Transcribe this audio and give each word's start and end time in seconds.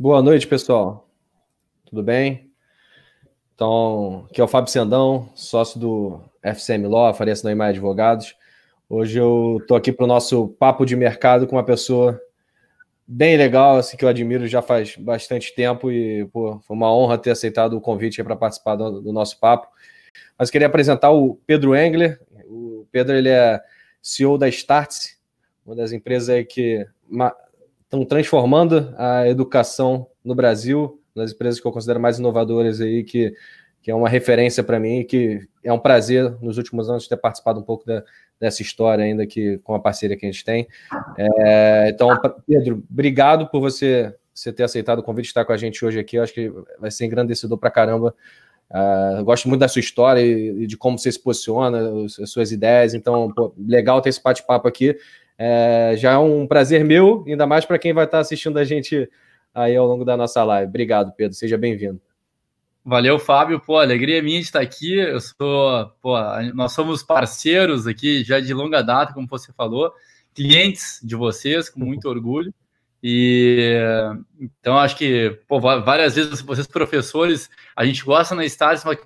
Boa 0.00 0.22
noite, 0.22 0.46
pessoal. 0.46 1.08
Tudo 1.84 2.04
bem? 2.04 2.52
Então, 3.52 4.28
aqui 4.30 4.40
é 4.40 4.44
o 4.44 4.46
Fábio 4.46 4.70
Sendão, 4.70 5.28
sócio 5.34 5.80
do 5.80 6.20
FCM 6.40 6.86
Law, 6.86 7.12
Faria 7.12 7.34
Noimar 7.42 7.70
Advogados. 7.70 8.36
Hoje 8.88 9.18
eu 9.18 9.58
estou 9.60 9.76
aqui 9.76 9.90
para 9.90 10.04
o 10.04 10.06
nosso 10.06 10.50
papo 10.50 10.86
de 10.86 10.94
mercado 10.94 11.48
com 11.48 11.56
uma 11.56 11.64
pessoa 11.64 12.16
bem 13.04 13.36
legal, 13.36 13.76
assim, 13.76 13.96
que 13.96 14.04
eu 14.04 14.08
admiro 14.08 14.46
já 14.46 14.62
faz 14.62 14.94
bastante 14.94 15.52
tempo 15.52 15.90
e 15.90 16.26
pô, 16.26 16.60
foi 16.60 16.76
uma 16.76 16.94
honra 16.94 17.18
ter 17.18 17.32
aceitado 17.32 17.76
o 17.76 17.80
convite 17.80 18.22
para 18.22 18.36
participar 18.36 18.76
do, 18.76 19.00
do, 19.00 19.12
nosso 19.12 19.40
papo. 19.40 19.66
Mas 20.38 20.48
queria 20.48 20.68
apresentar 20.68 21.10
o 21.10 21.40
Pedro 21.44 21.74
Engler. 21.74 22.20
O 22.46 22.86
Pedro 22.92 23.16
ele 23.16 23.30
é 23.30 23.60
CEO 24.00 24.38
da 24.38 24.48
Startse, 24.48 25.18
uma 25.66 25.74
das 25.74 25.90
empresas 25.90 26.46
que 26.48 26.86
estão 27.88 28.04
transformando 28.04 28.94
a 28.98 29.26
educação 29.26 30.06
no 30.22 30.34
Brasil, 30.34 31.00
das 31.16 31.32
empresas 31.32 31.58
que 31.58 31.66
eu 31.66 31.72
considero 31.72 31.98
mais 31.98 32.18
inovadoras 32.18 32.80
aí, 32.80 33.02
que, 33.02 33.34
que 33.82 33.90
é 33.90 33.94
uma 33.94 34.08
referência 34.08 34.62
para 34.62 34.78
mim 34.78 35.00
e 35.00 35.04
que 35.04 35.40
é 35.64 35.72
um 35.72 35.78
prazer 35.78 36.36
nos 36.42 36.58
últimos 36.58 36.90
anos 36.90 37.08
ter 37.08 37.16
participado 37.16 37.58
um 37.58 37.62
pouco 37.62 37.86
da, 37.86 38.04
dessa 38.38 38.60
história 38.60 39.04
ainda 39.04 39.26
que 39.26 39.58
com 39.58 39.74
a 39.74 39.80
parceria 39.80 40.16
que 40.16 40.26
a 40.26 40.30
gente 40.30 40.44
tem. 40.44 40.68
É, 41.16 41.88
então, 41.88 42.10
Pedro, 42.46 42.84
obrigado 42.90 43.48
por 43.48 43.60
você, 43.60 44.14
você 44.34 44.52
ter 44.52 44.64
aceitado 44.64 44.98
o 44.98 45.02
convite 45.02 45.24
de 45.24 45.30
estar 45.30 45.46
com 45.46 45.52
a 45.52 45.56
gente 45.56 45.82
hoje 45.84 45.98
aqui. 45.98 46.16
Eu 46.16 46.22
acho 46.22 46.34
que 46.34 46.52
vai 46.78 46.90
ser 46.90 47.06
engrandecedor 47.06 47.56
para 47.56 47.70
caramba. 47.70 48.14
Uh, 48.70 49.24
gosto 49.24 49.48
muito 49.48 49.60
da 49.60 49.68
sua 49.68 49.80
história 49.80 50.20
e, 50.20 50.64
e, 50.64 50.66
de 50.66 50.76
como 50.76 50.98
você 50.98 51.10
se 51.10 51.18
posiciona, 51.18 51.80
as 52.04 52.30
suas 52.30 52.52
ideias. 52.52 52.92
Então, 52.92 53.32
pô, 53.34 53.54
legal 53.58 54.00
ter 54.02 54.10
esse 54.10 54.22
bate-papo 54.22 54.68
aqui. 54.68 54.94
É, 55.38 55.94
já 55.96 56.12
é 56.12 56.18
um 56.18 56.46
prazer 56.46 56.84
meu, 56.84 57.24
ainda 57.26 57.46
mais 57.46 57.64
para 57.64 57.78
quem 57.78 57.92
vai 57.92 58.04
estar 58.04 58.18
assistindo 58.18 58.58
a 58.58 58.64
gente 58.64 59.08
aí 59.54 59.76
ao 59.76 59.86
longo 59.86 60.04
da 60.04 60.16
nossa 60.16 60.42
live. 60.42 60.68
Obrigado, 60.68 61.12
Pedro. 61.16 61.36
Seja 61.36 61.56
bem-vindo. 61.56 62.00
Valeu, 62.84 63.18
Fábio. 63.18 63.60
Pô, 63.60 63.76
alegria 63.76 64.22
minha 64.22 64.40
de 64.40 64.46
estar 64.46 64.60
aqui. 64.60 64.94
Eu 64.94 65.20
sou, 65.20 65.92
pô, 66.00 66.14
nós 66.54 66.72
somos 66.72 67.02
parceiros 67.02 67.86
aqui 67.86 68.24
já 68.24 68.40
de 68.40 68.52
longa 68.52 68.82
data, 68.82 69.12
como 69.12 69.28
você 69.28 69.52
falou, 69.52 69.92
clientes 70.34 70.98
de 71.02 71.14
vocês, 71.14 71.68
com 71.68 71.80
muito 71.80 72.08
orgulho. 72.08 72.52
E 73.02 73.78
então 74.40 74.76
acho 74.76 74.96
que 74.96 75.38
pô, 75.46 75.60
várias 75.60 76.16
vezes 76.16 76.40
vocês 76.40 76.66
professores, 76.66 77.48
a 77.76 77.84
gente 77.84 78.04
gosta 78.04 78.34
na 78.34 78.44
Stars, 78.44 78.82
mas 78.84 78.98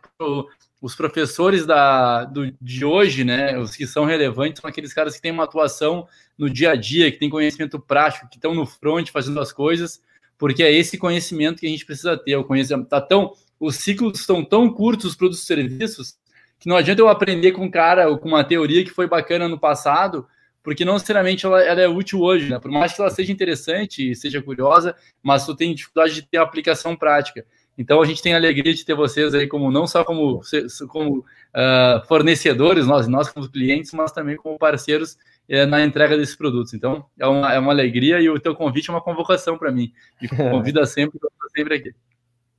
os 0.82 0.96
professores 0.96 1.64
da, 1.64 2.24
do, 2.24 2.52
de 2.60 2.84
hoje, 2.84 3.22
né, 3.22 3.56
os 3.56 3.76
que 3.76 3.86
são 3.86 4.04
relevantes, 4.04 4.60
são 4.60 4.68
aqueles 4.68 4.92
caras 4.92 5.14
que 5.14 5.22
têm 5.22 5.30
uma 5.30 5.44
atuação 5.44 6.08
no 6.36 6.50
dia 6.50 6.72
a 6.72 6.74
dia, 6.74 7.10
que 7.12 7.18
têm 7.18 7.30
conhecimento 7.30 7.78
prático, 7.78 8.28
que 8.28 8.34
estão 8.34 8.52
no 8.52 8.66
front 8.66 9.08
fazendo 9.10 9.38
as 9.38 9.52
coisas, 9.52 10.02
porque 10.36 10.60
é 10.60 10.72
esse 10.72 10.98
conhecimento 10.98 11.60
que 11.60 11.66
a 11.66 11.70
gente 11.70 11.86
precisa 11.86 12.16
ter. 12.16 12.34
O 12.34 12.42
conhecimento 12.42 12.88
tá 12.88 13.00
tão, 13.00 13.32
os 13.60 13.76
ciclos 13.76 14.18
estão 14.18 14.44
tão 14.44 14.68
curtos 14.68 15.10
os 15.10 15.16
produtos 15.16 15.44
e 15.44 15.46
serviços 15.46 16.16
que 16.58 16.68
não 16.68 16.76
adianta 16.76 17.00
eu 17.00 17.08
aprender 17.08 17.52
com 17.52 17.64
um 17.64 17.70
cara 17.70 18.16
com 18.18 18.28
uma 18.28 18.44
teoria 18.44 18.84
que 18.84 18.90
foi 18.90 19.08
bacana 19.08 19.48
no 19.48 19.58
passado, 19.58 20.26
porque 20.62 20.84
não 20.84 20.94
necessariamente 20.94 21.44
ela, 21.44 21.60
ela, 21.60 21.80
é 21.80 21.88
útil 21.88 22.20
hoje, 22.20 22.48
né? 22.48 22.58
Por 22.58 22.70
mais 22.70 22.92
que 22.92 23.00
ela 23.00 23.10
seja 23.10 23.32
interessante 23.32 24.10
e 24.10 24.14
seja 24.14 24.40
curiosa, 24.40 24.94
mas 25.22 25.44
tu 25.44 25.56
tem 25.56 25.74
dificuldade 25.74 26.14
de 26.14 26.22
ter 26.22 26.38
aplicação 26.38 26.94
prática. 26.94 27.44
Então 27.76 28.02
a 28.02 28.06
gente 28.06 28.22
tem 28.22 28.34
a 28.34 28.36
alegria 28.36 28.74
de 28.74 28.84
ter 28.84 28.94
vocês 28.94 29.34
aí 29.34 29.46
como 29.46 29.70
não 29.70 29.86
só 29.86 30.04
como, 30.04 30.40
como 30.88 31.18
uh, 31.18 32.06
fornecedores, 32.06 32.86
nós, 32.86 33.08
nós 33.08 33.28
como 33.30 33.50
clientes, 33.50 33.92
mas 33.92 34.12
também 34.12 34.36
como 34.36 34.58
parceiros 34.58 35.16
uh, 35.48 35.66
na 35.66 35.84
entrega 35.84 36.16
desses 36.16 36.36
produtos. 36.36 36.74
Então 36.74 37.04
é 37.18 37.26
uma, 37.26 37.52
é 37.54 37.58
uma 37.58 37.72
alegria 37.72 38.20
e 38.20 38.28
o 38.28 38.38
teu 38.38 38.54
convite 38.54 38.90
é 38.90 38.92
uma 38.92 39.00
convocação 39.00 39.56
para 39.56 39.72
mim. 39.72 39.92
Me 40.20 40.28
convida 40.50 40.84
sempre, 40.84 41.18
sempre 41.54 41.74
aqui. 41.76 41.94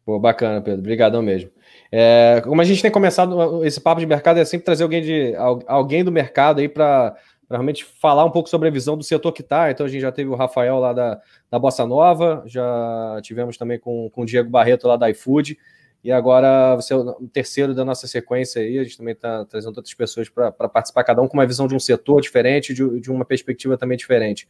Pô, 0.06 0.19
bacana, 0.19 0.59
Pedro. 0.61 0.80
Obrigadão 0.80 1.22
mesmo. 1.22 1.50
É, 1.89 2.41
como 2.44 2.59
a 2.59 2.66
gente 2.66 2.81
tem 2.81 2.91
começado 2.91 3.64
esse 3.64 3.80
papo 3.80 4.02
de 4.02 4.06
mercado, 4.06 4.38
é 4.38 4.45
sempre 4.45 4.66
trazer 4.66 4.84
alguém 4.84 5.02
de 5.02 5.34
alguém 5.66 6.03
do 6.03 6.12
mercado 6.12 6.59
aí 6.59 6.68
para 6.68 7.16
realmente 7.50 7.84
falar 7.84 8.26
um 8.26 8.31
pouco 8.31 8.50
sobre 8.50 8.68
a 8.68 8.72
visão 8.72 8.98
do 8.98 9.04
setor 9.04 9.31
que 9.31 9.42
está. 9.42 9.72
Então 9.72 9.86
a 9.86 9.90
gente 9.90 10.02
já 10.02 10.12
teve 10.12 10.30
o 10.30 10.36
Rafael 10.36 10.80
lá 10.80 10.94
da, 10.94 11.22
da 11.50 11.59
Bossa 11.59 11.86
Nova, 11.86 12.44
já 12.46 13.20
tivemos 13.22 13.58
também 13.58 13.80
com, 13.80 14.09
com 14.09 14.22
o 14.22 14.26
Diego 14.26 14.50
Barreto 14.50 14.88
lá 14.88 14.96
da 14.98 15.09
iFood, 15.09 15.58
e 16.03 16.12
agora 16.12 16.76
você 16.76 16.94
é 16.94 16.98
o 16.98 17.30
terceiro 17.32 17.74
da 17.74 17.86
nossa 17.86 18.08
sequência 18.08 18.62
aí. 18.62 18.78
A 18.78 18.84
gente 18.84 18.98
também 18.98 19.14
está 19.14 19.46
trazendo 19.46 19.78
outras 19.78 19.94
pessoas 19.94 20.28
para 20.28 20.52
participar, 20.52 21.03
cada 21.06 21.22
um 21.22 21.28
com 21.30 21.38
uma 21.38 21.48
visão 21.48 21.66
de 21.66 21.76
um 21.76 21.80
setor 21.80 22.20
diferente, 22.20 22.74
de, 22.74 23.00
de 23.00 23.09
uma 23.09 23.24
perspectiva 23.24 23.78
também 23.78 23.98
diferente. 23.98 24.46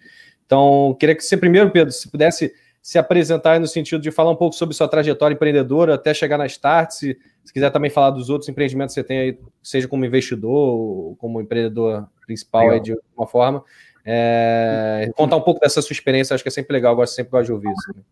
Então, 0.45 0.97
queria 0.99 1.15
que 1.15 1.23
você 1.23 1.37
primeiro, 1.37 1.69
Pedro, 1.69 1.93
se 1.93 2.09
pudesse 2.09 2.51
se 2.83 2.99
apresentar 2.99 3.61
no 3.61 3.65
sentido 3.65 4.01
de 4.01 4.11
falar 4.11 4.29
um 4.31 4.35
pouco 4.35 4.53
sobre 4.53 4.75
sua 4.75 4.89
trajetória 4.89 5.33
empreendedora 5.33 5.95
até 5.95 6.13
chegar 6.13 6.37
na 6.37 6.45
Start, 6.45 6.91
se, 6.91 7.17
se 7.41 7.53
quiser 7.53 7.69
também 7.69 7.89
falar 7.89 8.09
dos 8.09 8.29
outros 8.29 8.49
empreendimentos 8.49 8.93
que 8.93 8.99
você 8.99 9.07
tem 9.07 9.19
aí, 9.19 9.39
seja 9.63 9.87
como 9.87 10.03
investidor 10.03 10.51
ou 10.51 11.15
como 11.15 11.39
empreendedor 11.39 12.05
principal 12.25 12.69
aí, 12.71 12.81
de 12.81 12.91
alguma 12.91 13.25
forma. 13.25 13.63
É, 14.03 15.09
contar 15.15 15.37
um 15.37 15.41
pouco 15.41 15.61
dessa 15.61 15.81
sua 15.81 15.93
experiência, 15.93 16.33
acho 16.33 16.43
que 16.43 16.49
é 16.49 16.51
sempre 16.51 16.73
legal, 16.73 16.91
eu 16.91 16.97
gosto, 16.97 17.15
sempre 17.15 17.31
gosto 17.31 17.45
de 17.45 17.53
ouvir 17.53 17.71
isso. 17.71 17.93
Né? 17.95 18.03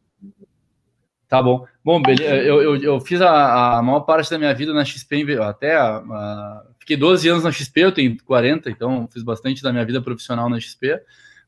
Tá 1.27 1.43
bom. 1.43 1.65
Bom. 1.83 2.01
Eu, 2.21 2.61
eu, 2.61 2.75
eu 2.77 2.99
fiz 3.01 3.21
a, 3.21 3.77
a, 3.77 3.81
maior 3.81 4.01
parte 4.01 4.31
da 4.31 4.37
minha 4.37 4.53
vida 4.53 4.73
na 4.73 4.85
XP, 4.85 5.37
até 5.41 5.75
a, 5.75 5.97
a, 5.97 6.63
fiquei 6.79 6.95
12 6.95 7.27
anos 7.27 7.43
na 7.43 7.51
XP, 7.51 7.81
eu 7.81 7.91
tenho 7.91 8.15
40, 8.23 8.69
então 8.69 9.05
fiz 9.11 9.21
bastante 9.21 9.61
da 9.61 9.73
minha 9.73 9.83
vida 9.83 10.01
profissional 10.01 10.49
na 10.49 10.57
XP. 10.61 10.93
Uh, 10.93 10.99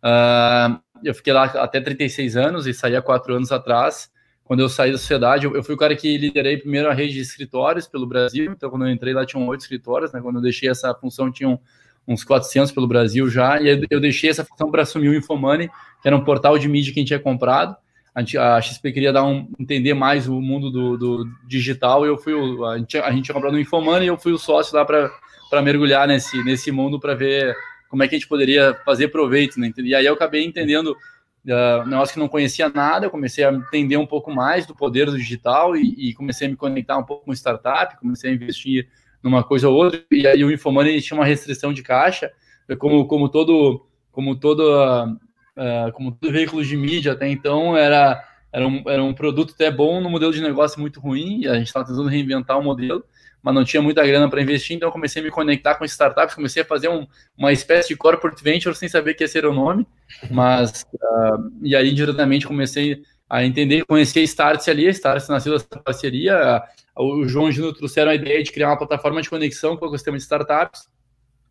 ah, 0.03 0.81
eu 1.03 1.13
fiquei 1.13 1.33
lá 1.33 1.45
até 1.45 1.79
36 1.79 2.35
anos 2.35 2.67
e 2.67 2.73
saí 2.73 2.95
há 2.95 3.01
quatro 3.01 3.35
anos 3.35 3.51
atrás. 3.51 4.11
Quando 4.43 4.59
eu 4.59 4.67
saí 4.67 4.91
da 4.91 4.97
sociedade, 4.97 5.45
eu, 5.45 5.63
fui 5.63 5.73
o 5.73 5.77
cara 5.77 5.95
que 5.95 6.17
liderei 6.17 6.57
primeiro 6.57 6.89
a 6.89 6.93
rede 6.93 7.13
de 7.13 7.21
escritórios 7.21 7.87
pelo 7.87 8.05
Brasil. 8.05 8.51
Então, 8.51 8.69
quando 8.69 8.85
eu 8.85 8.91
entrei 8.91 9.13
lá, 9.13 9.25
tinham 9.25 9.47
oito 9.47 9.61
escritórios. 9.61 10.11
Né? 10.11 10.19
Quando 10.21 10.35
eu 10.35 10.41
deixei 10.41 10.69
essa 10.69 10.93
função, 10.93 11.31
tinham 11.31 11.59
uns 12.05 12.23
400 12.25 12.71
pelo 12.71 12.85
Brasil 12.85 13.29
já. 13.29 13.61
E 13.61 13.85
eu 13.89 13.99
deixei 14.01 14.29
essa 14.29 14.43
função 14.43 14.69
para 14.69 14.81
assumir 14.81 15.07
o 15.09 15.15
Infomoney, 15.15 15.69
que 16.01 16.07
era 16.07 16.15
um 16.15 16.23
portal 16.23 16.57
de 16.57 16.67
mídia 16.67 16.93
que 16.93 16.99
a 16.99 17.01
gente 17.01 17.07
tinha 17.07 17.19
comprado. 17.19 17.75
A, 18.13 18.19
gente, 18.19 18.37
a 18.37 18.61
XP 18.61 18.91
queria 18.91 19.13
dar 19.13 19.23
um, 19.23 19.49
entender 19.57 19.93
mais 19.93 20.27
o 20.27 20.39
mundo 20.41 20.69
do, 20.69 20.97
do 20.97 21.29
digital. 21.47 22.05
E 22.05 22.09
eu 22.09 22.17
fui 22.17 22.33
o, 22.33 22.65
a, 22.65 22.77
gente, 22.77 22.97
a 22.97 23.11
gente 23.11 23.25
tinha 23.25 23.33
comprado 23.33 23.53
o 23.53 23.59
Infomoney 23.59 24.05
e 24.05 24.09
eu 24.09 24.17
fui 24.17 24.33
o 24.33 24.37
sócio 24.37 24.75
lá 24.75 24.83
para 24.83 25.61
mergulhar 25.61 26.05
nesse, 26.05 26.43
nesse 26.43 26.69
mundo 26.69 26.99
para 26.99 27.15
ver 27.15 27.55
como 27.93 28.01
é 28.01 28.07
que 28.07 28.15
a 28.15 28.17
gente 28.17 28.27
poderia 28.27 28.73
fazer 28.83 29.09
proveito, 29.09 29.59
né? 29.59 29.71
E 29.77 29.93
aí 29.93 30.03
eu 30.03 30.15
acabei 30.15 30.43
entendendo 30.43 30.97
uh, 31.45 31.87
negócio 31.87 32.15
que 32.15 32.19
não 32.19 32.27
conhecia 32.27 32.67
nada, 32.67 33.05
eu 33.05 33.11
comecei 33.11 33.43
a 33.43 33.53
entender 33.53 33.97
um 33.97 34.05
pouco 34.07 34.33
mais 34.33 34.65
do 34.65 34.73
poder 34.73 35.05
do 35.05 35.15
digital 35.15 35.77
e, 35.77 36.09
e, 36.09 36.13
comecei 36.15 36.47
a 36.47 36.49
me 36.49 36.55
conectar 36.55 36.97
um 36.97 37.03
pouco 37.03 37.25
com 37.25 37.31
startup, 37.33 37.95
comecei 37.99 38.31
a 38.31 38.33
investir 38.33 38.87
numa 39.21 39.43
coisa 39.43 39.69
ou 39.69 39.75
outra, 39.75 40.03
e 40.09 40.25
aí 40.25 40.43
o 40.43 40.51
Infomoney 40.51 40.99
tinha 41.01 41.15
uma 41.15 41.23
restrição 41.23 41.71
de 41.71 41.83
caixa, 41.83 42.31
como, 42.79 43.05
como 43.05 43.29
todo 43.29 43.85
como 44.11 44.35
todo 44.35 44.63
uh, 44.63 45.91
como 45.93 46.13
todo 46.13 46.33
veículo 46.33 46.65
de 46.65 46.75
mídia 46.75 47.11
até 47.11 47.29
então 47.29 47.77
era 47.77 48.27
era 48.51 48.67
um, 48.67 48.83
era 48.87 49.03
um 49.03 49.13
produto 49.13 49.53
até 49.53 49.69
bom 49.69 50.01
no 50.01 50.09
modelo 50.09 50.33
de 50.33 50.41
negócio 50.41 50.81
muito 50.81 50.99
ruim, 50.99 51.41
e 51.41 51.47
a 51.47 51.53
gente 51.59 51.67
estava 51.67 51.85
tentando 51.85 52.09
reinventar 52.09 52.57
o 52.57 52.63
modelo, 52.63 53.05
mas 53.43 53.53
não 53.53 53.65
tinha 53.65 53.81
muita 53.81 54.07
grana 54.07 54.29
para 54.29 54.41
investir, 54.41 54.77
então 54.77 54.89
comecei 54.89 55.21
a 55.21 55.25
me 55.25 55.29
conectar 55.29 55.75
com 55.75 55.83
startups, 55.83 56.33
comecei 56.33 56.63
a 56.63 56.65
fazer 56.65 56.87
um, 56.87 57.05
uma 57.37 57.51
espécie 57.51 57.89
de 57.89 57.97
corporate 57.97 58.41
venture 58.41 58.73
sem 58.73 58.87
saber 58.87 59.13
que 59.15 59.23
ia 59.23 59.27
ser 59.27 59.45
o 59.45 59.53
nome, 59.53 59.85
mas 60.31 60.85
uh, 60.93 61.51
e 61.61 61.75
aí 61.75 61.93
diretamente 61.93 62.47
comecei 62.47 63.03
a 63.29 63.43
entender, 63.43 63.85
conhecer 63.85 64.21
a 64.21 64.23
Startse 64.23 64.71
ali, 64.71 64.87
a 64.87 64.91
Startse 64.91 65.29
nasceu 65.29 65.53
dessa 65.53 65.67
parceria, 65.83 66.63
o 66.95 67.27
João 67.27 67.47
e 67.47 67.49
o 67.49 67.51
Gino 67.51 67.73
trouxeram 67.73 68.11
a 68.11 68.15
ideia 68.15 68.41
de 68.41 68.51
criar 68.51 68.69
uma 68.69 68.77
plataforma 68.77 69.21
de 69.21 69.29
conexão 69.29 69.75
com 69.75 69.85
o 69.85 69.87
ecossistema 69.89 70.15
de 70.15 70.23
startups, 70.23 70.87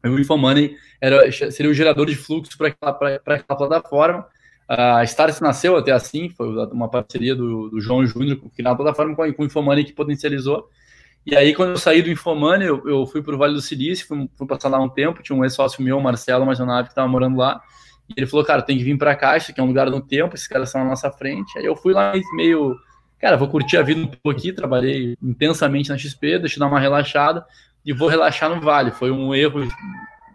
o 0.04 0.18
Infomoney 0.18 0.76
era, 1.00 1.30
seria 1.30 1.70
o 1.70 1.74
gerador 1.74 2.06
de 2.06 2.16
fluxo 2.16 2.56
para 2.56 2.68
aquela, 2.68 3.16
aquela 3.16 3.58
plataforma, 3.58 4.26
a 4.66 5.04
Startse 5.04 5.42
nasceu 5.42 5.76
até 5.76 5.92
assim, 5.92 6.30
foi 6.30 6.48
uma 6.68 6.88
parceria 6.88 7.34
do, 7.34 7.68
do 7.68 7.80
João 7.80 8.06
Júnior, 8.06 8.40
que 8.56 8.62
na 8.62 8.74
plataforma 8.74 9.14
com, 9.14 9.30
com 9.34 9.42
o 9.42 9.46
Infomoney 9.46 9.84
que 9.84 9.92
potencializou, 9.92 10.68
e 11.24 11.36
aí, 11.36 11.54
quando 11.54 11.70
eu 11.70 11.76
saí 11.76 12.02
do 12.02 12.10
Infomoney, 12.10 12.66
eu, 12.66 12.82
eu 12.88 13.06
fui 13.06 13.22
para 13.22 13.34
o 13.34 13.38
Vale 13.38 13.54
do 13.54 13.60
Silício, 13.60 14.06
fui, 14.06 14.28
fui, 14.36 14.46
passar 14.46 14.68
lá 14.68 14.80
um 14.80 14.88
tempo. 14.88 15.22
Tinha 15.22 15.36
um 15.36 15.44
ex-sócio 15.44 15.82
meu, 15.82 16.00
Marcelo 16.00 16.44
Majonave, 16.44 16.88
que 16.88 16.92
estava 16.92 17.06
morando 17.06 17.36
lá. 17.36 17.62
E 18.08 18.14
ele 18.16 18.26
falou, 18.26 18.44
cara, 18.44 18.60
tem 18.60 18.76
que 18.76 18.82
vir 18.82 18.98
para 18.98 19.14
cá, 19.14 19.36
isso 19.36 19.52
aqui 19.52 19.60
é 19.60 19.62
um 19.62 19.68
lugar 19.68 19.88
no 19.88 20.00
tempo, 20.00 20.34
esses 20.34 20.48
caras 20.48 20.68
estão 20.68 20.82
na 20.82 20.90
nossa 20.90 21.10
frente. 21.12 21.56
Aí 21.56 21.64
eu 21.64 21.76
fui 21.76 21.92
lá 21.92 22.12
meio, 22.34 22.76
cara, 23.20 23.36
vou 23.36 23.48
curtir 23.48 23.76
a 23.76 23.82
vida 23.82 24.00
um 24.00 24.06
pouco 24.06 24.30
aqui. 24.30 24.52
Trabalhei 24.52 25.16
intensamente 25.22 25.90
na 25.90 25.96
XP, 25.96 26.40
deixa 26.40 26.56
eu 26.56 26.60
dar 26.60 26.66
uma 26.66 26.80
relaxada 26.80 27.46
e 27.86 27.92
vou 27.92 28.08
relaxar 28.08 28.50
no 28.50 28.60
Vale. 28.60 28.90
Foi 28.90 29.12
um 29.12 29.32
erro 29.32 29.68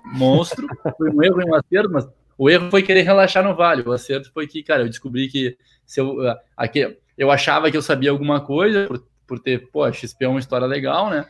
monstro, 0.05 0.65
foi 0.97 1.09
um 1.09 1.21
erro 1.21 1.41
em 1.41 1.49
um 1.49 1.55
acerto, 1.55 1.91
mas 1.91 2.07
o 2.37 2.49
erro 2.49 2.71
foi 2.71 2.81
querer 2.81 3.01
relaxar 3.01 3.43
no 3.43 3.53
Vale. 3.53 3.83
O 3.85 3.91
acerto 3.91 4.31
foi 4.31 4.47
que, 4.47 4.63
cara, 4.63 4.83
eu 4.83 4.89
descobri 4.89 5.27
que 5.27 5.57
se 5.85 5.99
eu, 5.99 6.17
aqui, 6.55 6.97
eu 7.17 7.29
achava 7.29 7.69
que 7.69 7.75
eu 7.75 7.81
sabia 7.81 8.09
alguma 8.09 8.39
coisa, 8.39 8.87
por 9.27 9.39
ter, 9.39 9.69
pô, 9.69 9.83
a 9.83 9.91
XP 9.91 10.25
é 10.25 10.27
uma 10.27 10.39
história 10.39 10.65
legal, 10.65 11.09
né? 11.09 11.25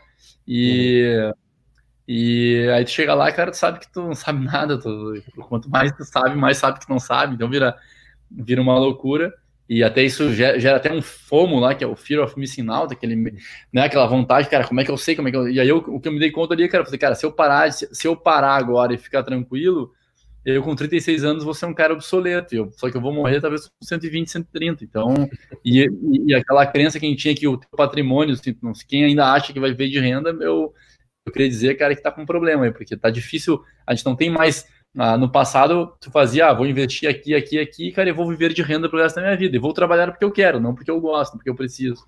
E, 0.47 1.25
uhum. 1.25 1.33
e 2.07 2.69
aí 2.73 2.85
tu 2.85 2.91
chega 2.91 3.13
lá, 3.13 3.31
cara, 3.31 3.51
tu 3.51 3.57
sabe 3.57 3.79
que 3.79 3.91
tu 3.91 4.01
não 4.01 4.15
sabe 4.15 4.43
nada, 4.45 4.79
tu, 4.79 5.13
quanto 5.49 5.69
mais 5.69 5.91
tu 5.91 6.05
sabe, 6.05 6.35
mais 6.35 6.57
sabe 6.57 6.79
que 6.79 6.89
não 6.89 6.99
sabe, 6.99 7.35
então 7.35 7.49
vira, 7.49 7.75
vira 8.29 8.61
uma 8.61 8.77
loucura. 8.77 9.33
E 9.69 9.83
até 9.83 10.01
isso 10.01 10.33
gera, 10.33 10.57
gera, 10.57 10.77
até 10.77 10.93
um 10.93 11.01
FOMO 11.01 11.59
lá, 11.59 11.75
que 11.75 11.83
é 11.83 11.87
o 11.87 11.95
Fear 11.95 12.23
of 12.23 12.39
Missing 12.39 12.69
Out, 12.69 12.93
aquele, 12.93 13.37
né, 13.73 13.81
aquela 13.81 14.07
vontade, 14.07 14.47
cara, 14.47 14.65
como 14.65 14.79
é 14.79 14.85
que 14.85 14.91
eu 14.91 14.95
sei, 14.95 15.13
como 15.13 15.27
é 15.27 15.31
que 15.31 15.35
eu... 15.35 15.49
E 15.49 15.59
aí 15.59 15.67
eu, 15.67 15.79
o 15.79 15.99
que 15.99 16.07
eu 16.07 16.11
me 16.13 16.19
dei 16.19 16.31
conta 16.31 16.53
ali, 16.53 16.69
cara, 16.69 16.83
eu 16.83 16.85
falei, 16.85 16.99
cara, 16.99 17.15
se 17.15 17.25
eu 17.25 17.33
parar, 17.33 17.69
se, 17.73 17.93
se 17.93 18.07
eu 18.07 18.15
parar 18.15 18.55
agora 18.55 18.93
e 18.93 18.97
ficar 18.97 19.23
tranquilo, 19.23 19.91
eu 20.55 20.63
com 20.63 20.75
36 20.75 21.23
anos 21.25 21.43
vou 21.43 21.53
ser 21.53 21.65
um 21.65 21.73
cara 21.73 21.93
obsoleto, 21.93 22.55
eu, 22.55 22.71
só 22.71 22.89
que 22.89 22.95
eu 22.95 23.01
vou 23.01 23.13
morrer 23.13 23.41
talvez 23.41 23.67
com 23.67 23.85
120, 23.85 24.29
130, 24.29 24.83
então, 24.83 25.13
e, 25.63 25.89
e, 26.25 26.33
aquela 26.33 26.65
crença 26.65 26.97
que 26.99 27.05
a 27.05 27.09
gente 27.09 27.21
tinha 27.21 27.35
que 27.35 27.47
o 27.47 27.59
patrimônio, 27.75 28.33
assim, 28.33 28.55
quem 28.87 29.03
ainda 29.03 29.31
acha 29.31 29.51
que 29.51 29.59
vai 29.59 29.71
viver 29.71 29.89
de 29.89 29.99
renda, 29.99 30.29
eu, 30.29 30.73
eu 31.25 31.31
queria 31.33 31.49
dizer, 31.49 31.75
cara, 31.75 31.93
que 31.93 32.01
tá 32.01 32.11
com 32.11 32.21
um 32.21 32.25
problema 32.25 32.63
aí, 32.63 32.71
porque 32.71 32.95
tá 32.95 33.09
difícil, 33.09 33.61
a 33.85 33.93
gente 33.93 34.05
não 34.05 34.15
tem 34.15 34.29
mais 34.29 34.65
ah, 34.97 35.17
no 35.17 35.29
passado, 35.29 35.93
tu 35.99 36.09
fazia, 36.09 36.47
ah, 36.47 36.53
vou 36.53 36.65
investir 36.65 37.09
aqui, 37.09 37.35
aqui, 37.35 37.59
aqui, 37.59 37.91
cara, 37.91 38.09
eu 38.09 38.15
vou 38.15 38.27
viver 38.29 38.53
de 38.53 38.61
renda 38.61 38.89
pro 38.89 38.99
resto 38.99 39.17
da 39.17 39.23
minha 39.23 39.35
vida. 39.35 39.55
E 39.55 39.59
vou 39.59 39.73
trabalhar 39.73 40.07
porque 40.11 40.25
eu 40.25 40.31
quero, 40.31 40.59
não 40.59 40.73
porque 40.73 40.89
eu 40.89 40.99
gosto, 41.01 41.33
porque 41.33 41.49
eu 41.49 41.55
preciso. 41.55 42.03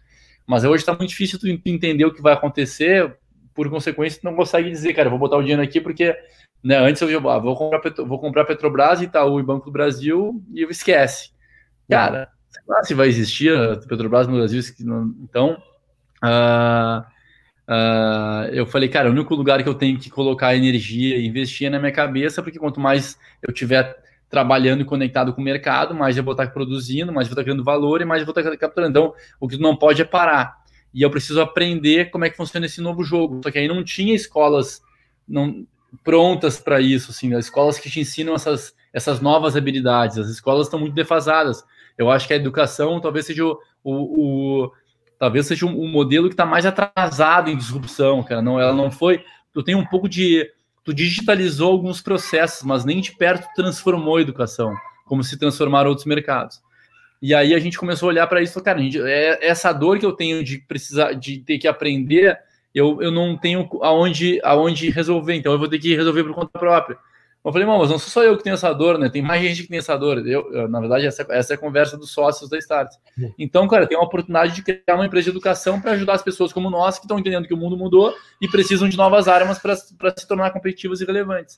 Mas 0.48 0.64
hoje 0.64 0.82
está 0.82 0.94
muito 0.96 1.10
difícil 1.10 1.38
tu 1.38 1.48
entender 1.48 2.06
o 2.06 2.14
que 2.14 2.22
vai 2.22 2.34
acontecer, 2.34 3.16
por 3.54 3.70
consequência, 3.70 4.22
tu 4.22 4.24
não 4.24 4.36
consegue 4.36 4.70
dizer, 4.70 4.94
cara, 4.94 5.10
vou 5.10 5.20
botar 5.20 5.38
o 5.38 5.42
dinheiro 5.42 5.62
aqui 5.62 5.82
porque 5.82 6.16
né, 6.64 6.78
antes 6.78 7.02
eu 7.02 7.30
ah, 7.30 7.40
vou 7.40 7.56
comprar, 7.56 7.82
vou 8.06 8.20
comprar 8.20 8.46
Petrobras, 8.46 9.02
Itaú 9.02 9.40
e 9.40 9.44
Banco 9.44 9.66
do 9.66 9.72
Brasil 9.72 10.44
e 10.54 10.62
eu 10.62 10.70
esquece. 10.70 11.32
Cara, 11.90 12.30
sei 12.50 12.62
lá 12.68 12.84
se 12.84 12.94
vai 12.94 13.08
existir 13.08 13.56
a 13.56 13.78
Petrobras 13.78 14.28
no 14.28 14.38
Brasil, 14.38 14.62
então. 15.22 15.58
Uh, 16.24 17.04
Uh, 17.70 18.50
eu 18.52 18.66
falei, 18.66 18.90
cara, 18.90 19.10
o 19.10 19.12
único 19.12 19.36
lugar 19.36 19.62
que 19.62 19.70
eu 19.70 19.76
tenho 19.76 20.00
que 20.00 20.10
colocar 20.10 20.56
energia 20.56 21.18
e 21.18 21.28
investir 21.28 21.68
é 21.68 21.70
na 21.70 21.78
minha 21.78 21.92
cabeça, 21.92 22.42
porque 22.42 22.58
quanto 22.58 22.80
mais 22.80 23.16
eu 23.48 23.54
tiver 23.54 23.96
trabalhando 24.28 24.82
e 24.82 24.86
conectado 24.86 25.34
com 25.34 25.40
o 25.40 25.44
mercado, 25.44 25.94
mais 25.94 26.18
eu 26.18 26.24
vou 26.24 26.32
estar 26.32 26.48
produzindo, 26.48 27.14
mais 27.14 27.28
eu 27.28 27.30
vou 27.30 27.40
estar 27.40 27.44
criando 27.44 27.64
valor 27.64 28.02
e 28.02 28.06
mais 28.06 28.22
eu 28.22 28.26
vou 28.26 28.36
estar 28.36 28.58
capturando. 28.58 28.90
Então, 28.90 29.14
o 29.40 29.48
que 29.48 29.56
não 29.60 29.76
pode 29.76 30.02
é 30.02 30.06
parar. 30.06 30.58
E 30.92 31.04
eu 31.04 31.12
preciso 31.12 31.40
aprender 31.42 32.10
como 32.10 32.26
é 32.26 32.32
que 32.32 32.38
funciona 32.38 32.66
esse 32.66 32.82
novo 32.82 33.04
jogo. 33.04 33.42
Só 33.44 33.52
que 33.52 33.60
aí 33.60 33.68
não 33.68 33.84
tinha 33.84 34.16
escolas 34.16 34.82
não, 35.28 35.64
prontas 36.04 36.60
para 36.60 36.80
isso, 36.80 37.12
assim, 37.12 37.34
as 37.34 37.46
escolas 37.46 37.80
que 37.80 37.90
te 37.90 38.00
ensinam 38.00 38.36
essas, 38.36 38.74
essas 38.94 39.20
novas 39.22 39.56
habilidades. 39.56 40.18
As 40.18 40.28
escolas 40.28 40.68
estão 40.68 40.80
muito 40.80 40.94
defasadas. 40.94 41.64
Eu 41.98 42.10
acho 42.10 42.28
que 42.28 42.34
a 42.34 42.38
educação 42.38 43.00
talvez 43.00 43.26
seja 43.26 43.46
o, 43.46 43.60
o, 43.84 44.64
o 44.64 44.72
talvez 45.18 45.48
seja 45.48 45.66
um, 45.66 45.84
um 45.84 45.88
modelo 45.88 46.28
que 46.28 46.34
está 46.34 46.46
mais 46.46 46.66
atrasado 46.66 47.50
em 47.50 47.58
disrupção, 47.58 48.24
cara. 48.24 48.42
Não, 48.42 48.60
ela 48.60 48.74
não 48.74 48.90
foi. 48.90 49.24
Tu 49.54 49.64
tem 49.64 49.76
um 49.76 49.86
pouco 49.86 50.08
de. 50.08 50.50
Tu 50.84 50.94
digitalizou 50.94 51.72
alguns 51.72 52.02
processos, 52.02 52.64
mas 52.64 52.86
nem 52.86 53.02
de 53.02 53.12
perto 53.12 53.48
transformou 53.54 54.18
a 54.18 54.22
educação, 54.22 54.74
como 55.06 55.24
se 55.24 55.38
transformaram 55.38 55.90
outros 55.90 56.08
mercados. 56.08 56.62
E 57.22 57.36
aí 57.36 57.54
a 57.54 57.60
gente 57.60 57.78
começou 57.78 58.08
a 58.08 58.12
olhar 58.12 58.28
para 58.28 58.42
isso 58.42 58.62
cara, 58.62 58.80
gente, 58.80 59.00
é, 59.02 59.46
essa 59.46 59.74
dor 59.74 60.00
que 60.00 60.06
eu 60.06 60.14
tenho 60.14 60.44
de 60.44 60.58
precisar, 60.60 61.14
de 61.14 61.40
ter 61.40 61.58
que 61.58 61.68
aprender, 61.68 62.40
eu, 62.80 63.02
eu 63.02 63.12
não 63.12 63.38
tenho 63.38 63.68
aonde, 63.82 64.40
aonde 64.44 64.90
resolver, 64.90 65.36
então 65.36 65.52
eu 65.52 65.60
vou 65.60 65.68
ter 65.68 65.80
que 65.80 65.96
resolver 65.96 66.24
por 66.24 66.34
conta 66.34 66.58
própria. 66.58 66.98
Eu 67.44 67.54
falei, 67.54 67.66
mas 67.66 67.90
não 67.90 67.98
sou 67.98 68.10
só 68.10 68.24
eu 68.24 68.36
que 68.36 68.44
tenho 68.44 68.54
essa 68.54 68.72
dor, 68.74 68.98
né? 68.98 69.10
Tem 69.10 69.22
mais 69.22 69.42
gente 69.42 69.64
que 69.64 69.70
tem 69.70 69.78
essa 69.78 69.98
dor. 69.98 70.28
Eu, 70.28 70.68
na 70.68 70.80
verdade, 70.82 71.06
essa, 71.06 71.26
essa, 71.30 71.54
é 71.54 71.56
a 71.56 71.58
conversa 71.58 71.98
dos 71.98 72.12
sócios 72.12 72.50
da 72.50 72.58
Start. 72.58 72.94
Então, 73.40 73.66
cara, 73.66 73.88
tem 73.88 73.98
uma 73.98 74.06
oportunidade 74.06 74.54
de 74.54 74.62
criar 74.62 74.96
uma 74.96 75.06
empresa 75.06 75.26
de 75.26 75.30
educação 75.30 75.80
para 75.80 75.92
ajudar 75.92 76.14
as 76.14 76.22
pessoas 76.22 76.52
como 76.52 76.70
nós, 76.70 77.00
que 77.00 77.06
estão 77.06 77.18
entendendo 77.18 77.48
que 77.48 77.54
o 77.54 77.58
mundo 77.58 77.78
mudou 77.78 78.14
e 78.42 78.48
precisam 78.48 78.90
de 78.90 78.98
novas 78.98 79.30
armas 79.30 79.58
para 79.58 79.76
se 79.76 80.28
tornar 80.28 80.52
competitivas 80.52 81.00
e 81.00 81.06
relevantes. 81.06 81.58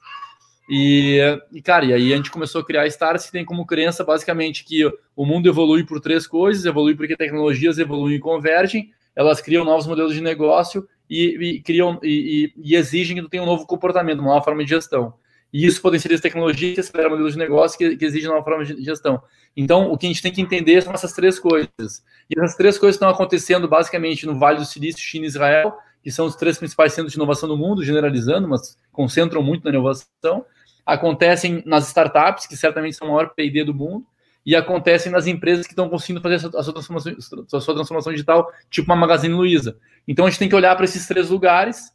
E, 0.70 1.20
e, 1.52 1.62
cara, 1.62 1.86
e 1.86 1.94
aí 1.94 2.14
a 2.14 2.16
gente 2.16 2.30
começou 2.30 2.62
a 2.62 2.66
criar 2.66 2.86
Stars 2.86 3.26
que 3.26 3.32
tem 3.32 3.44
como 3.44 3.66
crença, 3.66 4.04
basicamente, 4.04 4.64
que 4.64 4.86
o 5.16 5.26
mundo 5.26 5.50
evolui 5.50 5.84
por 5.84 6.00
três 6.00 6.28
coisas: 6.28 6.64
evolui 6.64 6.96
porque 6.96 7.18
tecnologias 7.18 7.80
evoluem 7.80 8.18
e 8.18 8.20
convergem, 8.20 8.92
elas 9.16 9.42
criam 9.42 9.66
novos 9.66 9.88
modelos 9.88 10.14
de 10.14 10.22
negócio 10.22 10.88
e, 11.12 11.56
e 11.56 11.62
criam 11.62 12.00
e, 12.02 12.54
e, 12.56 12.74
exigem 12.74 13.18
que 13.18 13.22
tu 13.22 13.28
tenha 13.28 13.44
um 13.44 13.46
novo 13.46 13.68
comportamento, 13.68 14.19
uma 14.19 14.30
nova 14.30 14.46
forma 14.46 14.63
de 14.63 14.69
gestão. 14.69 15.13
E 15.52 15.66
isso 15.66 15.81
potencializa 15.81 16.24
tecnologia 16.24 16.74
que 16.74 16.80
acelera 16.80 17.10
modelos 17.10 17.34
de 17.34 17.40
negócio 17.40 17.78
que, 17.78 17.98
que 17.98 18.28
uma 18.30 18.42
forma 18.42 18.63
de 18.63 18.81
gestão. 18.81 19.22
Então, 19.56 19.92
o 19.92 19.98
que 19.98 20.06
a 20.06 20.10
gente 20.10 20.22
tem 20.22 20.31
que 20.31 20.42
entender 20.42 20.81
são 20.81 20.94
essas 20.94 21.12
três 21.12 21.38
coisas. 21.38 22.02
E 22.30 22.40
essas 22.40 22.56
três 22.56 22.78
coisas 22.78 22.96
estão 22.96 23.10
acontecendo 23.10 23.68
basicamente 23.68 24.25
no 24.25 24.40
Vale 24.40 24.60
do 24.60 24.66
Silício, 24.66 25.02
China 25.02 25.25
e 25.25 25.28
Israel, 25.28 25.78
que 26.02 26.10
são 26.10 26.25
os 26.25 26.38
três 26.38 26.58
principais 26.58 26.94
centros 26.94 27.12
de 27.12 27.19
inovação 27.19 27.50
do 27.50 27.58
mundo, 27.58 27.84
generalizando, 27.84 28.48
mas 28.48 28.78
concentram 28.94 29.44
muito 29.44 29.66
na 29.66 29.72
inovação. 29.72 30.46
Acontecem 30.86 31.62
nas 31.66 31.88
startups, 31.88 32.48
que 32.48 32.56
certamente 32.56 32.96
são 32.96 33.10
o 33.10 33.12
maior 33.12 33.34
P&D 33.36 33.66
do 33.66 33.74
mundo, 33.74 34.06
e 34.46 34.56
acontecem 34.56 35.12
nas 35.12 35.28
empresas 35.28 35.66
que 35.66 35.74
estão 35.74 35.90
conseguindo 35.90 36.22
fazer 36.22 36.36
a 36.36 36.64
sua, 36.64 36.74
transformação, 36.74 37.16
a 37.54 37.60
sua 37.60 37.76
transformação 37.76 38.12
digital, 38.12 38.52
tipo 38.70 38.92
uma 38.92 38.96
Magazine 38.96 39.34
Luiza. 39.34 39.78
Então, 40.08 40.26
a 40.26 40.30
gente 40.30 40.40
tem 40.40 40.50
que 40.50 40.56
olhar 40.56 40.76
para 40.76 40.86
esses 40.86 41.08
três 41.08 41.30
lugares, 41.30 41.94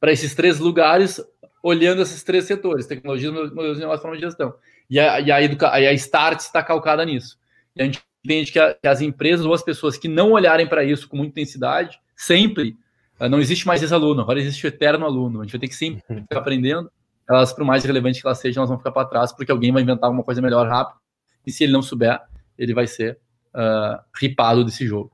para 0.00 0.12
esses 0.12 0.34
três 0.34 0.58
lugares, 0.58 1.20
olhando 1.62 2.02
esses 2.02 2.22
três 2.22 2.44
setores: 2.44 2.86
tecnologia, 2.86 3.30
modelos 3.30 3.76
de 3.76 3.80
negócio, 3.80 4.02
forma 4.02 4.16
de 4.16 4.22
gestão. 4.22 4.54
E 4.88 5.00
a, 5.00 5.20
e 5.20 5.32
a, 5.32 5.42
educa, 5.42 5.70
a 5.70 5.92
Start 5.94 6.40
está 6.40 6.62
calcada 6.62 7.04
nisso. 7.04 7.38
E 7.74 7.82
a 7.82 7.84
gente 7.84 8.00
entende 8.24 8.52
que, 8.52 8.58
a, 8.58 8.74
que, 8.74 8.86
as 8.86 9.00
empresas 9.00 9.44
ou 9.44 9.54
as 9.54 9.62
pessoas 9.62 9.96
que 9.96 10.08
não 10.08 10.32
olharem 10.32 10.66
para 10.66 10.84
isso 10.84 11.08
com 11.08 11.16
muita 11.16 11.32
intensidade, 11.32 11.98
sempre, 12.14 12.76
eh, 13.18 13.28
não 13.28 13.40
existe 13.40 13.66
mais 13.66 13.82
esse 13.82 13.94
aluno, 13.94 14.20
agora 14.20 14.38
existe 14.38 14.66
o 14.66 14.68
eterno 14.68 15.06
aluno. 15.06 15.40
A 15.40 15.44
gente 15.44 15.52
vai 15.52 15.60
ter 15.60 15.68
que 15.68 15.74
sempre 15.74 16.02
uhum. 16.08 16.22
ficar 16.22 16.38
aprendendo. 16.38 16.90
Elas, 17.28 17.52
por 17.52 17.64
mais 17.64 17.84
relevante 17.84 18.20
que 18.20 18.26
elas 18.26 18.38
sejam, 18.38 18.60
elas 18.60 18.68
vão 18.68 18.78
ficar 18.78 18.92
para 18.92 19.08
trás, 19.08 19.32
porque 19.32 19.50
alguém 19.50 19.72
vai 19.72 19.82
inventar 19.82 20.08
alguma 20.08 20.24
coisa 20.24 20.42
melhor 20.42 20.68
rápido. 20.68 21.01
E 21.46 21.50
se 21.50 21.64
ele 21.64 21.72
não 21.72 21.82
souber, 21.82 22.20
ele 22.58 22.74
vai 22.74 22.86
ser 22.86 23.18
uh, 23.54 24.00
ripado 24.14 24.64
desse 24.64 24.86
jogo. 24.86 25.12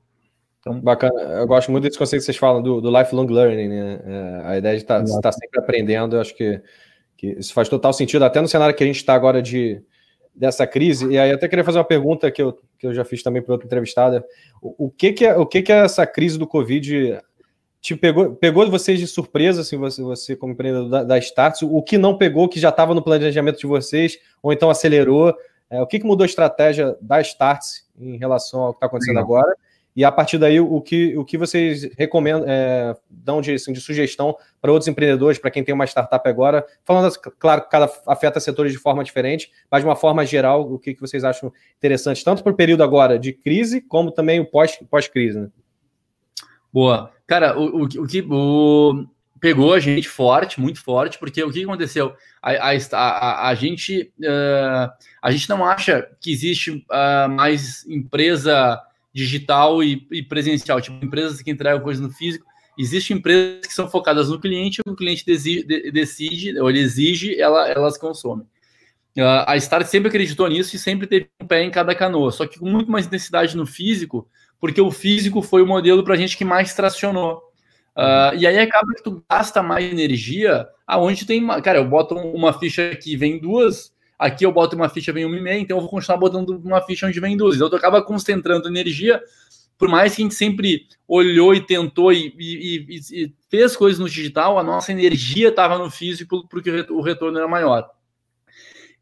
Então, 0.61 0.81
Bacana, 0.81 1.21
eu 1.21 1.47
gosto 1.47 1.71
muito 1.71 1.85
desse 1.85 1.99
conceito 1.99 2.21
que 2.21 2.27
vocês 2.27 2.37
falam 2.37 2.63
do, 2.63 2.81
do 2.81 2.91
lifelong 2.91 3.27
learning, 3.27 3.69
né? 3.69 4.01
É, 4.05 4.43
a 4.45 4.59
ideia 4.59 4.77
de 4.77 4.83
estar 4.83 5.03
tá, 5.03 5.21
tá 5.21 5.33
sempre 5.33 5.61
aprendendo, 5.61 6.17
eu 6.17 6.21
acho 6.21 6.35
que, 6.35 6.61
que 7.17 7.29
isso 7.39 7.55
faz 7.55 7.69
total 7.69 7.93
sentido, 7.93 8.25
até 8.25 8.41
no 8.41 8.49
cenário 8.49 8.75
que 8.75 8.83
a 8.83 8.87
gente 8.87 8.97
está 8.97 9.15
agora 9.15 9.41
de 9.41 9.83
dessa 10.35 10.67
crise. 10.67 11.09
E 11.09 11.19
aí, 11.19 11.33
até 11.33 11.49
queria 11.49 11.65
fazer 11.65 11.79
uma 11.79 11.85
pergunta 11.85 12.31
que 12.31 12.41
eu, 12.41 12.57
que 12.79 12.87
eu 12.87 12.95
já 12.95 13.05
fiz 13.05 13.23
também 13.23 13.43
para 13.43 13.53
outra 13.53 13.67
entrevistada: 13.67 14.25
o, 14.63 14.87
o, 14.87 14.91
que, 14.91 15.13
que, 15.13 15.27
é, 15.27 15.37
o 15.37 15.45
que, 15.45 15.63
que 15.63 15.73
é 15.73 15.79
essa 15.79 16.07
crise 16.07 16.39
do 16.39 16.47
Covid? 16.47 17.21
Te 17.81 17.95
pegou, 17.95 18.35
pegou 18.35 18.69
vocês 18.69 18.99
de 18.99 19.07
surpresa, 19.07 19.61
assim, 19.61 19.77
você, 19.77 20.03
você 20.03 20.37
como 20.37 20.53
empreendedor 20.53 20.89
da, 20.89 21.05
da 21.05 21.19
Starts, 21.19 21.63
o 21.63 21.81
que 21.81 21.97
não 21.97 22.19
pegou, 22.19 22.49
que 22.49 22.59
já 22.59 22.71
estava 22.71 22.93
no 22.93 23.03
planejamento 23.03 23.59
de 23.59 23.67
vocês, 23.67 24.19
ou 24.43 24.53
então 24.53 24.69
acelerou? 24.69 25.33
É, 25.71 25.83
o 25.83 25.87
que, 25.87 25.99
que 25.99 26.07
mudou 26.07 26.25
a 26.25 26.27
estratégia 26.27 26.97
da 27.01 27.21
Starts 27.21 27.87
em 27.99 28.17
relação 28.17 28.61
ao 28.61 28.73
que 28.73 28.79
está 28.79 28.87
acontecendo 28.87 29.17
Legal. 29.17 29.37
agora? 29.37 29.57
E 29.99 30.05
a 30.05 30.13
partir 30.13 30.39
daí, 30.39 30.61
o 30.61 30.81
que, 30.81 31.17
o 31.17 31.25
que 31.25 31.37
vocês 31.37 31.91
recomendam, 31.99 32.45
é, 32.47 32.95
dão 33.11 33.41
de, 33.41 33.55
assim, 33.55 33.73
de 33.73 33.81
sugestão 33.81 34.37
para 34.61 34.71
outros 34.71 34.87
empreendedores, 34.87 35.41
para 35.41 35.51
quem 35.51 35.65
tem 35.65 35.75
uma 35.75 35.87
startup 35.87 36.29
agora? 36.29 36.65
Falando, 36.85 37.13
claro, 37.37 37.63
que 37.63 37.69
cada 37.69 37.91
afeta 38.07 38.39
setores 38.39 38.71
de 38.71 38.79
forma 38.79 39.03
diferente, 39.03 39.51
mas 39.69 39.83
de 39.83 39.89
uma 39.89 39.97
forma 39.97 40.25
geral, 40.25 40.73
o 40.73 40.79
que, 40.79 40.95
que 40.95 41.01
vocês 41.01 41.25
acham 41.25 41.53
interessante, 41.79 42.25
tanto 42.25 42.45
para 42.45 42.53
o 42.53 42.55
período 42.55 42.85
agora 42.85 43.19
de 43.19 43.33
crise, 43.33 43.81
como 43.81 44.13
também 44.13 44.39
o 44.39 44.47
pós-crise, 44.47 44.87
pós 44.89 45.11
né? 45.35 45.49
Boa. 46.73 47.11
Cara, 47.27 47.59
o, 47.59 47.83
o, 47.83 47.83
o 47.83 48.07
que 48.07 48.21
o, 48.21 49.05
pegou 49.41 49.73
a 49.73 49.81
gente 49.81 50.09
forte, 50.09 50.61
muito 50.61 50.83
forte, 50.83 51.19
porque 51.19 51.43
o 51.43 51.51
que 51.51 51.65
aconteceu? 51.65 52.15
A, 52.43 52.71
a, 52.71 52.77
a, 52.93 53.49
a 53.49 53.55
gente, 53.55 54.13
uh, 54.21 54.91
a 55.23 55.31
gente 55.31 55.49
não 55.49 55.65
acha 55.65 56.09
que 56.21 56.31
existe 56.31 56.71
uh, 56.71 57.29
mais 57.29 57.87
empresa 57.87 58.81
digital 59.13 59.83
e, 59.83 60.07
e, 60.11 60.23
presencial, 60.23 60.81
tipo 60.81 61.05
empresas 61.05 61.43
que 61.43 61.51
entregam 61.51 61.81
coisas 61.81 62.03
no 62.03 62.11
físico. 62.11 62.47
Existem 62.79 63.17
empresas 63.17 63.67
que 63.67 63.75
são 63.75 63.89
focadas 63.89 64.29
no 64.29 64.41
cliente, 64.41 64.81
o 64.87 64.95
cliente 64.95 65.25
decide, 65.27 66.59
ou 66.61 66.71
ele 66.71 66.79
exige, 66.79 67.41
ela, 67.41 67.69
elas 67.69 67.99
consomem. 67.99 68.47
Uh, 69.17 69.43
a 69.47 69.57
Start 69.57 69.87
sempre 69.87 70.09
acreditou 70.09 70.49
nisso 70.49 70.77
e 70.77 70.79
sempre 70.79 71.07
teve 71.07 71.29
um 71.41 71.47
pé 71.47 71.65
em 71.65 71.71
cada 71.71 71.95
canoa, 71.95 72.31
só 72.31 72.47
que 72.47 72.59
com 72.59 72.69
muito 72.69 72.91
mais 72.91 73.07
intensidade 73.07 73.57
no 73.57 73.67
físico, 73.67 74.29
porque 74.61 74.81
o 74.81 74.93
físico 74.93 75.43
foi 75.43 75.63
o 75.63 75.67
modelo 75.67 76.05
para 76.05 76.15
a 76.15 76.17
gente 76.17 76.37
que 76.37 76.45
mais 76.45 76.73
tracionou. 76.73 77.48
Uh, 77.99 78.37
e 78.39 78.47
aí 78.47 78.59
acaba 78.61 78.95
que 78.95 79.03
tu 79.03 79.25
gasta 79.29 79.61
mais 79.61 79.91
energia 79.91 80.69
aonde 80.87 81.27
tem. 81.27 81.45
Cara, 81.63 81.79
eu 81.79 81.85
boto 81.85 82.15
uma 82.15 82.57
ficha 82.57 82.95
que 82.95 83.17
vem 83.17 83.41
duas, 83.41 83.93
Aqui 84.19 84.45
eu 84.45 84.51
boto 84.51 84.75
uma 84.75 84.89
ficha, 84.89 85.13
vem 85.13 85.25
uma 85.25 85.37
e 85.37 85.41
meia, 85.41 85.61
então 85.61 85.77
eu 85.77 85.81
vou 85.81 85.89
continuar 85.89 86.19
botando 86.19 86.51
uma 86.51 86.83
ficha 86.83 87.07
onde 87.07 87.21
vem 87.21 87.37
duas. 87.37 87.55
Então 87.55 87.71
tu 87.71 87.77
acaba 87.77 88.03
concentrando 88.03 88.67
energia, 88.67 89.23
por 89.79 89.89
mais 89.89 90.17
que 90.17 90.23
a 90.23 90.25
gente 90.25 90.35
sempre 90.35 90.89
olhou 91.07 91.55
e 91.55 91.61
tentou 91.61 92.13
e, 92.13 92.35
e, 92.37 92.87
e, 92.89 93.25
e 93.25 93.35
fez 93.49 93.77
coisas 93.77 94.01
no 94.01 94.09
digital, 94.09 94.59
a 94.59 94.63
nossa 94.65 94.91
energia 94.91 95.51
estava 95.51 95.79
no 95.79 95.89
físico 95.89 96.49
porque 96.49 96.69
o 96.91 97.01
retorno 97.01 97.39
era 97.39 97.47
maior. 97.47 97.89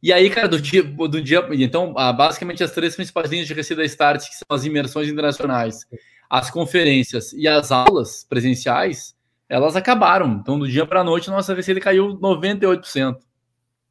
E 0.03 0.13
aí, 0.13 0.29
cara, 0.29 0.49
do 0.49 0.61
dia, 0.61 0.83
do 0.83 1.23
dia 1.23 1.49
então, 1.53 1.95
basicamente 1.95 2.63
as 2.63 2.73
três 2.73 2.95
principais 2.95 3.31
linhas 3.31 3.47
de 3.47 3.55
receita 3.55 3.81
da 3.81 3.87
Start, 3.87 4.29
que 4.29 4.37
são 4.37 4.47
as 4.51 4.67
imersões 4.67 5.09
internacionais, 5.09 5.87
as 6.29 6.51
conferências 6.51 7.33
e 7.33 7.47
as 7.47 7.71
aulas 7.71 8.25
presenciais, 8.29 9.17
elas 9.49 9.77
acabaram. 9.77 10.39
Então, 10.41 10.59
do 10.59 10.69
dia 10.69 10.87
para 10.87 11.01
a 11.01 11.05
noite, 11.05 11.31
nossa 11.31 11.55
receita 11.55 11.81
caiu 11.81 12.19
98%. 12.19 13.19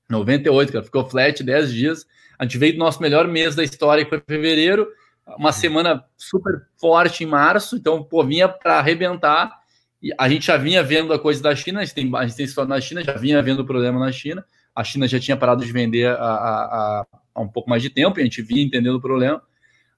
98, 0.09 0.71
cara, 0.71 0.83
ficou 0.83 1.05
flat 1.05 1.43
10 1.43 1.73
dias. 1.73 2.05
A 2.37 2.43
gente 2.43 2.57
veio 2.57 2.73
do 2.73 2.79
nosso 2.79 3.01
melhor 3.01 3.27
mês 3.27 3.55
da 3.55 3.63
história, 3.63 4.03
que 4.03 4.09
foi 4.09 4.21
fevereiro, 4.27 4.87
uma 5.37 5.51
semana 5.51 6.03
super 6.17 6.67
forte 6.77 7.23
em 7.23 7.27
março, 7.27 7.75
então, 7.75 8.03
pô, 8.03 8.23
vinha 8.23 8.47
para 8.47 8.77
arrebentar. 8.77 9.51
E 10.01 10.11
a 10.19 10.29
gente 10.29 10.45
já 10.45 10.57
vinha 10.57 10.83
vendo 10.83 11.11
a 11.13 11.19
coisa 11.19 11.41
da 11.41 11.55
China, 11.55 11.79
a 11.79 11.85
gente 11.85 11.95
tem, 11.95 12.15
a 12.15 12.27
gente 12.27 12.37
tem 12.37 12.45
história 12.45 12.69
na 12.69 12.79
China, 12.79 13.03
já 13.03 13.13
vinha 13.13 13.41
vendo 13.41 13.61
o 13.61 13.65
problema 13.65 13.99
na 13.99 14.11
China. 14.11 14.45
A 14.75 14.83
China 14.83 15.07
já 15.07 15.19
tinha 15.19 15.35
parado 15.35 15.65
de 15.65 15.71
vender 15.71 16.09
há, 16.09 16.15
há, 16.15 17.05
há 17.33 17.41
um 17.41 17.47
pouco 17.47 17.69
mais 17.69 17.81
de 17.81 17.89
tempo, 17.89 18.19
e 18.19 18.21
a 18.21 18.23
gente 18.23 18.41
vinha 18.41 18.61
entendendo 18.61 18.95
o 18.95 19.01
problema. 19.01 19.41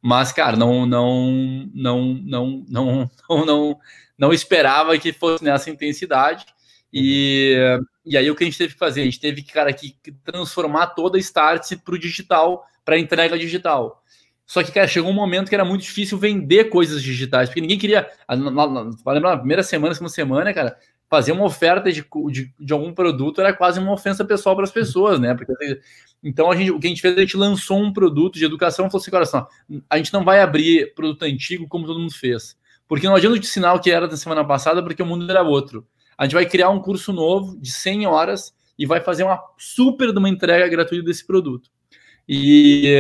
Mas, 0.08 0.32
cara, 0.32 0.56
não, 0.56 0.86
não, 0.86 1.70
não, 1.76 2.14
não, 2.14 2.66
não, 2.70 3.12
não, 3.30 3.46
não, 3.46 3.80
não 4.18 4.32
esperava 4.32 4.98
que 4.98 5.12
fosse 5.12 5.44
nessa 5.44 5.70
intensidade. 5.70 6.46
E, 6.94 7.58
e 8.06 8.16
aí 8.16 8.32
o 8.32 8.34
que 8.34 8.46
a 8.46 8.48
gente 8.48 8.58
teve 8.58 8.72
que 8.72 8.80
fazer? 8.80 9.02
A 9.02 9.04
gente 9.04 9.20
teve 9.20 9.42
que, 9.42 9.52
cara, 9.52 9.74
que 9.74 9.98
transformar 10.24 10.88
toda 10.88 11.18
a 11.18 11.20
Startse 11.20 11.76
para 11.76 11.94
o 11.94 12.00
digital, 12.00 12.64
para 12.86 12.98
entrega 12.98 13.38
digital. 13.38 14.02
Só 14.46 14.64
que, 14.64 14.72
cara, 14.72 14.88
chegou 14.88 15.12
um 15.12 15.14
momento 15.14 15.50
que 15.50 15.56
era 15.56 15.66
muito 15.66 15.82
difícil 15.82 16.18
vender 16.18 16.70
coisas 16.70 17.04
digitais, 17.04 17.50
porque 17.50 17.60
ninguém 17.60 17.78
queria. 17.78 18.10
Lembra 18.30 19.32
na 19.32 19.38
primeira 19.38 19.62
semana, 19.62 19.94
segunda 19.94 20.10
semana, 20.10 20.54
cara, 20.54 20.78
fazer 21.10 21.32
uma 21.32 21.46
oferta 21.46 21.92
de, 21.92 22.06
de, 22.32 22.54
de 22.60 22.74
algum 22.74 22.94
produto 22.94 23.40
era 23.40 23.54
quase 23.54 23.80
uma 23.80 23.94
ofensa 23.94 24.26
pessoal 24.26 24.56
para 24.56 24.66
as 24.66 24.72
pessoas, 24.72 25.20
né? 25.20 25.34
Porque, 25.34 25.80
então, 26.24 26.52
a 26.52 26.56
gente, 26.56 26.72
o 26.72 26.80
que 26.80 26.88
a 26.88 26.90
gente 26.90 27.02
fez, 27.02 27.18
a 27.18 27.22
gente 27.22 27.38
lançou 27.38 27.82
um 27.82 27.94
produto 27.94 28.36
de 28.36 28.46
educação 28.46 28.88
e 28.88 28.92
falou 28.92 29.02
assim: 29.02 29.32
só, 29.32 29.48
a 29.90 29.98
gente 29.98 30.14
não 30.14 30.24
vai 30.24 30.42
abrir 30.42 30.94
produto 30.94 31.24
antigo 31.24 31.68
como 31.68 31.86
todo 31.86 32.00
mundo 32.00 32.14
fez. 32.14 32.58
Porque 32.88 33.08
não 33.08 33.16
adianta 33.16 33.40
te 33.40 33.46
ensinar 33.46 33.74
o 33.74 33.80
que 33.80 33.92
era 33.92 34.08
da 34.08 34.16
semana 34.16 34.46
passada, 34.46 34.82
porque 34.82 35.02
o 35.02 35.06
mundo 35.06 35.30
era 35.30 35.44
outro. 35.44 35.86
A 36.18 36.24
gente 36.24 36.34
vai 36.34 36.46
criar 36.46 36.70
um 36.70 36.80
curso 36.80 37.14
novo 37.14 37.60
de 37.60 37.72
100 37.72 38.08
horas 38.08 38.54
e 38.78 38.86
vai 38.86 39.02
fazer 39.02 39.24
uma 39.24 39.40
super 39.58 40.12
de 40.12 40.20
uma 40.20 40.30
entrega 40.30 40.68
gratuita 40.68 41.04
desse 41.04 41.26
produto. 41.26 41.70
E, 42.28 42.94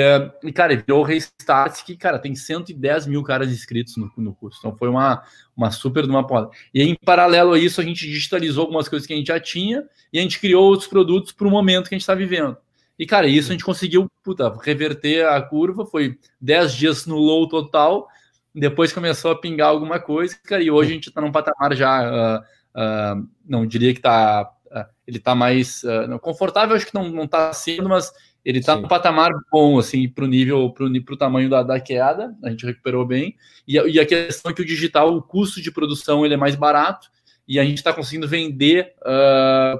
e 0.43 0.51
cara, 0.53 0.75
virou 0.75 1.01
o 1.01 1.03
Restart, 1.03 1.83
que, 1.83 1.97
cara, 1.97 2.17
tem 2.17 2.33
110 2.33 3.07
mil 3.07 3.23
caras 3.23 3.51
inscritos 3.51 3.97
no, 3.97 4.11
no 4.17 4.33
curso. 4.33 4.59
Então 4.59 4.75
foi 4.77 4.87
uma, 4.87 5.23
uma 5.55 5.69
super 5.71 6.03
de 6.03 6.09
uma 6.09 6.25
poda. 6.25 6.49
E 6.73 6.81
em 6.81 6.95
paralelo 6.95 7.53
a 7.53 7.59
isso, 7.59 7.81
a 7.81 7.83
gente 7.83 8.07
digitalizou 8.07 8.61
algumas 8.63 8.87
coisas 8.87 9.05
que 9.05 9.13
a 9.13 9.17
gente 9.17 9.27
já 9.27 9.39
tinha 9.39 9.83
e 10.13 10.19
a 10.19 10.21
gente 10.21 10.39
criou 10.39 10.63
outros 10.63 10.87
produtos 10.87 11.31
para 11.33 11.47
o 11.47 11.51
momento 11.51 11.89
que 11.89 11.95
a 11.95 11.97
gente 11.97 12.03
está 12.03 12.15
vivendo. 12.15 12.55
E, 12.97 13.05
cara, 13.05 13.27
isso 13.27 13.49
a 13.49 13.51
gente 13.51 13.65
conseguiu 13.65 14.09
puta, 14.23 14.51
reverter 14.61 15.27
a 15.27 15.41
curva. 15.41 15.85
Foi 15.85 16.17
10 16.39 16.73
dias 16.73 17.05
no 17.05 17.17
low 17.17 17.47
total. 17.47 18.07
Depois 18.55 18.93
começou 18.93 19.31
a 19.31 19.39
pingar 19.39 19.69
alguma 19.69 19.99
coisa, 19.99 20.35
cara, 20.43 20.63
e 20.63 20.71
hoje 20.71 20.91
a 20.91 20.93
gente 20.93 21.09
está 21.09 21.21
num 21.21 21.31
patamar 21.31 21.75
já. 21.75 22.39
Uh, 22.39 22.57
Uh, 22.77 23.27
não 23.43 23.65
diria 23.65 23.91
que 23.91 23.99
tá, 23.99 24.51
uh, 24.67 24.85
ele 25.07 25.17
está 25.17 25.33
mais 25.33 25.81
confortável, 26.21 26.75
acho 26.75 26.85
que 26.85 26.93
não, 26.93 27.09
não 27.09 27.27
tá 27.27 27.51
sendo, 27.51 27.89
mas 27.89 28.11
ele 28.47 28.59
está 28.59 28.77
no 28.77 28.87
patamar 28.87 29.33
bom, 29.51 29.77
assim, 29.77 30.07
para 30.07 30.23
o 30.23 30.27
nível, 30.27 30.69
para 30.71 30.85
o 30.85 31.17
tamanho 31.17 31.49
da, 31.49 31.61
da, 31.61 31.81
queda, 31.81 32.33
a 32.41 32.49
gente 32.49 32.65
recuperou 32.65 33.05
bem. 33.05 33.35
E, 33.67 33.75
e, 33.75 33.99
a 33.99 34.05
questão 34.05 34.49
é 34.49 34.53
que 34.53 34.61
o 34.61 34.65
digital, 34.65 35.13
o 35.13 35.21
custo 35.21 35.61
de 35.61 35.69
produção 35.69 36.23
ele 36.23 36.33
é 36.33 36.37
mais 36.37 36.55
barato, 36.55 37.09
e 37.45 37.59
a 37.59 37.65
gente 37.65 37.79
está 37.79 37.91
conseguindo 37.91 38.25
vender 38.25 38.93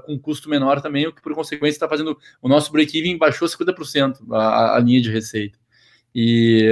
com 0.04 0.18
custo 0.18 0.50
menor 0.50 0.82
também, 0.82 1.06
o 1.06 1.14
que 1.14 1.22
por 1.22 1.34
consequência 1.34 1.76
está 1.76 1.88
fazendo 1.88 2.18
o 2.42 2.48
nosso 2.48 2.70
break-even 2.70 3.16
baixou 3.16 3.48
50% 3.48 4.18
a, 4.32 4.76
a 4.76 4.78
linha 4.80 5.00
de 5.00 5.10
receita. 5.10 5.58
E, 6.14 6.68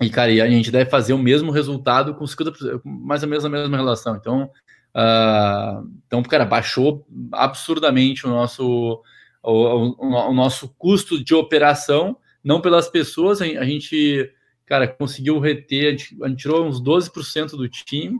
e, 0.00 0.10
cara, 0.10 0.32
e 0.32 0.40
a 0.40 0.50
gente 0.50 0.72
deve 0.72 0.90
fazer 0.90 1.12
o 1.12 1.18
mesmo 1.18 1.52
resultado 1.52 2.14
com 2.14 2.24
50%, 2.24 2.80
mais 2.84 3.22
ou 3.22 3.28
menos 3.28 3.44
a 3.44 3.48
mesma 3.48 3.76
relação. 3.76 4.16
Então, 4.16 4.50
uh, 4.96 5.88
então 6.06 6.20
cara, 6.24 6.44
baixou 6.44 7.06
absurdamente 7.30 8.26
o 8.26 8.30
nosso, 8.30 9.02
o, 9.42 9.96
o, 9.98 10.30
o, 10.30 10.34
nosso 10.34 10.68
custo 10.78 11.22
de 11.22 11.34
operação, 11.34 12.16
não 12.42 12.60
pelas 12.60 12.88
pessoas, 12.88 13.40
a, 13.42 13.64
gente, 13.64 14.30
cara, 14.66 14.86
conseguiu 14.86 15.38
reter, 15.38 15.86
a 15.86 15.90
gente, 15.90 16.16
a 16.22 16.28
gente 16.28 16.38
tirou 16.38 16.66
uns 16.66 16.82
12% 16.82 17.50
do 17.50 17.68
time. 17.68 18.16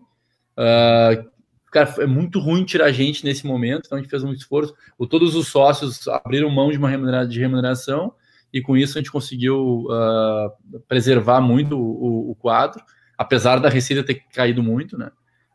Uh, 0.56 1.30
cara, 1.70 1.94
é 2.00 2.06
muito 2.06 2.38
ruim 2.38 2.64
tirar 2.64 2.90
gente 2.92 3.24
nesse 3.24 3.46
momento, 3.46 3.86
então 3.86 3.98
a 3.98 4.00
gente 4.00 4.10
fez 4.10 4.24
um 4.24 4.32
esforço. 4.32 4.74
O, 4.98 5.06
todos 5.06 5.34
os 5.34 5.48
sócios 5.48 6.06
abriram 6.08 6.50
mão 6.50 6.70
de 6.70 6.78
uma 6.78 6.88
remuneração, 6.88 7.28
de 7.28 7.40
remuneração 7.40 8.14
e 8.52 8.60
com 8.60 8.76
isso 8.76 8.98
a 8.98 9.00
gente 9.00 9.10
conseguiu 9.10 9.86
uh, 9.86 10.80
preservar 10.86 11.40
muito 11.40 11.78
o, 11.78 12.30
o, 12.30 12.34
quadro, 12.34 12.84
apesar 13.16 13.58
da 13.58 13.70
receita 13.70 14.04
ter 14.04 14.22
caído 14.32 14.62
muito, 14.62 14.98
né? 14.98 15.10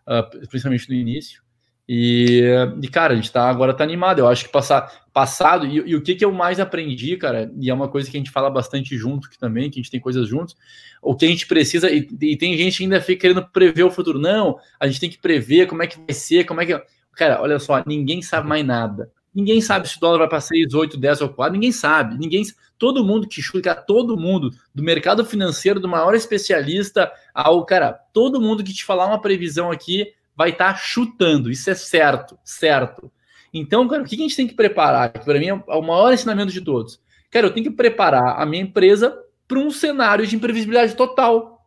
Uh, 0.07 0.47
principalmente 0.47 0.89
no 0.89 0.95
início. 0.95 1.43
E, 1.87 2.43
e, 2.81 2.87
cara, 2.89 3.13
a 3.13 3.15
gente 3.15 3.31
tá, 3.31 3.49
agora 3.49 3.73
tá 3.73 3.83
animado. 3.83 4.19
Eu 4.19 4.27
acho 4.27 4.45
que 4.45 4.51
passar, 4.51 5.05
passado, 5.13 5.65
e, 5.65 5.75
e, 5.75 5.95
o 5.95 6.01
que, 6.01 6.15
que 6.15 6.25
eu 6.25 6.31
mais 6.31 6.59
aprendi, 6.59 7.15
cara, 7.15 7.51
e 7.59 7.69
é 7.69 7.73
uma 7.73 7.87
coisa 7.87 8.09
que 8.09 8.17
a 8.17 8.19
gente 8.19 8.31
fala 8.31 8.49
bastante 8.49 8.97
junto 8.97 9.29
que 9.29 9.37
também, 9.37 9.69
que 9.69 9.79
a 9.79 9.81
gente 9.81 9.91
tem 9.91 9.99
coisas 9.99 10.27
juntos, 10.27 10.55
o 11.01 11.15
que 11.15 11.25
a 11.25 11.29
gente 11.29 11.47
precisa, 11.47 11.89
e, 11.89 12.07
e 12.21 12.35
tem 12.35 12.57
gente 12.57 12.77
que 12.77 12.83
ainda 12.83 12.99
fica 12.99 13.21
querendo 13.21 13.47
prever 13.47 13.83
o 13.83 13.91
futuro. 13.91 14.19
Não, 14.19 14.57
a 14.79 14.87
gente 14.87 14.99
tem 14.99 15.09
que 15.09 15.17
prever 15.17 15.67
como 15.67 15.83
é 15.83 15.87
que 15.87 15.97
vai 15.97 16.13
ser, 16.13 16.45
como 16.45 16.61
é 16.61 16.65
que. 16.65 16.81
Cara, 17.13 17.41
olha 17.41 17.57
só, 17.57 17.81
ninguém 17.85 18.21
sabe 18.21 18.47
mais 18.47 18.65
nada. 18.65 19.11
Ninguém 19.33 19.61
sabe 19.61 19.87
se 19.87 19.97
o 19.97 19.99
dólar 19.99 20.19
vai 20.19 20.27
para 20.27 20.41
6, 20.41 20.73
8, 20.73 20.97
10 20.97 21.21
ou 21.21 21.29
4, 21.29 21.53
ninguém 21.53 21.71
sabe. 21.71 22.17
Ninguém 22.17 22.43
Todo 22.77 23.03
mundo 23.03 23.27
que 23.27 23.41
chuta, 23.41 23.73
todo 23.73 24.17
mundo, 24.17 24.51
do 24.73 24.83
mercado 24.83 25.25
financeiro, 25.25 25.79
do 25.79 25.87
maior 25.87 26.13
especialista 26.13 27.11
ao 27.33 27.65
cara, 27.65 27.91
todo 28.13 28.39
mundo 28.39 28.63
que 28.63 28.73
te 28.73 28.85
falar 28.85 29.07
uma 29.07 29.19
previsão 29.19 29.71
aqui 29.71 30.13
vai 30.37 30.51
estar 30.51 30.73
tá 30.73 30.79
chutando. 30.79 31.49
Isso 31.49 31.69
é 31.69 31.73
certo, 31.73 32.37
certo. 32.43 33.11
Então, 33.51 33.87
cara, 33.87 34.03
o 34.03 34.05
que 34.05 34.15
a 34.15 34.19
gente 34.19 34.35
tem 34.35 34.47
que 34.47 34.53
preparar? 34.53 35.11
Para 35.11 35.39
mim 35.39 35.47
é 35.47 35.53
o 35.53 35.81
maior 35.81 36.13
ensinamento 36.13 36.51
de 36.51 36.61
todos. 36.61 37.01
Cara, 37.31 37.47
eu 37.47 37.53
tenho 37.53 37.69
que 37.69 37.75
preparar 37.75 38.39
a 38.39 38.45
minha 38.45 38.61
empresa 38.61 39.17
para 39.47 39.57
um 39.57 39.71
cenário 39.71 40.27
de 40.27 40.35
imprevisibilidade 40.35 40.95
total. 40.95 41.65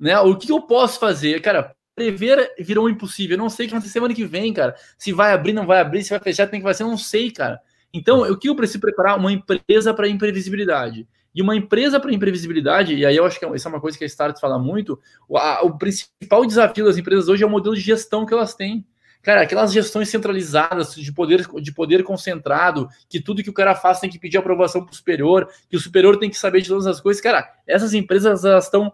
Né? 0.00 0.18
O 0.20 0.36
que 0.36 0.50
eu 0.50 0.62
posso 0.62 0.98
fazer? 0.98 1.40
Cara, 1.40 1.74
prever 1.94 2.54
virou 2.58 2.88
impossível. 2.88 3.34
Eu 3.34 3.42
não 3.42 3.50
sei 3.50 3.66
o 3.66 3.68
que 3.68 3.72
vai 3.72 3.78
acontecer 3.78 3.92
semana 3.92 4.14
que 4.14 4.24
vem, 4.24 4.52
cara. 4.52 4.74
Se 4.96 5.12
vai 5.12 5.32
abrir, 5.32 5.52
não 5.52 5.66
vai 5.66 5.80
abrir, 5.80 6.02
se 6.02 6.10
vai 6.10 6.20
fechar, 6.20 6.46
tem 6.46 6.60
que 6.60 6.66
fazer, 6.66 6.84
eu 6.84 6.88
não 6.88 6.96
sei, 6.96 7.30
cara. 7.30 7.60
Então, 7.92 8.22
o 8.22 8.36
que 8.36 8.48
eu 8.48 8.56
preciso 8.56 8.80
preparar? 8.80 9.18
Uma 9.18 9.32
empresa 9.32 9.92
para 9.92 10.08
imprevisibilidade. 10.08 11.06
E 11.34 11.42
uma 11.42 11.56
empresa 11.56 11.98
para 11.98 12.12
imprevisibilidade, 12.12 12.94
e 12.94 13.04
aí 13.04 13.16
eu 13.16 13.24
acho 13.24 13.38
que 13.38 13.44
essa 13.44 13.68
é 13.68 13.72
uma 13.72 13.80
coisa 13.80 13.98
que 13.98 14.04
a 14.04 14.06
Start 14.06 14.38
fala 14.38 14.58
muito, 14.58 15.00
o, 15.28 15.36
a, 15.36 15.62
o 15.62 15.76
principal 15.76 16.46
desafio 16.46 16.84
das 16.84 16.96
empresas 16.96 17.28
hoje 17.28 17.42
é 17.42 17.46
o 17.46 17.50
modelo 17.50 17.74
de 17.74 17.80
gestão 17.80 18.24
que 18.24 18.32
elas 18.32 18.54
têm. 18.54 18.86
Cara, 19.24 19.40
aquelas 19.40 19.72
gestões 19.72 20.10
centralizadas, 20.10 20.94
de 20.94 21.10
poder, 21.10 21.46
de 21.60 21.72
poder 21.72 22.04
concentrado, 22.04 22.88
que 23.08 23.18
tudo 23.18 23.42
que 23.42 23.48
o 23.48 23.54
cara 23.54 23.74
faz 23.74 23.98
tem 23.98 24.10
que 24.10 24.18
pedir 24.18 24.36
aprovação 24.36 24.84
para 24.84 24.92
o 24.92 24.94
superior, 24.94 25.48
que 25.68 25.76
o 25.76 25.80
superior 25.80 26.18
tem 26.18 26.28
que 26.28 26.36
saber 26.36 26.60
de 26.60 26.68
todas 26.68 26.86
as 26.86 27.00
coisas. 27.00 27.22
Cara, 27.22 27.50
essas 27.66 27.94
empresas 27.94 28.44
elas 28.44 28.64
estão 28.64 28.92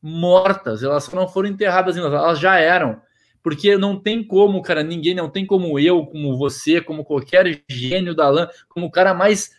mortas, 0.00 0.84
elas 0.84 1.10
não 1.12 1.26
foram 1.26 1.48
enterradas, 1.48 1.96
elas 1.96 2.38
já 2.38 2.58
eram. 2.58 3.02
Porque 3.42 3.76
não 3.76 3.98
tem 3.98 4.24
como, 4.24 4.62
cara, 4.62 4.84
ninguém, 4.84 5.14
não 5.14 5.28
tem 5.28 5.44
como 5.44 5.78
eu, 5.80 6.06
como 6.06 6.36
você, 6.38 6.80
como 6.80 7.04
qualquer 7.04 7.62
gênio 7.68 8.14
da 8.14 8.28
LAN, 8.28 8.48
como 8.68 8.86
o 8.86 8.90
cara 8.90 9.14
mais 9.14 9.50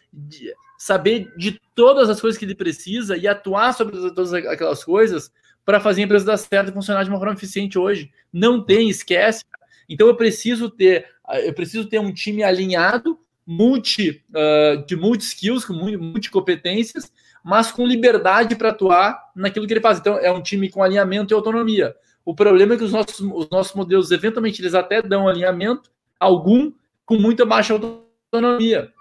saber 0.78 1.32
de 1.38 1.60
todas 1.74 2.10
as 2.10 2.22
coisas 2.22 2.38
que 2.38 2.46
ele 2.46 2.56
precisa 2.56 3.18
e 3.18 3.28
atuar 3.28 3.74
sobre 3.74 3.96
todas 4.12 4.34
aquelas 4.34 4.84
coisas 4.84 5.32
para 5.66 5.80
fazer 5.80 6.02
a 6.02 6.06
empresa 6.06 6.26
dar 6.26 6.38
certo 6.38 6.70
e 6.70 6.74
funcionar 6.74 7.04
de 7.04 7.10
uma 7.10 7.20
forma 7.20 7.34
eficiente 7.34 7.78
hoje. 7.78 8.12
Não 8.32 8.64
tem, 8.64 8.90
esquece. 8.90 9.44
Então 9.90 10.08
eu 10.08 10.16
preciso 10.16 10.70
ter, 10.70 11.08
eu 11.44 11.54
preciso 11.54 11.88
ter 11.88 12.00
um 12.00 12.14
time 12.14 12.44
alinhado, 12.44 13.20
multi, 13.46 14.24
uh, 14.30 14.86
de 14.86 14.96
multi 14.96 15.24
skills, 15.24 15.66
com 15.66 15.74
multi 15.74 16.30
competências, 16.30 17.12
mas 17.44 17.72
com 17.72 17.88
liberdade 17.88 18.56
para 18.56 18.70
atuar 18.70 19.32
naquilo 19.36 19.66
que 19.66 19.74
ele 19.74 19.82
faz. 19.82 20.00
Então, 20.00 20.18
é 20.18 20.30
um 20.32 20.42
time 20.42 20.70
com 20.70 20.84
alinhamento 20.84 21.34
e 21.34 21.36
autonomia. 21.36 21.96
O 22.26 22.36
problema 22.36 22.74
é 22.74 22.78
que 22.78 22.84
os 22.84 22.92
nossos, 22.92 23.20
os 23.22 23.50
nossos 23.50 23.74
modelos, 23.74 24.12
eventualmente, 24.12 24.62
eles 24.62 24.74
até 24.74 25.02
dão 25.02 25.30
alinhamento, 25.30 25.90
algum 26.20 26.74
com 27.06 27.16
muita 27.16 27.46
baixa 27.46 27.74
autonomia. 27.74 28.92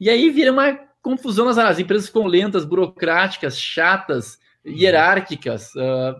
E 0.00 0.08
aí 0.08 0.30
vira 0.30 0.50
uma 0.50 0.78
confusão 1.02 1.44
nas 1.44 1.58
áreas. 1.58 1.76
As 1.76 1.80
empresas 1.80 2.06
ficam 2.06 2.26
lentas, 2.26 2.64
burocráticas, 2.64 3.60
chatas, 3.60 4.38
hierárquicas. 4.66 5.74
Uh, 5.74 6.16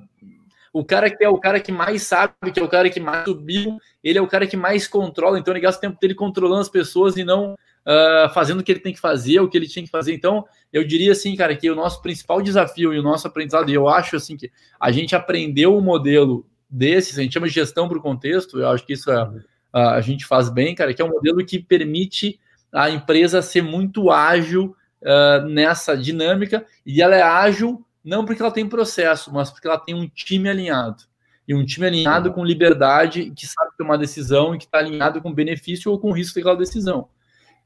o 0.73 0.85
cara 0.85 1.11
que 1.11 1.25
é 1.25 1.29
o 1.29 1.39
cara 1.39 1.59
que 1.61 1.73
mais 1.73 2.03
sabe, 2.03 2.35
que 2.53 2.61
é 2.61 2.63
o 2.63 2.69
cara 2.69 2.89
que 2.89 3.01
mais 3.01 3.25
subiu, 3.25 3.79
ele 4.05 4.19
é 4.19 4.23
o 4.23 4.27
cara 4.27 4.47
que 4.47 4.57
mais 4.57 4.87
controla, 4.87 5.39
então 5.39 5.53
ele 5.53 5.61
gasta 5.61 5.79
o 5.79 5.81
tempo 5.81 6.01
dele 6.01 6.15
controlando 6.15 6.61
as 6.61 6.69
pessoas 6.69 7.17
e 7.17 7.25
não 7.25 7.55
uh, 7.55 8.33
fazendo 8.33 8.61
o 8.61 8.63
que 8.63 8.71
ele 8.71 8.81
tem 8.81 8.93
que 8.93 9.01
fazer, 9.01 9.41
o 9.41 9.49
que 9.49 9.59
ele 9.59 9.67
tinha 9.67 9.85
que 9.85 9.91
fazer. 9.91 10.15
Então, 10.15 10.45
eu 10.73 10.87
diria 10.87 11.13
assim, 11.13 11.35
cara, 11.35 11.57
que 11.57 11.69
o 11.71 11.75
nosso 11.75 12.01
principal 12.01 12.41
desafio 12.41 12.95
e 12.95 12.99
o 12.99 13.03
nosso 13.03 13.27
aprendizado, 13.27 13.69
e 13.71 13.75
eu 13.75 13.89
acho 13.89 14.17
assim 14.17 14.37
que 14.37 14.51
a 14.79 14.93
gente 14.93 15.17
aprendeu 15.17 15.77
um 15.77 15.81
modelo 15.81 16.47
desses, 16.69 17.19
a 17.19 17.23
gente 17.23 17.33
chama 17.33 17.49
de 17.49 17.55
gestão 17.55 17.89
para 17.89 17.99
o 17.99 18.03
contexto, 18.03 18.61
eu 18.61 18.69
acho 18.69 18.87
que 18.87 18.93
isso 18.93 19.11
é, 19.11 19.25
uh, 19.25 19.39
a 19.73 20.01
gente 20.01 20.25
faz 20.25 20.49
bem, 20.49 20.75
cara, 20.75 20.95
que 20.95 21.03
é 21.03 21.05
um 21.05 21.11
modelo 21.11 21.45
que 21.45 21.59
permite 21.59 22.39
a 22.73 22.91
empresa 22.91 23.43
ser 23.43 23.63
muito 23.63 24.11
ágil 24.11 24.77
uh, 25.03 25.47
nessa 25.49 25.97
dinâmica, 25.97 26.65
e 26.85 27.03
ela 27.03 27.17
é 27.17 27.23
ágil 27.23 27.85
não 28.05 28.25
porque 28.25 28.41
ela 28.41 28.51
tem 28.51 28.69
processo, 28.69 29.33
mas 29.33 29.51
porque 29.51 29.69
ela 29.69 29.79
tem 29.79 29.95
um 29.95 30.09
time 30.09 30.49
alinhado. 30.49 31.05
E 31.47 31.55
um 31.55 31.65
time 31.65 31.87
alinhado 31.87 32.33
com 32.33 32.45
liberdade, 32.45 33.31
que 33.33 33.47
sabe 33.47 33.73
tomar 33.77 33.97
decisão 33.97 34.55
e 34.55 34.59
que 34.59 34.65
está 34.65 34.79
alinhado 34.79 35.21
com 35.21 35.33
benefício 35.33 35.91
ou 35.91 35.99
com 35.99 36.13
risco 36.13 36.37
daquela 36.37 36.57
decisão. 36.57 37.09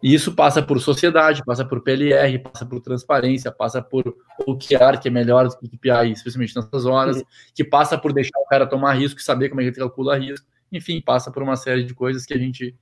E 0.03 0.13
isso 0.13 0.35
passa 0.35 0.63
por 0.63 0.81
sociedade, 0.81 1.45
passa 1.45 1.65
por 1.65 1.81
PLR, 1.83 2.39
passa 2.39 2.67
por 2.67 2.81
transparência, 2.81 3.51
passa 3.53 3.81
por 3.81 4.15
OKR, 4.47 5.01
que 5.01 5.09
é 5.09 5.11
melhor 5.11 5.49
do 5.49 5.57
que 5.57 5.69
KPI, 5.69 6.13
especialmente 6.13 6.55
nessas 6.57 6.85
horas, 6.85 7.23
que 7.55 7.65
passa 7.65 7.97
por 7.97 8.13
deixar 8.13 8.39
o 8.39 8.47
cara 8.47 8.67
tomar 8.67 8.95
risco 8.95 9.21
saber 9.23 9.49
como 9.49 9.61
é 9.61 9.65
que 9.65 9.71
ele 9.71 9.77
calcula 9.77 10.19
risco. 10.19 10.47
Enfim, 10.73 11.01
passa 11.01 11.31
por 11.31 11.43
uma 11.43 11.57
série 11.57 11.85
de 11.85 11.95
coisas 11.95 12.27
que 12.27 12.35
a 12.35 12.39
gente. 12.39 12.77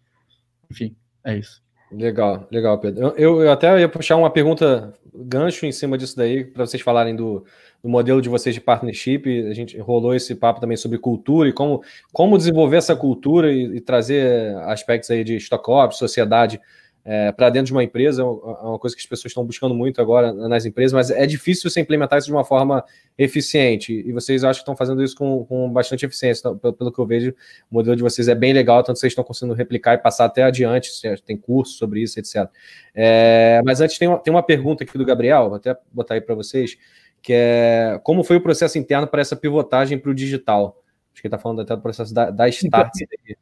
Enfim, 0.71 0.97
é 1.25 1.37
isso. 1.37 1.62
Legal, 1.92 2.46
legal, 2.50 2.78
Pedro. 2.78 3.14
Eu, 3.16 3.42
eu 3.42 3.52
até 3.52 3.80
ia 3.80 3.88
puxar 3.88 4.16
uma 4.16 4.30
pergunta, 4.30 4.94
gancho 5.14 5.66
em 5.66 5.72
cima 5.72 5.99
disso 5.99 6.16
daí, 6.16 6.44
para 6.44 6.64
vocês 6.64 6.82
falarem 6.82 7.14
do, 7.14 7.44
do, 7.82 7.88
modelo 7.88 8.22
de 8.22 8.28
vocês 8.28 8.54
de 8.54 8.61
partnership. 8.61 9.46
A 9.49 9.52
gente 9.52 9.78
rolou 9.78 10.14
esse 10.14 10.34
papo 10.34 10.61
também 10.61 10.76
sobre 10.76 10.99
cultura 10.99 11.49
e 11.49 11.52
como, 11.52 11.82
como 12.12 12.38
desenvolver 12.38 12.78
essa 12.78 12.96
cultura 12.96 13.52
e, 13.52 13.76
e 13.76 13.80
trazer 13.80 14.56
aspectos 14.61 15.11
aí 15.11 15.22
de 15.22 15.37
stock 15.37 15.70
ops, 15.70 15.99
sociedade 15.99 16.61
é, 17.04 17.32
para 17.32 17.50
dentro 17.50 17.66
de 17.66 17.73
uma 17.73 17.82
empresa, 17.82 18.23
é, 18.23 18.25
é 18.25 18.28
uma 18.28 18.78
coisa 18.78 18.94
que 18.94 19.00
as 19.00 19.06
pessoas 19.06 19.30
estão 19.30 19.44
buscando 19.44 19.75
muito 19.75 20.00
agora 20.00 20.32
nas 20.32 20.64
empresas, 20.64 20.92
mas 20.92 21.11
é 21.11 21.26
difícil 21.26 21.68
você 21.68 21.80
implementar 21.80 22.18
isso 22.18 22.26
de 22.26 22.32
uma 22.32 22.44
forma 22.44 22.85
eficiente. 23.18 23.92
E 23.92 24.12
vocês 24.12 24.44
acham 24.44 24.61
que 24.61 24.62
estão 24.62 24.76
fazendo 24.76 25.02
isso 25.02 25.16
com, 25.16 25.44
com 25.44 25.68
bastante 25.71 26.06
eficiência. 26.06 26.40
Então, 26.40 26.59
pelo, 26.59 26.73
pelo, 26.73 26.92
que 26.92 26.99
eu 26.99 27.06
vejo, 27.06 27.30
o 27.71 27.75
modelo 27.75 27.97
de 27.97 28.02
vocês 28.02 28.28
é 28.28 28.35
bem 28.35 28.52
legal, 28.52 28.82
tanto 28.82 28.99
vocês 28.99 29.11
estão 29.11 29.25
conseguindo 29.25 29.54
replicar 29.54 29.94
e 29.94 29.99
passar 29.99 30.26
até 30.26 30.44
adiante, 30.44 30.90
tem 31.26 31.37
curso 31.37 31.75
sobre 31.75 32.02
isso, 32.02 32.18
etc. 32.21 32.49
É, 32.94 33.61
mas 33.64 33.80
antes 33.80 33.99
tem 33.99 34.09
uma, 34.09 34.18
tem 34.18 34.32
uma 34.32 34.42
pergunta 34.42 34.85
aqui 34.85 34.97
do 34.97 35.04
Gabriel, 35.04 35.49
vou 35.49 35.56
até 35.56 35.76
botar 35.92 36.14
aí 36.14 36.21
para 36.21 36.35
vocês, 36.35 36.76
que 37.21 37.32
é 37.35 38.00
como 38.04 38.23
foi 38.23 38.37
o 38.37 38.40
processo 38.40 38.78
interno 38.78 39.06
para 39.06 39.21
essa 39.21 39.35
pivotagem 39.35 39.99
para 39.99 40.11
o 40.11 40.14
digital? 40.14 40.80
Acho 41.12 41.21
que 41.21 41.26
ele 41.26 41.35
está 41.35 41.42
falando 41.42 41.61
até 41.62 41.75
do 41.75 41.82
processo 41.82 42.14
da, 42.14 42.30
da 42.30 42.49
Start. 42.49 42.92
Então, 43.02 43.37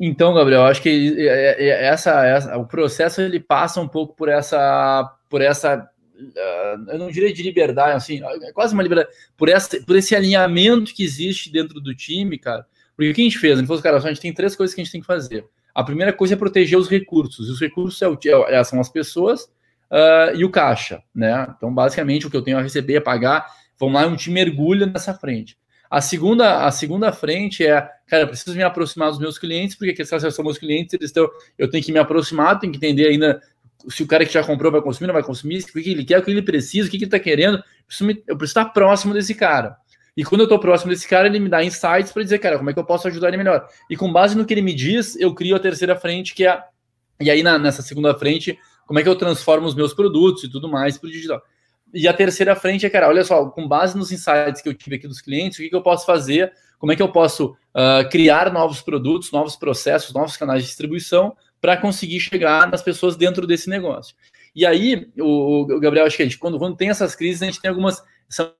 então, 0.00 0.34
Gabriel, 0.34 0.64
acho 0.64 0.82
que 0.82 1.16
é, 1.18 1.64
é, 1.64 1.86
essa, 1.86 2.24
essa, 2.26 2.56
o 2.56 2.66
processo 2.66 3.20
ele 3.20 3.40
passa 3.40 3.80
um 3.80 3.88
pouco 3.88 4.14
por 4.14 4.28
essa, 4.28 5.10
por 5.28 5.40
essa, 5.40 5.88
eu 6.88 6.98
não 6.98 7.10
diria 7.10 7.32
de 7.32 7.42
liberdade, 7.42 7.92
assim, 7.92 8.20
é 8.42 8.52
quase 8.52 8.74
uma 8.74 8.82
liberdade, 8.82 9.10
por, 9.36 9.48
essa, 9.48 9.80
por 9.82 9.96
esse 9.96 10.14
alinhamento 10.14 10.94
que 10.94 11.04
existe 11.04 11.50
dentro 11.50 11.80
do 11.80 11.94
time, 11.94 12.38
cara. 12.38 12.66
Porque 12.96 13.10
o 13.10 13.14
que 13.14 13.20
a 13.22 13.24
gente 13.24 13.38
fez? 13.38 13.54
A 13.54 13.56
gente 13.56 13.66
falou, 13.66 13.82
cara, 13.82 13.96
a 13.96 14.00
gente 14.00 14.20
tem 14.20 14.32
três 14.32 14.54
coisas 14.54 14.74
que 14.74 14.80
a 14.80 14.84
gente 14.84 14.92
tem 14.92 15.00
que 15.00 15.06
fazer. 15.06 15.44
A 15.74 15.82
primeira 15.82 16.12
coisa 16.12 16.34
é 16.34 16.36
proteger 16.36 16.78
os 16.78 16.88
recursos. 16.88 17.48
E 17.48 17.50
os 17.50 17.60
recursos 17.60 18.00
é 18.02 18.54
é, 18.54 18.64
são 18.64 18.78
as 18.78 18.90
pessoas 18.90 19.44
uh, 19.90 20.34
e 20.34 20.44
o 20.44 20.50
caixa, 20.50 21.02
né? 21.14 21.46
Então, 21.56 21.72
basicamente, 21.72 22.26
o 22.26 22.30
que 22.30 22.36
eu 22.36 22.42
tenho 22.42 22.58
a 22.58 22.62
receber, 22.62 22.98
a 22.98 23.00
pagar, 23.00 23.46
vamos 23.78 23.94
lá, 23.94 24.06
um 24.06 24.16
time 24.16 24.34
mergulha 24.34 24.84
nessa 24.86 25.14
frente. 25.14 25.56
A 25.90 26.00
segunda, 26.00 26.64
a 26.64 26.70
segunda 26.70 27.12
frente 27.12 27.66
é, 27.66 27.86
cara, 28.06 28.26
preciso 28.28 28.56
me 28.56 28.62
aproximar 28.62 29.10
dos 29.10 29.18
meus 29.18 29.36
clientes, 29.36 29.74
porque 29.74 29.92
que 29.92 30.02
esses 30.02 30.34
são 30.34 30.44
meus 30.44 30.56
clientes, 30.56 30.94
eles 30.94 31.10
estão, 31.10 31.28
eu 31.58 31.68
tenho 31.68 31.82
que 31.82 31.90
me 31.90 31.98
aproximar, 31.98 32.60
tenho 32.60 32.72
que 32.72 32.76
entender 32.78 33.08
ainda 33.08 33.40
se 33.88 34.02
o 34.02 34.06
cara 34.06 34.24
que 34.24 34.32
já 34.32 34.44
comprou 34.44 34.70
vai 34.70 34.80
consumir, 34.80 35.08
não 35.08 35.14
vai 35.14 35.22
consumir, 35.22 35.64
o 35.64 35.72
que 35.72 35.90
ele 35.90 36.04
quer, 36.04 36.18
o 36.18 36.22
que 36.22 36.30
ele 36.30 36.42
precisa, 36.42 36.86
o 36.86 36.90
que 36.90 36.96
ele 36.96 37.06
está 37.06 37.18
querendo. 37.18 37.56
Eu 37.56 37.62
preciso, 37.86 38.06
me, 38.06 38.22
eu 38.26 38.36
preciso, 38.36 38.60
estar 38.60 38.72
próximo 38.72 39.12
desse 39.12 39.34
cara. 39.34 39.76
E 40.16 40.24
quando 40.24 40.42
eu 40.42 40.44
estou 40.44 40.58
próximo 40.58 40.92
desse 40.92 41.08
cara, 41.08 41.26
ele 41.26 41.40
me 41.40 41.48
dá 41.48 41.64
insights 41.64 42.12
para 42.12 42.22
dizer, 42.22 42.38
cara, 42.38 42.58
como 42.58 42.70
é 42.70 42.72
que 42.72 42.78
eu 42.78 42.84
posso 42.84 43.08
ajudar 43.08 43.28
ele 43.28 43.38
melhor. 43.38 43.66
E 43.88 43.96
com 43.96 44.12
base 44.12 44.36
no 44.36 44.44
que 44.44 44.54
ele 44.54 44.62
me 44.62 44.74
diz, 44.74 45.16
eu 45.16 45.34
crio 45.34 45.56
a 45.56 45.58
terceira 45.58 45.96
frente, 45.96 46.34
que 46.34 46.46
é. 46.46 46.62
E 47.20 47.30
aí, 47.30 47.42
na, 47.42 47.58
nessa 47.58 47.82
segunda 47.82 48.14
frente, 48.14 48.58
como 48.86 48.98
é 48.98 49.02
que 49.02 49.08
eu 49.08 49.16
transformo 49.16 49.66
os 49.66 49.74
meus 49.74 49.94
produtos 49.94 50.44
e 50.44 50.50
tudo 50.50 50.68
mais 50.68 50.98
para 50.98 51.08
o 51.08 51.12
digital. 51.12 51.40
E 51.92 52.06
a 52.06 52.12
terceira 52.12 52.54
frente 52.54 52.86
é, 52.86 52.90
cara, 52.90 53.08
olha 53.08 53.24
só, 53.24 53.46
com 53.46 53.66
base 53.66 53.96
nos 53.96 54.12
insights 54.12 54.62
que 54.62 54.68
eu 54.68 54.74
tive 54.74 54.96
aqui 54.96 55.08
dos 55.08 55.20
clientes, 55.20 55.58
o 55.58 55.62
que, 55.62 55.68
que 55.68 55.74
eu 55.74 55.82
posso 55.82 56.06
fazer? 56.06 56.52
Como 56.78 56.92
é 56.92 56.96
que 56.96 57.02
eu 57.02 57.12
posso 57.12 57.56
uh, 57.74 58.08
criar 58.10 58.52
novos 58.52 58.80
produtos, 58.80 59.32
novos 59.32 59.56
processos, 59.56 60.14
novos 60.14 60.36
canais 60.36 60.62
de 60.62 60.68
distribuição 60.68 61.36
para 61.60 61.76
conseguir 61.76 62.20
chegar 62.20 62.70
nas 62.70 62.82
pessoas 62.82 63.16
dentro 63.16 63.46
desse 63.46 63.68
negócio? 63.68 64.14
E 64.54 64.64
aí, 64.64 65.08
o, 65.18 65.62
o 65.62 65.80
Gabriel, 65.80 66.06
acho 66.06 66.16
que 66.16 66.22
a 66.22 66.26
gente, 66.26 66.38
quando, 66.38 66.58
quando 66.58 66.76
tem 66.76 66.88
essas 66.90 67.14
crises, 67.14 67.42
a 67.42 67.46
gente 67.46 67.60
tem 67.60 67.68
algumas. 67.68 68.02
São, 68.28 68.52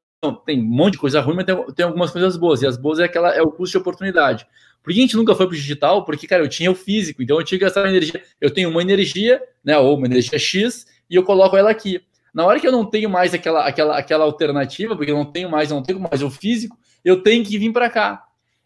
tem 0.45 0.61
um 0.61 0.65
monte 0.65 0.93
de 0.93 0.99
coisa 0.99 1.21
ruim, 1.21 1.37
mas 1.37 1.47
tem, 1.47 1.57
tem 1.75 1.87
algumas 1.87 2.11
coisas 2.11 2.37
boas. 2.37 2.63
E 2.63 2.67
as 2.67 2.77
boas 2.77 2.99
é 2.99 3.05
aquela 3.05 3.35
é 3.35 3.41
o 3.41 3.51
custo 3.51 3.73
de 3.73 3.79
oportunidade. 3.79 4.47
Por 4.83 4.93
que 4.93 4.99
a 4.99 5.03
gente 5.03 5.17
nunca 5.17 5.35
foi 5.35 5.47
para 5.47 5.55
o 5.55 5.57
digital? 5.57 6.05
Porque, 6.05 6.27
cara, 6.27 6.43
eu 6.43 6.49
tinha 6.49 6.71
o 6.71 6.75
físico, 6.75 7.23
então 7.23 7.39
eu 7.39 7.45
tinha 7.45 7.59
que 7.59 7.65
gastar 7.65 7.89
energia. 7.89 8.23
Eu 8.41 8.51
tenho 8.51 8.71
uma 8.71 8.83
energia, 8.83 9.43
né, 9.65 9.77
ou 9.79 9.97
uma 9.97 10.07
energia 10.07 10.39
X, 10.39 10.87
e 11.09 11.15
eu 11.15 11.23
coloco 11.23 11.57
ela 11.57 11.71
aqui. 11.71 12.03
Na 12.35 12.45
hora 12.45 12.61
que 12.61 12.67
eu 12.67 12.73
não 12.73 12.85
tenho 12.85 13.11
mais 13.11 13.35
aquela, 13.35 13.67
aquela, 13.67 13.99
aquela 13.99 14.25
alternativa, 14.25 14.97
porque 14.97 15.11
eu 15.11 15.17
não 15.17 15.25
tenho 15.25 15.51
mais, 15.51 15.71
não 15.71 15.83
tenho 15.83 16.01
mais 16.01 16.23
o 16.23 16.31
físico, 16.31 16.79
eu 17.05 17.23
tenho 17.23 17.45
que 17.45 17.59
vir 17.59 17.73
para 17.73 17.91
cá. 17.91 18.25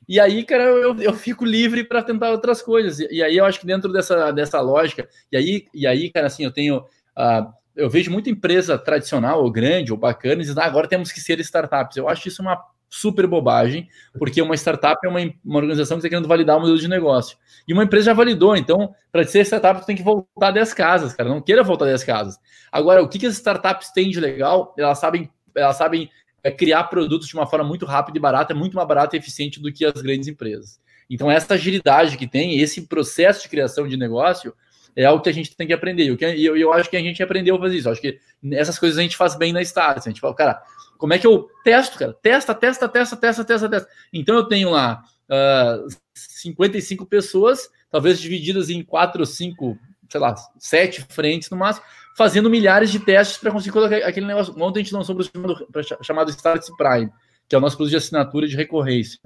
E 0.08 0.20
aí, 0.20 0.44
cara, 0.44 0.64
eu, 0.64 1.00
eu 1.00 1.14
fico 1.14 1.44
livre 1.44 1.82
para 1.84 2.02
tentar 2.02 2.30
outras 2.30 2.60
coisas. 2.60 3.00
E, 3.00 3.08
e, 3.10 3.22
aí 3.22 3.36
eu 3.36 3.44
acho 3.44 3.58
que 3.58 3.66
dentro 3.66 3.92
dessa, 3.92 4.30
dessa 4.32 4.60
lógica, 4.60 5.08
e 5.32 5.36
aí, 5.36 5.66
e 5.72 5.86
aí, 5.86 6.10
cara, 6.10 6.26
assim, 6.26 6.44
eu 6.44 6.52
tenho. 6.52 6.78
Uh, 6.78 7.52
eu 7.74 7.90
vejo 7.90 8.10
muita 8.10 8.30
empresa 8.30 8.78
tradicional, 8.78 9.42
ou 9.42 9.50
grande, 9.50 9.90
ou 9.90 9.98
bacana, 9.98 10.36
dizendo, 10.36 10.60
ah, 10.60 10.66
agora 10.66 10.86
temos 10.86 11.10
que 11.10 11.20
ser 11.20 11.40
startups. 11.40 11.96
Eu 11.96 12.08
acho 12.08 12.28
isso 12.28 12.40
uma 12.40 12.62
super 12.94 13.26
bobagem, 13.26 13.88
porque 14.18 14.40
uma 14.40 14.54
startup 14.54 15.04
é 15.04 15.08
uma, 15.08 15.20
uma 15.44 15.56
organização 15.56 15.96
que 15.96 16.00
está 16.00 16.08
querendo 16.08 16.28
validar 16.28 16.56
o 16.56 16.60
modelo 16.60 16.78
de 16.78 16.86
negócio. 16.86 17.36
E 17.66 17.72
uma 17.72 17.82
empresa 17.82 18.06
já 18.06 18.12
validou, 18.12 18.56
então, 18.56 18.94
para 19.10 19.24
ser 19.24 19.44
startup, 19.44 19.80
tu 19.80 19.86
tem 19.86 19.96
que 19.96 20.02
voltar 20.02 20.52
10 20.52 20.72
casas, 20.74 21.12
cara. 21.12 21.28
Não 21.28 21.40
queira 21.40 21.62
voltar 21.62 21.86
10 21.86 22.04
casas. 22.04 22.38
Agora, 22.70 23.02
o 23.02 23.08
que, 23.08 23.18
que 23.18 23.26
as 23.26 23.34
startups 23.34 23.90
têm 23.90 24.10
de 24.10 24.20
legal? 24.20 24.74
Elas 24.78 24.98
sabem, 24.98 25.28
elas 25.56 25.76
sabem 25.76 26.08
é, 26.42 26.50
criar 26.50 26.84
produtos 26.84 27.26
de 27.26 27.34
uma 27.34 27.46
forma 27.46 27.66
muito 27.66 27.84
rápida 27.84 28.16
e 28.16 28.20
barata, 28.20 28.54
muito 28.54 28.76
mais 28.76 28.86
barata 28.86 29.16
e 29.16 29.18
eficiente 29.18 29.60
do 29.60 29.72
que 29.72 29.84
as 29.84 30.00
grandes 30.00 30.28
empresas. 30.28 30.78
Então, 31.10 31.30
essa 31.30 31.54
agilidade 31.54 32.16
que 32.16 32.28
tem, 32.28 32.60
esse 32.60 32.82
processo 32.82 33.42
de 33.42 33.48
criação 33.48 33.88
de 33.88 33.96
negócio, 33.96 34.54
é 34.96 35.04
algo 35.04 35.22
que 35.22 35.28
a 35.28 35.32
gente 35.32 35.56
tem 35.56 35.66
que 35.66 35.72
aprender. 35.72 36.04
E 36.04 36.44
eu, 36.44 36.56
eu, 36.56 36.72
acho 36.72 36.88
que 36.88 36.96
a 36.96 37.00
gente 37.00 37.22
aprendeu 37.22 37.56
a 37.56 37.58
fazer 37.58 37.76
isso. 37.76 37.88
Eu 37.88 37.92
acho 37.92 38.00
que 38.00 38.18
essas 38.52 38.78
coisas 38.78 38.98
a 38.98 39.02
gente 39.02 39.16
faz 39.16 39.34
bem 39.34 39.52
na 39.52 39.60
Start. 39.62 39.98
A 39.98 40.08
gente 40.08 40.20
fala, 40.20 40.34
cara, 40.34 40.62
como 41.04 41.12
é 41.12 41.18
que 41.18 41.26
eu 41.26 41.50
testo, 41.62 41.98
cara? 41.98 42.14
Testa, 42.14 42.54
testa, 42.54 42.88
testa, 42.88 43.14
testa, 43.14 43.44
testa, 43.44 43.68
testa. 43.68 43.88
Então 44.10 44.34
eu 44.34 44.44
tenho 44.44 44.70
lá 44.70 45.02
uh, 45.28 45.84
ah, 45.84 45.88
55 46.14 47.04
pessoas, 47.04 47.68
talvez 47.90 48.18
divididas 48.18 48.70
em 48.70 48.82
quatro 48.82 49.20
ou 49.20 49.26
cinco, 49.26 49.78
sei 50.08 50.18
lá, 50.18 50.34
sete 50.58 51.04
frentes 51.10 51.50
no 51.50 51.58
máximo, 51.58 51.84
fazendo 52.16 52.48
milhares 52.48 52.90
de 52.90 53.00
testes 53.00 53.36
para 53.36 53.52
conseguir 53.52 53.72
colocar 53.72 53.96
aquele 53.96 54.24
negócio. 54.24 54.54
Ontem 54.58 54.80
a 54.80 54.82
gente 54.82 54.94
lançou 54.94 55.14
um 55.14 55.22
chamado, 55.22 55.68
chamado 56.00 56.30
Start 56.30 56.66
Prime, 56.78 57.12
que 57.46 57.54
é 57.54 57.58
o 57.58 57.60
nosso 57.60 57.76
produto 57.76 57.90
de 57.90 57.98
assinatura 57.98 58.46
de 58.46 58.56
recorrência. 58.56 59.20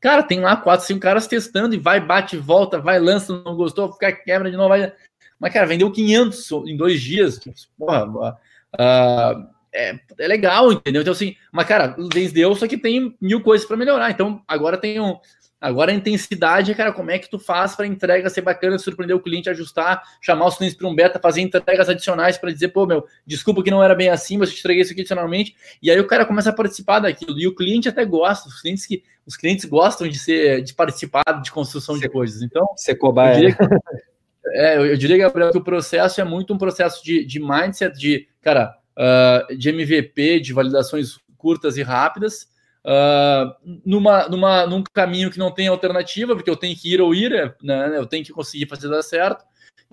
Cara, 0.00 0.24
tem 0.24 0.40
lá 0.40 0.56
quatro, 0.56 0.84
cinco 0.84 0.98
caras 0.98 1.28
testando 1.28 1.76
e 1.76 1.78
vai, 1.78 2.00
bate, 2.00 2.36
volta, 2.36 2.80
vai, 2.80 2.98
lança, 2.98 3.32
não 3.44 3.54
gostou, 3.54 3.92
fica 3.92 4.10
quebra 4.10 4.50
de 4.50 4.56
novo. 4.56 4.70
Vai... 4.70 4.92
Mas, 5.38 5.52
cara, 5.52 5.68
vendeu 5.68 5.88
500 5.92 6.50
em 6.66 6.76
dois 6.76 7.00
dias. 7.00 7.38
Porra, 7.78 8.34
uh, 8.74 9.53
é, 9.74 9.98
é 10.18 10.28
legal, 10.28 10.72
entendeu? 10.72 11.02
Então, 11.02 11.12
assim, 11.12 11.34
mas, 11.52 11.66
cara, 11.66 11.96
deu, 12.32 12.54
só 12.54 12.66
que 12.68 12.78
tem 12.78 13.16
mil 13.20 13.42
coisas 13.42 13.66
para 13.66 13.76
melhorar. 13.76 14.10
Então, 14.10 14.40
agora 14.46 14.78
tem 14.78 15.00
um. 15.00 15.18
Agora 15.60 15.90
a 15.90 15.94
intensidade, 15.94 16.74
cara, 16.74 16.92
como 16.92 17.10
é 17.10 17.18
que 17.18 17.30
tu 17.30 17.38
faz 17.38 17.74
para 17.74 17.86
entrega 17.86 18.28
ser 18.28 18.42
bacana, 18.42 18.78
surpreender 18.78 19.16
o 19.16 19.20
cliente, 19.20 19.48
ajustar, 19.48 20.02
chamar 20.20 20.48
os 20.48 20.56
clientes 20.56 20.76
para 20.76 20.86
um 20.86 20.94
beta, 20.94 21.18
fazer 21.18 21.40
entregas 21.40 21.88
adicionais 21.88 22.36
para 22.36 22.52
dizer, 22.52 22.68
pô, 22.68 22.84
meu, 22.84 23.06
desculpa 23.26 23.62
que 23.62 23.70
não 23.70 23.82
era 23.82 23.94
bem 23.94 24.10
assim, 24.10 24.36
mas 24.36 24.50
eu 24.50 24.56
te 24.56 24.60
entreguei 24.60 24.82
isso 24.82 24.92
aqui 24.92 25.00
adicionalmente. 25.00 25.56
E 25.82 25.90
aí 25.90 25.98
o 25.98 26.06
cara 26.06 26.26
começa 26.26 26.50
a 26.50 26.52
participar 26.52 26.98
daquilo. 26.98 27.40
E 27.40 27.46
o 27.46 27.54
cliente 27.54 27.88
até 27.88 28.04
gosta, 28.04 28.46
os 28.46 28.60
clientes 28.60 28.84
que 28.84 29.02
os 29.26 29.38
clientes 29.38 29.64
gostam 29.64 30.06
de 30.06 30.18
ser 30.18 30.62
de 30.62 30.74
participar 30.74 31.24
de 31.42 31.50
construção 31.50 31.98
de 31.98 32.10
coisas. 32.10 32.42
Então, 32.42 32.66
ser 32.76 32.96
cobaia. 32.96 33.32
Eu 33.32 33.40
diria, 33.40 33.56
que, 33.56 33.64
é, 34.52 34.78
eu 34.78 34.96
diria, 34.98 35.16
Gabriel, 35.16 35.50
que 35.50 35.58
o 35.58 35.64
processo 35.64 36.20
é 36.20 36.24
muito 36.24 36.52
um 36.52 36.58
processo 36.58 37.02
de, 37.02 37.24
de 37.24 37.40
mindset, 37.40 37.98
de, 37.98 38.28
cara, 38.42 38.76
uh, 38.98 39.56
de 39.56 39.68
MVP, 39.68 40.40
de 40.40 40.52
validações 40.52 41.18
curtas 41.36 41.76
e 41.76 41.82
rápidas, 41.82 42.48
uh, 42.84 43.54
numa, 43.84 44.28
numa, 44.28 44.66
num 44.66 44.82
caminho 44.82 45.30
que 45.30 45.38
não 45.38 45.50
tem 45.50 45.68
alternativa, 45.68 46.34
porque 46.34 46.50
eu 46.50 46.56
tenho 46.56 46.76
que 46.76 46.92
ir 46.92 47.00
ou 47.00 47.14
ir, 47.14 47.54
né, 47.62 47.96
eu 47.96 48.06
tenho 48.06 48.24
que 48.24 48.32
conseguir 48.32 48.66
fazer 48.66 48.88
dar 48.88 49.02
certo, 49.02 49.44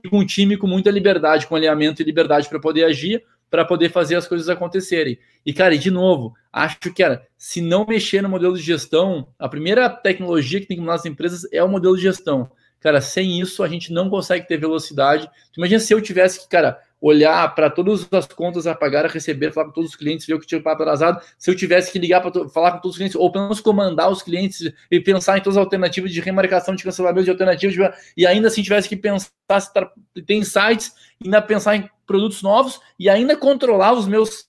e 0.03 0.09
com 0.09 0.19
um 0.19 0.25
time 0.25 0.57
com 0.57 0.67
muita 0.67 0.89
liberdade, 0.89 1.47
com 1.47 1.55
alinhamento 1.55 2.01
e 2.01 2.05
liberdade 2.05 2.49
para 2.49 2.59
poder 2.59 2.85
agir, 2.85 3.23
para 3.49 3.65
poder 3.65 3.91
fazer 3.91 4.15
as 4.15 4.27
coisas 4.27 4.47
acontecerem. 4.47 5.19
E, 5.45 5.51
cara, 5.51 5.75
e 5.75 5.77
de 5.77 5.91
novo, 5.91 6.33
acho 6.53 6.79
que, 6.79 6.89
cara, 6.91 7.27
se 7.37 7.59
não 7.59 7.85
mexer 7.85 8.21
no 8.21 8.29
modelo 8.29 8.55
de 8.55 8.63
gestão, 8.63 9.27
a 9.37 9.49
primeira 9.49 9.89
tecnologia 9.89 10.61
que 10.61 10.67
tem 10.67 10.77
que 10.77 10.81
mudar 10.81 10.93
nas 10.93 11.05
empresas 11.05 11.45
é 11.51 11.61
o 11.61 11.67
modelo 11.67 11.97
de 11.97 12.03
gestão. 12.03 12.49
Cara, 12.79 13.01
sem 13.01 13.39
isso 13.39 13.61
a 13.61 13.67
gente 13.67 13.91
não 13.91 14.09
consegue 14.09 14.47
ter 14.47 14.57
velocidade. 14.57 15.29
imagina 15.55 15.79
se 15.79 15.93
eu 15.93 16.01
tivesse 16.01 16.39
que, 16.39 16.49
cara, 16.49 16.79
olhar 17.01 17.53
para 17.55 17.67
todas 17.67 18.07
as 18.13 18.27
contas 18.27 18.67
a 18.67 18.75
pagar, 18.75 19.05
a 19.05 19.07
receber, 19.07 19.51
falar 19.51 19.65
com 19.67 19.73
todos 19.73 19.89
os 19.89 19.95
clientes, 19.95 20.27
ver 20.27 20.35
o 20.35 20.39
que 20.39 20.45
tinha 20.45 20.61
papo 20.61 20.83
atrasado, 20.83 21.19
se 21.37 21.49
eu 21.49 21.55
tivesse 21.55 21.91
que 21.91 21.97
ligar 21.97 22.21
para 22.21 22.47
falar 22.49 22.73
com 22.73 22.77
todos 22.77 22.91
os 22.91 22.97
clientes, 22.97 23.15
ou 23.15 23.31
pelo 23.31 23.45
menos 23.45 23.59
comandar 23.59 24.11
os 24.11 24.21
clientes 24.21 24.71
e 24.89 24.99
pensar 24.99 25.39
em 25.39 25.41
todas 25.41 25.57
as 25.57 25.63
alternativas 25.63 26.11
de 26.11 26.21
remarcação, 26.21 26.75
de 26.75 26.83
cancelamento 26.83 27.23
de 27.23 27.31
alternativas, 27.31 27.75
de... 27.75 27.91
e 28.15 28.27
ainda 28.27 28.49
assim 28.49 28.61
tivesse 28.61 28.87
que 28.87 28.95
pensar 28.95 29.31
se 29.59 29.73
tra... 29.73 29.91
tem 30.27 30.43
sites, 30.43 30.93
ainda 31.23 31.41
pensar 31.41 31.75
em 31.75 31.89
produtos 32.05 32.43
novos 32.43 32.79
e 32.99 33.09
ainda 33.09 33.35
controlar 33.35 33.93
os 33.93 34.07
meus 34.07 34.45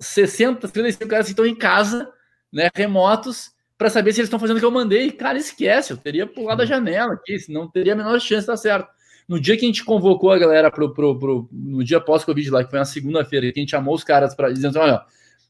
60, 0.00 0.66
35 0.68 1.10
caras 1.10 1.26
que 1.26 1.32
estão 1.32 1.44
em 1.46 1.54
casa, 1.54 2.10
né, 2.50 2.70
remotos, 2.74 3.52
para 3.76 3.90
saber 3.90 4.12
se 4.12 4.20
eles 4.20 4.28
estão 4.28 4.38
fazendo 4.38 4.56
o 4.56 4.60
que 4.60 4.64
eu 4.64 4.70
mandei. 4.70 5.10
Cara, 5.10 5.36
esquece, 5.36 5.92
eu 5.92 5.96
teria 5.96 6.26
pulado 6.26 6.62
a 6.62 6.66
janela 6.66 7.14
aqui, 7.14 7.38
senão 7.38 7.68
teria 7.68 7.92
a 7.92 7.96
menor 7.96 8.18
chance 8.20 8.46
de 8.46 8.52
estar 8.52 8.56
certo. 8.56 8.88
No 9.32 9.40
dia 9.40 9.56
que 9.56 9.64
a 9.64 9.66
gente 9.66 9.82
convocou 9.82 10.30
a 10.30 10.38
galera 10.38 10.70
pro, 10.70 10.92
pro, 10.92 11.18
pro 11.18 11.48
no 11.50 11.82
dia 11.82 11.98
pós-Covid 11.98 12.50
lá, 12.50 12.62
que 12.62 12.68
foi 12.68 12.78
na 12.78 12.84
segunda-feira, 12.84 13.50
que 13.50 13.58
a 13.58 13.62
gente 13.62 13.70
chamou 13.70 13.94
os 13.94 14.04
caras 14.04 14.34
para 14.34 14.52
dizendo, 14.52 14.78
assim, 14.78 14.90
olha, 14.90 15.02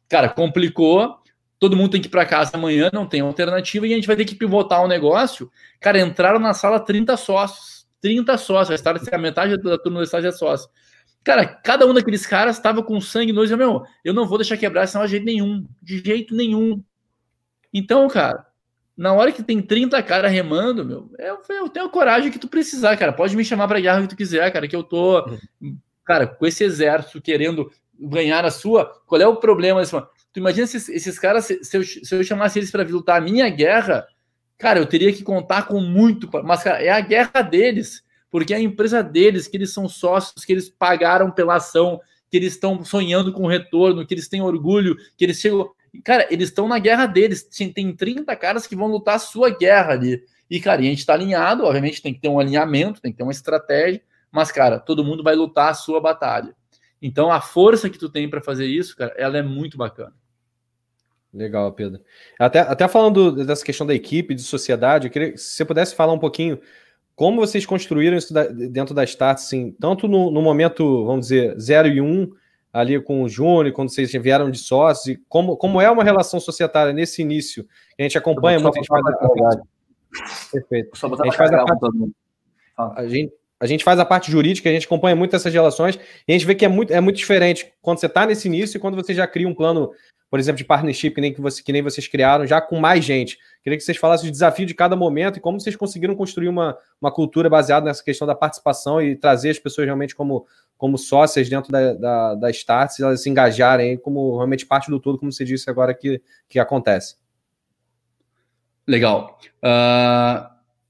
cara, 0.08 0.28
complicou, 0.28 1.18
todo 1.58 1.76
mundo 1.76 1.90
tem 1.90 2.00
que 2.00 2.06
ir 2.06 2.10
para 2.10 2.24
casa 2.24 2.52
amanhã, 2.54 2.90
não 2.92 3.08
tem 3.08 3.22
alternativa, 3.22 3.84
e 3.84 3.92
a 3.92 3.96
gente 3.96 4.06
vai 4.06 4.14
ter 4.14 4.24
que 4.24 4.36
pivotar 4.36 4.84
o 4.84 4.86
negócio. 4.86 5.50
Cara, 5.80 6.00
entraram 6.00 6.38
na 6.38 6.54
sala 6.54 6.78
30 6.78 7.16
sócios, 7.16 7.84
30 8.00 8.38
sócios, 8.38 8.80
a, 8.86 9.16
a 9.16 9.18
metade 9.18 9.56
da 9.56 9.76
turma 9.76 9.98
do 9.98 10.04
estágio 10.04 10.28
é 10.28 10.32
sócio. 10.32 10.70
Cara, 11.24 11.44
cada 11.44 11.84
um 11.84 11.92
daqueles 11.92 12.24
caras 12.24 12.58
estava 12.58 12.84
com 12.84 13.00
sangue 13.00 13.32
no 13.32 13.40
olho, 13.40 13.58
meu, 13.58 13.82
eu 14.04 14.14
não 14.14 14.28
vou 14.28 14.38
deixar 14.38 14.56
quebrar 14.56 14.86
senão 14.86 15.04
de 15.06 15.10
jeito 15.10 15.26
nenhum, 15.26 15.66
de 15.82 15.98
jeito 15.98 16.36
nenhum. 16.36 16.80
Então, 17.74 18.06
cara, 18.06 18.46
na 18.96 19.12
hora 19.12 19.32
que 19.32 19.42
tem 19.42 19.60
30 19.60 20.02
caras 20.02 20.30
remando, 20.30 20.84
meu, 20.84 21.10
eu, 21.18 21.38
eu 21.48 21.68
tenho 21.68 21.86
a 21.86 21.90
coragem 21.90 22.30
que 22.30 22.38
tu 22.38 22.48
precisar, 22.48 22.96
cara. 22.96 23.12
Pode 23.12 23.36
me 23.36 23.44
chamar 23.44 23.66
pra 23.68 23.80
guerra 23.80 24.02
que 24.02 24.08
tu 24.08 24.16
quiser, 24.16 24.50
cara, 24.52 24.68
que 24.68 24.76
eu 24.76 24.82
tô, 24.82 25.24
cara, 26.04 26.26
com 26.26 26.46
esse 26.46 26.62
exército 26.62 27.20
querendo 27.20 27.70
ganhar 27.98 28.44
a 28.44 28.50
sua. 28.50 28.86
Qual 29.06 29.20
é 29.20 29.26
o 29.26 29.36
problema? 29.36 29.82
Tu 30.32 30.38
imagina 30.40 30.66
se 30.66 30.76
esses 30.92 31.18
caras, 31.18 31.46
se, 31.46 31.62
se, 31.64 31.76
eu, 31.76 31.84
se 31.84 32.14
eu 32.14 32.24
chamasse 32.24 32.58
eles 32.58 32.70
para 32.70 32.84
lutar 32.84 33.18
a 33.18 33.24
minha 33.24 33.48
guerra, 33.48 34.06
cara, 34.58 34.78
eu 34.78 34.86
teria 34.86 35.12
que 35.12 35.22
contar 35.22 35.66
com 35.66 35.80
muito. 35.80 36.28
Mas, 36.44 36.62
cara, 36.62 36.82
é 36.82 36.90
a 36.90 37.00
guerra 37.00 37.42
deles, 37.42 38.02
porque 38.30 38.52
é 38.52 38.56
a 38.56 38.60
empresa 38.60 39.02
deles, 39.02 39.46
que 39.46 39.56
eles 39.56 39.72
são 39.72 39.88
sócios, 39.88 40.44
que 40.44 40.52
eles 40.52 40.68
pagaram 40.68 41.30
pela 41.30 41.56
ação, 41.56 42.00
que 42.30 42.36
eles 42.36 42.54
estão 42.54 42.84
sonhando 42.84 43.32
com 43.32 43.46
retorno, 43.46 44.06
que 44.06 44.14
eles 44.14 44.28
têm 44.28 44.42
orgulho, 44.42 44.96
que 45.16 45.24
eles 45.24 45.38
chegam. 45.38 45.70
Cara, 46.04 46.26
eles 46.30 46.48
estão 46.48 46.66
na 46.66 46.78
guerra 46.78 47.06
deles. 47.06 47.42
Tem 47.74 47.94
30 47.94 48.34
caras 48.36 48.66
que 48.66 48.76
vão 48.76 48.88
lutar 48.88 49.16
a 49.16 49.20
sua 49.20 49.50
guerra 49.50 49.92
ali. 49.92 50.22
E, 50.50 50.60
cara, 50.60 50.80
a 50.80 50.84
gente 50.84 50.98
está 50.98 51.14
alinhado, 51.14 51.64
obviamente 51.64 52.02
tem 52.02 52.12
que 52.12 52.20
ter 52.20 52.28
um 52.28 52.38
alinhamento, 52.38 53.00
tem 53.00 53.10
que 53.10 53.16
ter 53.16 53.24
uma 53.24 53.32
estratégia, 53.32 54.02
mas, 54.30 54.52
cara, 54.52 54.78
todo 54.78 55.04
mundo 55.04 55.22
vai 55.22 55.34
lutar 55.34 55.70
a 55.70 55.74
sua 55.74 56.00
batalha. 56.00 56.54
Então, 57.00 57.32
a 57.32 57.40
força 57.40 57.88
que 57.88 57.98
tu 57.98 58.08
tem 58.08 58.28
para 58.28 58.42
fazer 58.42 58.66
isso, 58.66 58.96
cara, 58.96 59.14
ela 59.16 59.38
é 59.38 59.42
muito 59.42 59.78
bacana. 59.78 60.12
Legal, 61.32 61.72
Pedro. 61.72 62.02
Até, 62.38 62.60
até 62.60 62.86
falando 62.86 63.44
dessa 63.46 63.64
questão 63.64 63.86
da 63.86 63.94
equipe, 63.94 64.34
de 64.34 64.42
sociedade, 64.42 65.06
eu 65.06 65.10
queria 65.10 65.32
que 65.32 65.38
você 65.38 65.64
pudesse 65.64 65.94
falar 65.94 66.12
um 66.12 66.18
pouquinho 66.18 66.60
como 67.14 67.40
vocês 67.40 67.64
construíram 67.64 68.16
isso 68.16 68.34
dentro 68.70 68.94
da 68.94 69.04
Start, 69.04 69.38
assim, 69.38 69.72
tanto 69.80 70.08
no, 70.08 70.30
no 70.30 70.42
momento, 70.42 71.04
vamos 71.06 71.28
dizer, 71.28 71.58
0 71.58 71.88
e 71.88 72.00
1, 72.00 72.04
um, 72.04 72.30
ali 72.72 73.00
com 73.00 73.22
o 73.22 73.28
Júnior, 73.28 73.72
quando 73.72 73.90
vocês 73.90 74.10
vieram 74.12 74.50
de 74.50 74.58
sócios, 74.58 75.14
e 75.14 75.22
como, 75.28 75.56
como 75.56 75.80
é 75.80 75.90
uma 75.90 76.02
relação 76.02 76.40
societária 76.40 76.92
nesse 76.92 77.20
início, 77.20 77.66
a 77.98 78.02
gente 78.02 78.16
acompanha 78.16 78.58
muito, 78.58 78.74
a 78.74 78.78
gente 78.78 78.88
faz 78.88 79.04
a... 79.06 79.60
Perfeito. 80.50 80.90
A 81.20 81.24
gente 81.24 81.36
faz 81.36 81.52
a 81.52 81.64
parte... 81.64 82.12
A 82.76 83.06
gente, 83.06 83.32
a 83.60 83.66
gente 83.66 83.84
faz 83.84 84.00
a 84.00 84.04
parte 84.04 84.30
jurídica, 84.30 84.68
a 84.68 84.72
gente 84.72 84.86
acompanha 84.86 85.14
muito 85.14 85.36
essas 85.36 85.52
relações, 85.52 85.98
e 86.26 86.32
a 86.32 86.36
gente 86.36 86.46
vê 86.46 86.54
que 86.54 86.64
é 86.64 86.68
muito, 86.68 86.92
é 86.92 87.00
muito 87.00 87.16
diferente 87.16 87.72
quando 87.82 88.00
você 88.00 88.06
está 88.06 88.26
nesse 88.26 88.48
início 88.48 88.76
e 88.76 88.80
quando 88.80 88.96
você 88.96 89.14
já 89.14 89.26
cria 89.26 89.46
um 89.46 89.54
plano, 89.54 89.92
por 90.32 90.40
exemplo, 90.40 90.56
de 90.56 90.64
partnership, 90.64 91.10
que 91.10 91.20
nem, 91.20 91.34
que, 91.34 91.42
você, 91.42 91.62
que 91.62 91.70
nem 91.70 91.82
vocês 91.82 92.08
criaram, 92.08 92.46
já 92.46 92.58
com 92.58 92.80
mais 92.80 93.04
gente. 93.04 93.38
Queria 93.62 93.76
que 93.76 93.84
vocês 93.84 93.98
falassem 93.98 94.30
o 94.30 94.32
desafio 94.32 94.64
de 94.64 94.72
cada 94.72 94.96
momento 94.96 95.36
e 95.36 95.40
como 95.40 95.60
vocês 95.60 95.76
conseguiram 95.76 96.16
construir 96.16 96.48
uma, 96.48 96.74
uma 96.98 97.12
cultura 97.12 97.50
baseada 97.50 97.84
nessa 97.84 98.02
questão 98.02 98.26
da 98.26 98.34
participação 98.34 99.02
e 99.02 99.14
trazer 99.14 99.50
as 99.50 99.58
pessoas 99.58 99.84
realmente 99.84 100.16
como, 100.16 100.46
como 100.78 100.96
sócias 100.96 101.50
dentro 101.50 101.70
da, 101.70 101.92
da, 101.92 102.34
da 102.36 102.50
Starts 102.50 102.98
e 102.98 103.02
elas 103.02 103.22
se 103.22 103.28
engajarem 103.28 103.98
como 103.98 104.34
realmente 104.36 104.64
parte 104.64 104.90
do 104.90 104.98
todo, 104.98 105.18
como 105.18 105.30
você 105.30 105.44
disse 105.44 105.68
agora 105.68 105.92
que, 105.92 106.22
que 106.48 106.58
acontece. 106.58 107.16
Legal. 108.88 109.38
Uh, 109.58 110.48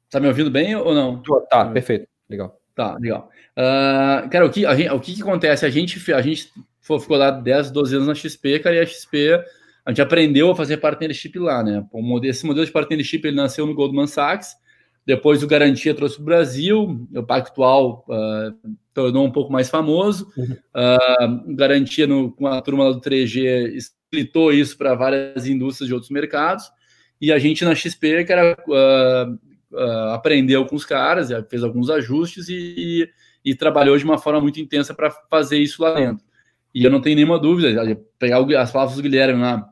tá 0.08 0.20
me 0.20 0.28
ouvindo 0.28 0.52
bem 0.52 0.76
ou 0.76 0.94
não? 0.94 1.20
Tá, 1.50 1.64
perfeito. 1.64 2.06
Legal. 2.30 2.61
Tá, 2.74 2.96
legal. 2.96 3.30
Uh, 3.52 4.28
cara, 4.30 4.46
o 4.46 4.50
que, 4.50 4.64
a 4.64 4.74
gente, 4.74 4.90
o 4.90 5.00
que, 5.00 5.14
que 5.14 5.22
acontece? 5.22 5.66
A 5.66 5.70
gente, 5.70 6.12
a 6.12 6.22
gente 6.22 6.50
ficou 6.80 7.16
lá 7.16 7.30
10, 7.30 7.70
12 7.70 7.96
anos 7.96 8.08
na 8.08 8.14
XP, 8.14 8.60
cara, 8.60 8.76
e 8.76 8.80
a 8.80 8.86
XP, 8.86 9.34
a 9.84 9.90
gente 9.90 10.00
aprendeu 10.00 10.50
a 10.50 10.56
fazer 10.56 10.78
partnership 10.78 11.38
lá, 11.38 11.62
né? 11.62 11.84
Esse 12.24 12.46
modelo 12.46 12.64
de 12.64 12.72
partnership, 12.72 13.20
ele 13.24 13.36
nasceu 13.36 13.66
no 13.66 13.74
Goldman 13.74 14.06
Sachs, 14.06 14.56
depois 15.04 15.42
o 15.42 15.46
Garantia 15.46 15.94
trouxe 15.94 16.16
para 16.16 16.22
o 16.22 16.26
Brasil, 16.26 17.08
o 17.14 17.22
Pactual 17.22 18.04
uh, 18.08 18.70
tornou 18.94 19.26
um 19.26 19.32
pouco 19.32 19.52
mais 19.52 19.68
famoso, 19.68 20.32
uh, 20.38 21.54
Garantia 21.54 22.06
no, 22.06 22.30
com 22.32 22.46
a 22.46 22.60
turma 22.62 22.92
do 22.92 23.00
3G 23.00 23.74
explitou 23.74 24.52
isso 24.52 24.78
para 24.78 24.94
várias 24.94 25.46
indústrias 25.46 25.88
de 25.88 25.94
outros 25.94 26.10
mercados, 26.10 26.70
e 27.20 27.32
a 27.32 27.38
gente 27.38 27.64
na 27.64 27.74
XP, 27.74 28.24
que 28.24 28.32
era 28.32 28.56
uh, 28.68 29.38
uh, 29.72 30.10
aprendeu 30.12 30.64
com 30.66 30.76
os 30.76 30.84
caras, 30.84 31.30
fez 31.48 31.62
alguns 31.62 31.90
ajustes 31.90 32.48
e, 32.48 33.08
e, 33.44 33.54
trabalhou 33.54 33.96
de 33.96 34.04
uma 34.04 34.18
forma 34.18 34.40
muito 34.40 34.60
intensa 34.60 34.94
para 34.94 35.10
fazer 35.30 35.58
isso 35.58 35.82
lá 35.82 35.94
dentro. 35.94 36.24
E 36.74 36.84
eu 36.84 36.90
não 36.90 37.00
tenho 37.00 37.16
nenhuma 37.16 37.38
dúvida, 37.38 37.98
pegar 38.18 38.38
as 38.60 38.70
palavras 38.70 38.96
do 38.96 39.02
Guilherme 39.02 39.40
na, 39.40 39.68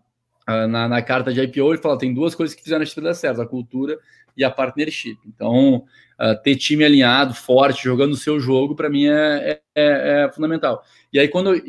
na, 0.66 0.88
na 0.88 1.02
carta 1.02 1.32
de 1.32 1.40
IPO, 1.40 1.72
ele 1.72 1.82
fala: 1.82 1.98
tem 1.98 2.12
duas 2.12 2.34
coisas 2.34 2.54
que 2.54 2.62
fizeram 2.62 2.82
a 2.82 2.84
gente 2.84 3.00
dar 3.00 3.14
certo, 3.14 3.40
a 3.40 3.46
cultura 3.46 3.98
e 4.36 4.44
a 4.44 4.50
partnership. 4.50 5.18
Então, 5.26 5.76
uh, 5.76 6.42
ter 6.42 6.56
time 6.56 6.84
alinhado, 6.84 7.34
forte, 7.34 7.84
jogando 7.84 8.12
o 8.12 8.16
seu 8.16 8.40
jogo, 8.40 8.74
para 8.74 8.90
mim 8.90 9.06
é, 9.06 9.60
é, 9.74 10.24
é, 10.24 10.32
fundamental. 10.32 10.82
E 11.12 11.18
aí, 11.18 11.28
quando 11.28 11.54
eu, 11.54 11.62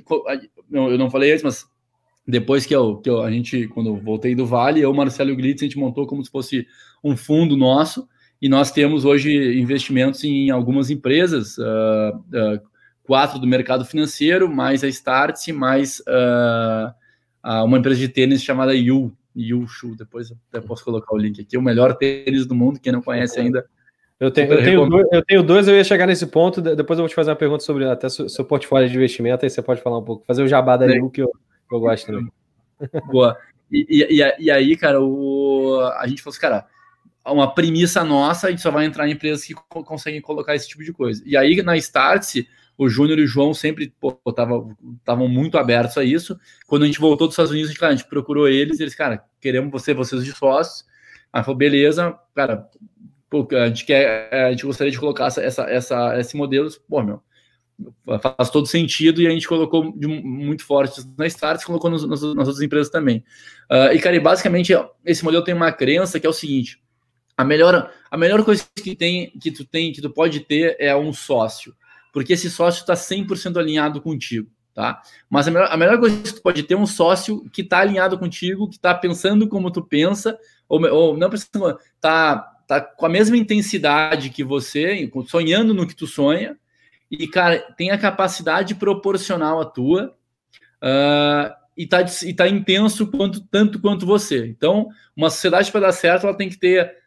eu 0.72 0.98
não 0.98 1.10
falei 1.10 1.32
antes, 1.32 1.44
mas 1.44 1.65
depois 2.28 2.65
que, 2.65 2.76
eu, 2.76 2.98
que 2.98 3.10
eu, 3.10 3.22
a 3.22 3.32
gente, 3.32 3.67
quando 3.70 3.88
eu 3.88 3.98
voltei 3.98 4.36
do 4.36 4.46
Vale, 4.46 4.82
eu, 4.82 4.94
Marcelo 4.94 5.32
e 5.32 5.34
o 5.34 5.36
Glitz, 5.36 5.62
a 5.62 5.65
gente 5.65 5.78
montou 5.78 6.06
como 6.06 6.24
se 6.24 6.32
fosse 6.32 6.67
um 7.04 7.17
fundo 7.17 7.58
nosso, 7.58 8.08
e 8.42 8.50
nós 8.50 8.72
temos 8.72 9.06
hoje 9.06 9.60
investimentos 9.60 10.24
em 10.24 10.50
algumas 10.50 10.90
empresas, 10.90 11.58
uh, 11.60 12.16
uh, 12.16 12.60
quatro 13.04 13.38
do 13.38 13.46
mercado 13.46 13.86
financeiro, 13.86 14.50
mais 14.50 14.84
a 14.84 14.88
Startse, 14.88 15.54
mais 15.54 16.00
uh, 16.00 16.94
uma 17.66 17.78
empresa 17.78 18.00
de 18.00 18.08
tênis 18.08 18.44
chamada 18.44 18.74
Yu, 18.74 19.12
Yu 19.36 19.68
Shu. 19.68 19.96
Depois 19.96 20.34
eu 20.52 20.62
posso 20.64 20.84
colocar 20.84 21.14
o 21.14 21.18
link 21.18 21.40
aqui. 21.40 21.56
O 21.56 21.62
melhor 21.62 21.96
tênis 21.96 22.48
do 22.48 22.56
mundo, 22.56 22.80
quem 22.80 22.92
não 22.92 23.02
conhece 23.02 23.40
ainda. 23.40 23.64
Eu 24.20 24.32
tenho, 24.32 24.54
eu 24.54 24.64
tenho, 24.64 24.90
dois, 24.90 25.08
eu 25.12 25.26
tenho 25.26 25.44
dois, 25.44 25.68
eu 25.68 25.76
ia 25.76 25.84
chegar 25.84 26.08
nesse 26.08 26.28
ponto. 26.28 26.62
Depois 26.62 26.98
eu 26.98 27.04
vou 27.04 27.10
te 27.10 27.16
fazer 27.16 27.32
uma 27.32 27.36
pergunta 27.36 27.64
sobre 27.64 27.86
até 27.86 28.08
seu, 28.10 28.30
seu 28.30 28.46
portfólio 28.46 28.88
de 28.88 28.96
investimento, 28.96 29.46
aí 29.46 29.50
você 29.50 29.62
pode 29.62 29.82
falar 29.82 29.98
um 29.98 30.04
pouco, 30.04 30.26
fazer 30.26 30.44
o 30.44 30.48
jabá 30.48 30.78
da 30.78 30.86
Yu, 30.86 31.10
que 31.10 31.22
eu, 31.22 31.32
eu 31.72 31.80
gosto 31.80 32.06
também. 32.08 32.32
Boa. 33.12 33.38
E, 33.72 33.86
e, 33.90 34.44
e, 34.44 34.52
aí, 34.52 34.76
cara, 34.76 35.02
o, 35.02 35.80
a 35.98 36.06
gente 36.08 36.22
falou 36.22 36.32
assim, 36.32 36.42
cara, 36.42 36.68
uma 37.26 37.54
premissa 37.54 38.04
nossa, 38.04 38.48
a 38.48 38.50
gente 38.50 38.62
só 38.62 38.72
vai 38.72 38.86
entrar 38.86 39.08
em 39.08 39.12
empresas 39.12 39.44
que 39.46 39.54
conseguem 39.70 40.22
colocar 40.22 40.56
esse 40.56 40.68
tipo 40.68 40.84
de 40.84 40.92
coisa. 40.92 41.22
E 41.26 41.38
aí, 41.38 41.62
na 41.62 41.78
Startse, 41.78 42.48
o 42.78 42.90
Júnior 42.90 43.20
e 43.20 43.24
o 43.24 43.28
João 43.28 43.54
sempre 43.54 43.94
estavam 45.00 45.28
muito 45.28 45.58
abertos 45.58 45.98
a 45.98 46.04
isso. 46.04 46.40
Quando 46.66 46.84
a 46.84 46.86
gente 46.88 47.00
voltou 47.00 47.28
dos 47.28 47.34
Estados 47.34 47.52
Unidos, 47.52 47.70
a 47.70 47.74
gente, 47.74 47.80
cara, 47.80 47.94
a 47.94 47.96
gente 47.96 48.08
procurou 48.08 48.48
eles, 48.48 48.80
eles, 48.80 48.96
cara, 48.96 49.24
queremos 49.40 49.72
você, 49.72 49.94
vocês 49.94 50.26
de 50.26 50.32
sócios. 50.32 50.84
Aí 51.32 51.44
falou, 51.44 51.58
beleza, 51.58 52.18
cara, 52.34 52.68
pô, 53.30 53.48
a 53.52 53.68
gente 53.68 53.86
quer, 53.86 54.34
a 54.34 54.52
gente 54.52 54.66
gostaria 54.66 54.92
de 54.92 55.00
colocar 55.00 55.28
essa, 55.28 55.42
essa, 55.42 55.64
essa, 55.70 56.20
esse 56.20 56.36
modelo, 56.36 56.70
pô, 56.90 57.04
meu, 57.04 57.22
faz 58.38 58.50
todo 58.50 58.66
sentido 58.66 59.22
e 59.22 59.28
a 59.28 59.30
gente 59.30 59.48
colocou 59.48 59.96
de, 59.96 60.08
muito 60.08 60.66
forte 60.66 61.02
na 61.18 61.28
Startse, 61.28 61.66
colocou 61.66 61.90
nos, 61.90 62.08
nas, 62.08 62.22
nas 62.22 62.48
outras 62.48 62.62
empresas 62.62 62.90
também. 62.90 63.24
Uh, 63.70 63.94
e, 63.94 64.00
cara, 64.00 64.16
e 64.16 64.20
basicamente, 64.20 64.74
esse 65.06 65.24
modelo 65.24 65.44
tem 65.44 65.54
uma 65.54 65.72
crença 65.72 66.20
que 66.20 66.26
é 66.26 66.30
o 66.30 66.34
seguinte, 66.34 66.81
a 67.42 67.44
melhor, 67.44 67.92
a 68.10 68.18
melhor 68.18 68.46
coisa 68.46 68.64
que 68.76 68.96
tem, 68.96 69.32
que 69.32 69.52
tu 69.52 69.66
tem, 69.66 69.92
que 69.92 70.02
tu 70.02 70.12
pode 70.12 70.42
ter 70.42 70.76
é 70.80 70.96
um 70.96 71.12
sócio, 71.12 71.76
porque 72.14 72.34
esse 72.34 72.52
sócio 72.52 72.82
está 72.82 72.94
100% 72.94 73.58
alinhado 73.58 74.00
contigo, 74.00 74.48
tá? 74.76 75.02
Mas 75.28 75.48
a 75.48 75.52
melhor, 75.52 75.68
a 75.72 75.78
melhor 75.78 76.00
coisa 76.00 76.22
que 76.22 76.34
tu 76.34 76.42
pode 76.42 76.62
ter 76.62 76.76
é 76.76 76.78
um 76.78 76.86
sócio 76.86 77.50
que 77.52 77.62
está 77.62 77.80
alinhado 77.80 78.20
contigo, 78.20 78.70
que 78.70 78.76
está 78.76 78.94
pensando 78.94 79.48
como 79.48 79.72
tu 79.72 79.84
pensa, 79.84 80.38
ou, 80.70 80.82
ou 80.88 81.18
não 81.18 81.32
pensando, 81.32 81.80
tá, 82.00 82.38
tá 82.68 82.80
com 82.80 83.08
a 83.08 83.10
mesma 83.10 83.36
intensidade 83.36 84.30
que 84.30 84.44
você, 84.44 85.10
sonhando 85.26 85.74
no 85.74 85.88
que 85.88 85.96
tu 85.96 86.06
sonha, 86.06 86.56
e, 87.10 87.28
cara, 87.28 87.60
tem 87.76 87.90
a 87.90 87.98
capacidade 87.98 88.76
proporcional 88.76 89.60
à 89.60 89.66
tua, 89.66 90.16
uh, 90.82 91.62
e 91.76 91.88
tá, 91.88 92.06
e 92.24 92.34
tá 92.34 92.48
intenso 92.48 93.08
quanto, 93.08 93.42
tanto 93.48 93.80
quanto 93.80 94.06
você. 94.06 94.46
Então, 94.46 94.90
uma 95.16 95.32
sociedade 95.32 95.72
para 95.72 95.82
dar 95.82 95.92
certo, 95.92 96.28
ela 96.28 96.38
tem 96.38 96.48
que 96.48 96.58
ter 96.58 97.01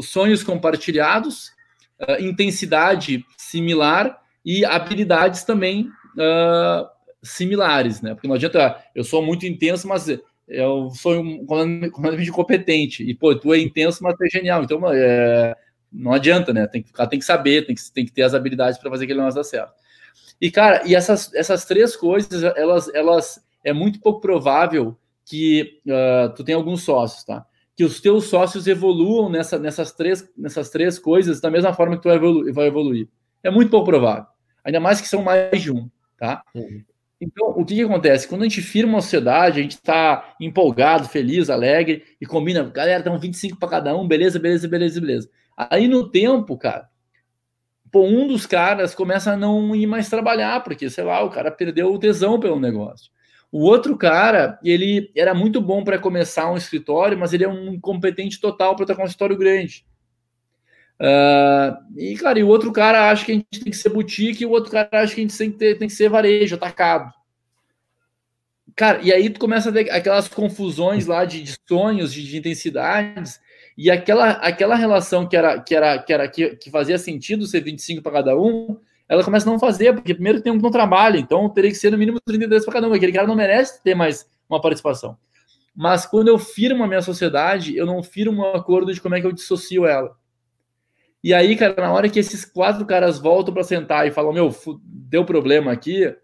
sonhos 0.00 0.42
compartilhados, 0.42 1.52
uh, 2.00 2.22
intensidade 2.22 3.24
similar 3.36 4.20
e 4.44 4.64
habilidades 4.64 5.44
também 5.44 5.88
uh, 6.16 6.88
similares, 7.22 8.00
né? 8.00 8.14
Porque 8.14 8.28
não 8.28 8.34
adianta, 8.34 8.82
eu 8.94 9.04
sou 9.04 9.24
muito 9.24 9.46
intenso, 9.46 9.86
mas 9.86 10.08
eu 10.48 10.90
sou 10.90 11.20
um, 11.20 11.46
completamente 11.46 12.32
competente. 12.32 13.04
E, 13.08 13.14
pô, 13.14 13.34
tu 13.34 13.54
é 13.54 13.58
intenso, 13.58 14.02
mas 14.02 14.16
tu 14.16 14.24
é 14.24 14.28
genial. 14.28 14.64
Então, 14.64 14.80
é, 14.92 15.54
não 15.92 16.12
adianta, 16.12 16.52
né? 16.52 16.66
Tem 16.66 16.82
que, 16.82 16.92
tem 17.08 17.18
que 17.18 17.24
saber, 17.24 17.66
tem 17.66 17.74
que, 17.74 17.92
tem 17.92 18.04
que 18.04 18.12
ter 18.12 18.22
as 18.22 18.34
habilidades 18.34 18.78
para 18.78 18.90
fazer 18.90 19.04
aquele 19.04 19.18
negócio 19.20 19.38
dar 19.38 19.44
certo. 19.44 19.72
E, 20.40 20.50
cara, 20.50 20.82
e 20.86 20.94
essas, 20.94 21.32
essas 21.34 21.64
três 21.64 21.94
coisas, 21.94 22.42
elas, 22.56 22.92
elas 22.94 23.40
é 23.62 23.72
muito 23.72 24.00
pouco 24.00 24.20
provável 24.20 24.96
que 25.24 25.80
uh, 25.86 26.34
tu 26.34 26.42
tenha 26.42 26.56
alguns 26.56 26.82
sócios, 26.82 27.24
tá? 27.24 27.46
Que 27.80 27.84
os 27.84 27.98
teus 27.98 28.26
sócios 28.26 28.66
evoluam 28.66 29.30
nessa, 29.30 29.58
nessas, 29.58 29.90
três, 29.90 30.30
nessas 30.36 30.68
três 30.68 30.98
coisas 30.98 31.40
da 31.40 31.50
mesma 31.50 31.72
forma 31.72 31.96
que 31.96 32.02
tu 32.02 32.08
vai 32.10 32.16
evoluir. 32.18 32.52
Vai 32.52 32.66
evoluir. 32.66 33.08
É 33.42 33.50
muito 33.50 33.70
pouco 33.70 33.86
provável. 33.86 34.26
Ainda 34.62 34.78
mais 34.78 35.00
que 35.00 35.08
são 35.08 35.22
mais 35.22 35.62
de 35.62 35.72
um, 35.72 35.88
tá? 36.18 36.42
Uhum. 36.54 36.84
Então, 37.18 37.48
o 37.56 37.64
que, 37.64 37.76
que, 37.76 37.82
acontece? 37.82 38.28
Quando 38.28 38.42
a 38.42 38.44
gente 38.44 38.60
firma 38.60 38.92
uma 38.92 39.00
sociedade, 39.00 39.60
a 39.60 39.62
gente 39.62 39.76
está 39.76 40.34
empolgado, 40.38 41.08
feliz, 41.08 41.48
alegre 41.48 42.04
e 42.20 42.26
combina, 42.26 42.62
galera, 42.64 42.98
estão 42.98 43.18
25 43.18 43.58
para 43.58 43.70
cada 43.70 43.96
um, 43.96 44.06
beleza, 44.06 44.38
beleza, 44.38 44.68
beleza, 44.68 45.00
beleza. 45.00 45.30
Aí 45.56 45.88
no 45.88 46.10
tempo, 46.10 46.58
cara, 46.58 46.86
pô, 47.90 48.04
um 48.04 48.26
dos 48.26 48.44
caras 48.44 48.94
começa 48.94 49.32
a 49.32 49.36
não 49.38 49.74
ir 49.74 49.86
mais 49.86 50.10
trabalhar, 50.10 50.62
porque, 50.62 50.90
sei 50.90 51.04
lá, 51.04 51.24
o 51.24 51.30
cara 51.30 51.50
perdeu 51.50 51.90
o 51.90 51.98
tesão 51.98 52.38
pelo 52.38 52.60
negócio. 52.60 53.10
O 53.52 53.64
outro 53.64 53.96
cara, 53.96 54.58
ele 54.62 55.10
era 55.16 55.34
muito 55.34 55.60
bom 55.60 55.82
para 55.82 55.98
começar 55.98 56.50
um 56.50 56.56
escritório, 56.56 57.18
mas 57.18 57.32
ele 57.32 57.44
é 57.44 57.48
um 57.48 57.74
incompetente 57.74 58.40
total 58.40 58.76
para 58.76 58.86
tocar 58.86 59.02
um 59.02 59.06
escritório 59.06 59.36
grande. 59.36 59.84
Uh, 61.00 61.98
e, 61.98 62.14
cara, 62.16 62.38
e 62.38 62.44
o 62.44 62.48
outro 62.48 62.70
cara 62.72 63.10
acha 63.10 63.24
que 63.24 63.32
a 63.32 63.34
gente 63.34 63.60
tem 63.60 63.70
que 63.70 63.76
ser 63.76 63.88
boutique, 63.88 64.42
e 64.42 64.46
o 64.46 64.50
outro 64.50 64.70
cara 64.70 64.88
acha 64.92 65.14
que 65.14 65.20
a 65.20 65.24
gente 65.24 65.36
tem 65.36 65.50
que, 65.50 65.58
ter, 65.58 65.78
tem 65.78 65.88
que 65.88 65.94
ser 65.94 66.08
varejo, 66.08 66.54
atacado. 66.54 67.12
Cara, 68.76 69.00
e 69.02 69.12
aí 69.12 69.28
tu 69.30 69.40
começa 69.40 69.70
a 69.70 69.72
ter 69.72 69.90
aquelas 69.90 70.28
confusões 70.28 71.06
lá 71.06 71.24
de, 71.24 71.42
de 71.42 71.56
sonhos, 71.68 72.12
de, 72.12 72.22
de, 72.24 72.38
intensidades, 72.38 73.40
e 73.76 73.90
aquela, 73.90 74.32
aquela 74.32 74.76
relação 74.76 75.26
que 75.26 75.36
era 75.36 75.60
que 75.60 75.74
era 75.74 75.98
que, 75.98 76.12
era, 76.12 76.28
que, 76.28 76.56
que 76.56 76.70
fazia 76.70 76.98
sentido 76.98 77.46
ser 77.46 77.62
25 77.62 78.02
para 78.02 78.12
cada 78.12 78.36
um, 78.38 78.78
ela 79.10 79.24
começa 79.24 79.48
a 79.48 79.52
não 79.52 79.58
fazer, 79.58 79.92
porque 79.92 80.14
primeiro 80.14 80.40
tem 80.40 80.52
um 80.52 80.56
que 80.56 80.62
não 80.62 80.70
trabalha, 80.70 81.18
então 81.18 81.48
teria 81.50 81.68
que 81.68 81.76
ser 81.76 81.90
no 81.90 81.98
mínimo 81.98 82.20
33 82.24 82.64
para 82.64 82.74
cada 82.74 82.88
um. 82.88 82.92
Aquele 82.92 83.10
cara 83.10 83.26
não 83.26 83.34
merece 83.34 83.82
ter 83.82 83.92
mais 83.92 84.24
uma 84.48 84.60
participação. 84.60 85.18
Mas 85.74 86.06
quando 86.06 86.28
eu 86.28 86.38
firmo 86.38 86.84
a 86.84 86.86
minha 86.86 87.02
sociedade, 87.02 87.76
eu 87.76 87.84
não 87.84 88.04
firmo 88.04 88.40
um 88.40 88.54
acordo 88.54 88.94
de 88.94 89.00
como 89.00 89.16
é 89.16 89.20
que 89.20 89.26
eu 89.26 89.32
dissocio 89.32 89.84
ela. 89.84 90.16
E 91.24 91.34
aí, 91.34 91.56
cara, 91.56 91.74
na 91.74 91.92
hora 91.92 92.08
que 92.08 92.20
esses 92.20 92.44
quatro 92.44 92.86
caras 92.86 93.18
voltam 93.18 93.52
para 93.52 93.64
sentar 93.64 94.06
e 94.06 94.12
falam, 94.12 94.32
meu, 94.32 94.54
deu 94.84 95.24
problema 95.24 95.72
aqui, 95.72 96.14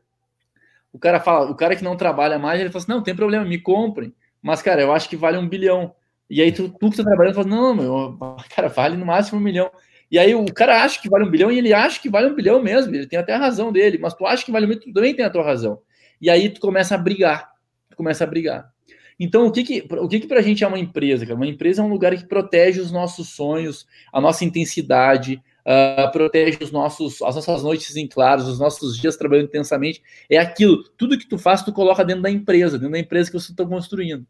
o 0.92 0.98
cara 0.98 1.18
fala, 1.18 1.50
o 1.50 1.56
cara 1.56 1.74
que 1.74 1.82
não 1.82 1.96
trabalha 1.96 2.38
mais, 2.38 2.60
ele 2.60 2.70
fala 2.70 2.84
assim, 2.84 2.92
não, 2.92 3.02
tem 3.02 3.16
problema, 3.16 3.44
me 3.44 3.58
comprem. 3.58 4.14
Mas, 4.40 4.62
cara, 4.62 4.80
eu 4.80 4.92
acho 4.92 5.08
que 5.08 5.16
vale 5.16 5.36
um 5.36 5.48
bilhão. 5.48 5.92
E 6.30 6.40
aí 6.40 6.52
tu, 6.52 6.68
tu 6.68 6.88
que 6.90 6.96
tá 6.98 7.02
trabalhando 7.02 7.34
fala, 7.34 7.48
não, 7.48 7.74
meu, 7.74 8.18
cara, 8.54 8.68
vale 8.68 8.96
no 8.96 9.04
máximo 9.04 9.40
um 9.40 9.42
milhão. 9.42 9.72
E 10.10 10.18
aí 10.18 10.34
o 10.34 10.44
cara 10.46 10.82
acha 10.82 11.00
que 11.00 11.08
vale 11.08 11.24
um 11.24 11.30
bilhão 11.30 11.50
e 11.50 11.58
ele 11.58 11.72
acha 11.72 12.00
que 12.00 12.08
vale 12.08 12.28
um 12.28 12.34
bilhão 12.34 12.62
mesmo, 12.62 12.94
ele 12.94 13.06
tem 13.06 13.18
até 13.18 13.34
a 13.34 13.38
razão 13.38 13.72
dele, 13.72 13.98
mas 13.98 14.14
tu 14.14 14.24
acha 14.24 14.44
que 14.44 14.52
vale 14.52 14.66
muito, 14.66 14.82
tu 14.82 14.92
também 14.92 15.14
tem 15.14 15.24
a 15.24 15.30
tua 15.30 15.42
razão. 15.42 15.80
E 16.20 16.30
aí 16.30 16.48
tu 16.48 16.60
começa 16.60 16.94
a 16.94 16.98
brigar, 16.98 17.50
tu 17.90 17.96
começa 17.96 18.24
a 18.24 18.26
brigar. 18.26 18.70
Então, 19.18 19.46
o 19.46 19.52
que 19.52 19.64
que, 19.64 19.86
o 19.90 20.08
que, 20.08 20.20
que 20.20 20.26
para 20.26 20.40
a 20.40 20.42
gente 20.42 20.62
é 20.62 20.66
uma 20.66 20.78
empresa? 20.78 21.24
Cara? 21.24 21.36
Uma 21.36 21.46
empresa 21.46 21.80
é 21.80 21.84
um 21.84 21.88
lugar 21.88 22.14
que 22.14 22.26
protege 22.26 22.80
os 22.80 22.92
nossos 22.92 23.30
sonhos, 23.30 23.86
a 24.12 24.20
nossa 24.20 24.44
intensidade, 24.44 25.42
uh, 25.66 26.12
protege 26.12 26.58
os 26.62 26.70
nossos, 26.70 27.22
as 27.22 27.34
nossas 27.34 27.62
noites 27.62 27.96
em 27.96 28.06
claros, 28.06 28.46
os 28.46 28.58
nossos 28.58 28.98
dias 28.98 29.16
trabalhando 29.16 29.46
intensamente. 29.46 30.02
É 30.28 30.36
aquilo, 30.36 30.84
tudo 30.98 31.18
que 31.18 31.26
tu 31.26 31.38
faz, 31.38 31.62
tu 31.62 31.72
coloca 31.72 32.04
dentro 32.04 32.22
da 32.22 32.30
empresa, 32.30 32.78
dentro 32.78 32.92
da 32.92 32.98
empresa 32.98 33.30
que 33.30 33.38
você 33.38 33.52
está 33.52 33.64
construindo. 33.64 34.26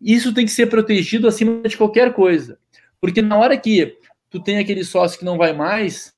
Isso 0.00 0.32
tem 0.32 0.46
que 0.46 0.52
ser 0.52 0.66
protegido 0.66 1.28
acima 1.28 1.60
de 1.68 1.76
qualquer 1.76 2.14
coisa. 2.14 2.58
Porque 2.98 3.20
na 3.20 3.36
hora 3.36 3.56
que 3.58 3.98
tu 4.30 4.40
tem 4.40 4.58
aquele 4.58 4.84
sócio 4.84 5.18
que 5.18 5.24
não 5.24 5.36
vai 5.36 5.52
mais, 5.52 6.14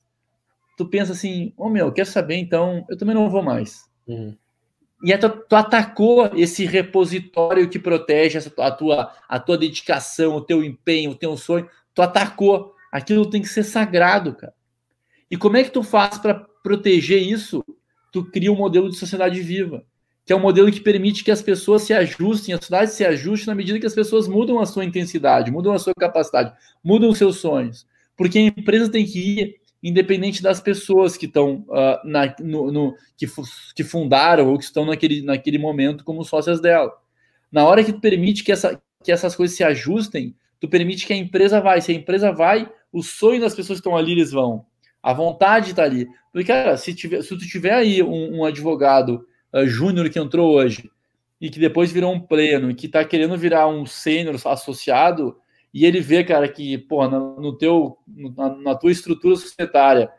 tu 0.76 0.86
pensa 0.86 1.12
assim, 1.12 1.52
ô 1.56 1.66
oh, 1.66 1.70
meu, 1.70 1.90
quer 1.90 2.06
saber, 2.06 2.36
então 2.36 2.84
eu 2.88 2.96
também 2.96 3.14
não 3.14 3.30
vou 3.30 3.42
mais. 3.42 3.90
Uhum. 4.06 4.36
E 5.02 5.16
tu, 5.18 5.28
tu, 5.28 5.56
atacou 5.56 6.30
esse 6.36 6.64
repositório 6.64 7.68
que 7.68 7.78
protege 7.78 8.38
essa, 8.38 8.52
a, 8.58 8.70
tua, 8.70 9.12
a 9.28 9.40
tua 9.40 9.58
dedicação, 9.58 10.36
o 10.36 10.40
teu 10.40 10.62
empenho, 10.62 11.10
o 11.10 11.14
teu 11.16 11.36
sonho. 11.36 11.68
Tu 11.92 12.00
atacou. 12.00 12.72
Aquilo 12.92 13.28
tem 13.28 13.42
que 13.42 13.48
ser 13.48 13.64
sagrado, 13.64 14.34
cara. 14.34 14.54
E 15.28 15.36
como 15.36 15.56
é 15.56 15.64
que 15.64 15.70
tu 15.70 15.82
faz 15.82 16.18
para 16.18 16.34
proteger 16.62 17.20
isso? 17.20 17.64
Tu 18.12 18.22
cria 18.30 18.52
um 18.52 18.56
modelo 18.56 18.90
de 18.90 18.96
sociedade 18.96 19.40
viva, 19.40 19.84
que 20.24 20.32
é 20.32 20.36
um 20.36 20.40
modelo 20.40 20.70
que 20.70 20.80
permite 20.80 21.24
que 21.24 21.30
as 21.30 21.42
pessoas 21.42 21.82
se 21.82 21.92
ajustem, 21.92 22.54
a 22.54 22.58
sociedade 22.58 22.92
se 22.92 23.04
ajuste 23.04 23.46
na 23.46 23.54
medida 23.54 23.80
que 23.80 23.86
as 23.86 23.94
pessoas 23.94 24.28
mudam 24.28 24.60
a 24.60 24.66
sua 24.66 24.84
intensidade, 24.84 25.50
mudam 25.50 25.72
a 25.72 25.78
sua 25.78 25.94
capacidade, 25.94 26.52
mudam 26.84 27.08
os 27.08 27.18
seus 27.18 27.38
sonhos. 27.38 27.86
Porque 28.16 28.38
a 28.38 28.42
empresa 28.42 28.90
tem 28.90 29.04
que 29.04 29.18
ir 29.18 29.62
independente 29.82 30.42
das 30.42 30.60
pessoas 30.60 31.16
que 31.16 31.26
estão 31.26 31.64
uh, 31.68 31.98
na, 32.04 32.34
no, 32.38 32.70
no, 32.70 32.94
que, 33.16 33.26
que 33.74 33.82
fundaram 33.82 34.48
ou 34.48 34.56
que 34.56 34.64
estão 34.64 34.86
naquele, 34.86 35.22
naquele 35.22 35.58
momento 35.58 36.04
como 36.04 36.24
sócias 36.24 36.60
dela. 36.60 36.92
Na 37.50 37.66
hora 37.66 37.82
que 37.82 37.92
tu 37.92 38.00
permite 38.00 38.44
que, 38.44 38.52
essa, 38.52 38.80
que 39.02 39.10
essas 39.10 39.34
coisas 39.34 39.56
se 39.56 39.64
ajustem, 39.64 40.36
tu 40.60 40.68
permite 40.68 41.06
que 41.06 41.12
a 41.12 41.16
empresa 41.16 41.60
vai. 41.60 41.80
Se 41.80 41.90
a 41.90 41.94
empresa 41.94 42.30
vai, 42.30 42.70
o 42.92 43.02
sonho 43.02 43.40
das 43.40 43.54
pessoas 43.54 43.80
que 43.80 43.86
estão 43.86 43.96
ali, 43.96 44.12
eles 44.12 44.30
vão. 44.30 44.64
A 45.02 45.12
vontade 45.12 45.70
está 45.70 45.82
ali. 45.82 46.06
Porque, 46.32 46.46
cara, 46.46 46.76
se, 46.76 46.94
tiver, 46.94 47.20
se 47.22 47.30
tu 47.30 47.38
tiver 47.38 47.74
aí 47.74 48.02
um, 48.02 48.38
um 48.38 48.44
advogado 48.44 49.26
uh, 49.52 49.66
júnior 49.66 50.08
que 50.08 50.18
entrou 50.18 50.54
hoje 50.54 50.88
e 51.40 51.50
que 51.50 51.58
depois 51.58 51.90
virou 51.90 52.12
um 52.12 52.20
pleno 52.20 52.70
e 52.70 52.74
que 52.74 52.86
está 52.86 53.04
querendo 53.04 53.36
virar 53.36 53.66
um 53.66 53.84
sênior 53.84 54.36
associado, 54.44 55.36
e 55.72 55.86
ele 55.86 56.00
vê, 56.00 56.22
cara, 56.22 56.46
que, 56.48 56.76
pô, 56.76 57.06
no, 57.08 57.40
no 57.40 57.56
teu, 57.56 57.96
na, 58.36 58.56
na, 58.56 58.74
tua 58.74 58.92
estrutura 58.92 59.36
societária 59.36 60.10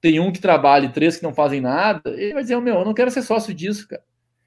tem 0.00 0.20
um 0.20 0.32
que 0.32 0.40
trabalha 0.40 0.86
e 0.86 0.92
três 0.92 1.16
que 1.16 1.22
não 1.22 1.32
fazem 1.32 1.60
nada, 1.60 2.10
ele 2.10 2.34
vai 2.34 2.42
dizer, 2.42 2.56
oh, 2.56 2.60
meu, 2.60 2.76
eu 2.76 2.84
não 2.84 2.94
quero 2.94 3.10
ser 3.10 3.22
sócio 3.22 3.54
disso, 3.54 3.88
cara. 3.88 4.02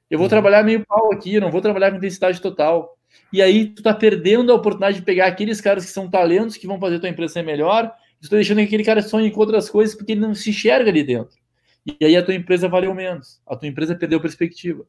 Eu 0.09 0.17
vou 0.17 0.25
uhum. 0.25 0.29
trabalhar 0.29 0.63
meio 0.63 0.85
pau 0.85 1.11
aqui, 1.11 1.35
eu 1.35 1.41
não 1.41 1.49
vou 1.49 1.61
trabalhar 1.61 1.89
com 1.89 1.97
intensidade 1.97 2.39
total. 2.39 2.97
E 3.31 3.41
aí 3.41 3.67
tu 3.67 3.81
tá 3.81 3.93
perdendo 3.93 4.51
a 4.51 4.55
oportunidade 4.55 4.97
de 4.97 5.03
pegar 5.03 5.27
aqueles 5.27 5.59
caras 5.59 5.85
que 5.85 5.91
são 5.91 6.09
talentos, 6.09 6.57
que 6.57 6.67
vão 6.67 6.79
fazer 6.79 6.99
tua 6.99 7.09
empresa 7.09 7.33
ser 7.33 7.43
melhor, 7.43 7.91
tu 8.21 8.29
tá 8.29 8.35
deixando 8.35 8.57
que 8.57 8.65
aquele 8.65 8.83
cara 8.83 9.01
sonhe 9.01 9.31
com 9.31 9.39
outras 9.39 9.69
coisas 9.69 9.95
porque 9.95 10.11
ele 10.11 10.21
não 10.21 10.35
se 10.35 10.51
enxerga 10.51 10.89
ali 10.89 11.03
dentro. 11.03 11.35
E 11.85 12.05
aí 12.05 12.15
a 12.15 12.23
tua 12.23 12.35
empresa 12.35 12.69
valeu 12.69 12.93
menos, 12.93 13.41
a 13.45 13.55
tua 13.55 13.67
empresa 13.67 13.95
perdeu 13.95 14.21
perspectiva. 14.21 14.85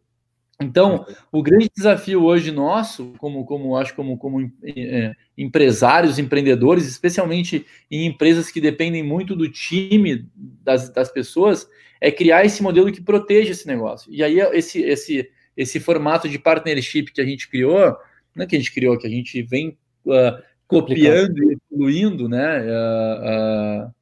Então, 0.62 1.04
o 1.32 1.42
grande 1.42 1.68
desafio 1.76 2.22
hoje 2.22 2.52
nosso, 2.52 3.12
como, 3.18 3.44
como 3.44 3.76
acho 3.76 3.94
como, 3.94 4.16
como 4.16 4.50
é, 4.64 5.12
empresários, 5.36 6.18
empreendedores, 6.18 6.86
especialmente 6.86 7.66
em 7.90 8.06
empresas 8.06 8.50
que 8.50 8.60
dependem 8.60 9.02
muito 9.02 9.34
do 9.34 9.50
time 9.50 10.28
das, 10.36 10.88
das 10.90 11.10
pessoas, 11.10 11.68
é 12.00 12.10
criar 12.10 12.44
esse 12.44 12.62
modelo 12.62 12.92
que 12.92 13.00
proteja 13.00 13.50
esse 13.50 13.66
negócio. 13.66 14.12
E 14.12 14.22
aí, 14.22 14.38
esse, 14.52 14.80
esse, 14.82 15.28
esse 15.56 15.80
formato 15.80 16.28
de 16.28 16.38
partnership 16.38 17.06
que 17.12 17.20
a 17.20 17.26
gente 17.26 17.48
criou, 17.48 17.96
não 18.34 18.44
é 18.44 18.46
que 18.46 18.54
a 18.54 18.58
gente 18.58 18.72
criou, 18.72 18.98
que 18.98 19.06
a 19.06 19.10
gente 19.10 19.42
vem 19.42 19.76
uh, 20.06 20.42
copiando 20.68 21.42
e 21.42 21.56
evoluindo, 21.70 22.28
né? 22.28 22.60
Uh, 22.60 23.86
uh, 23.88 23.94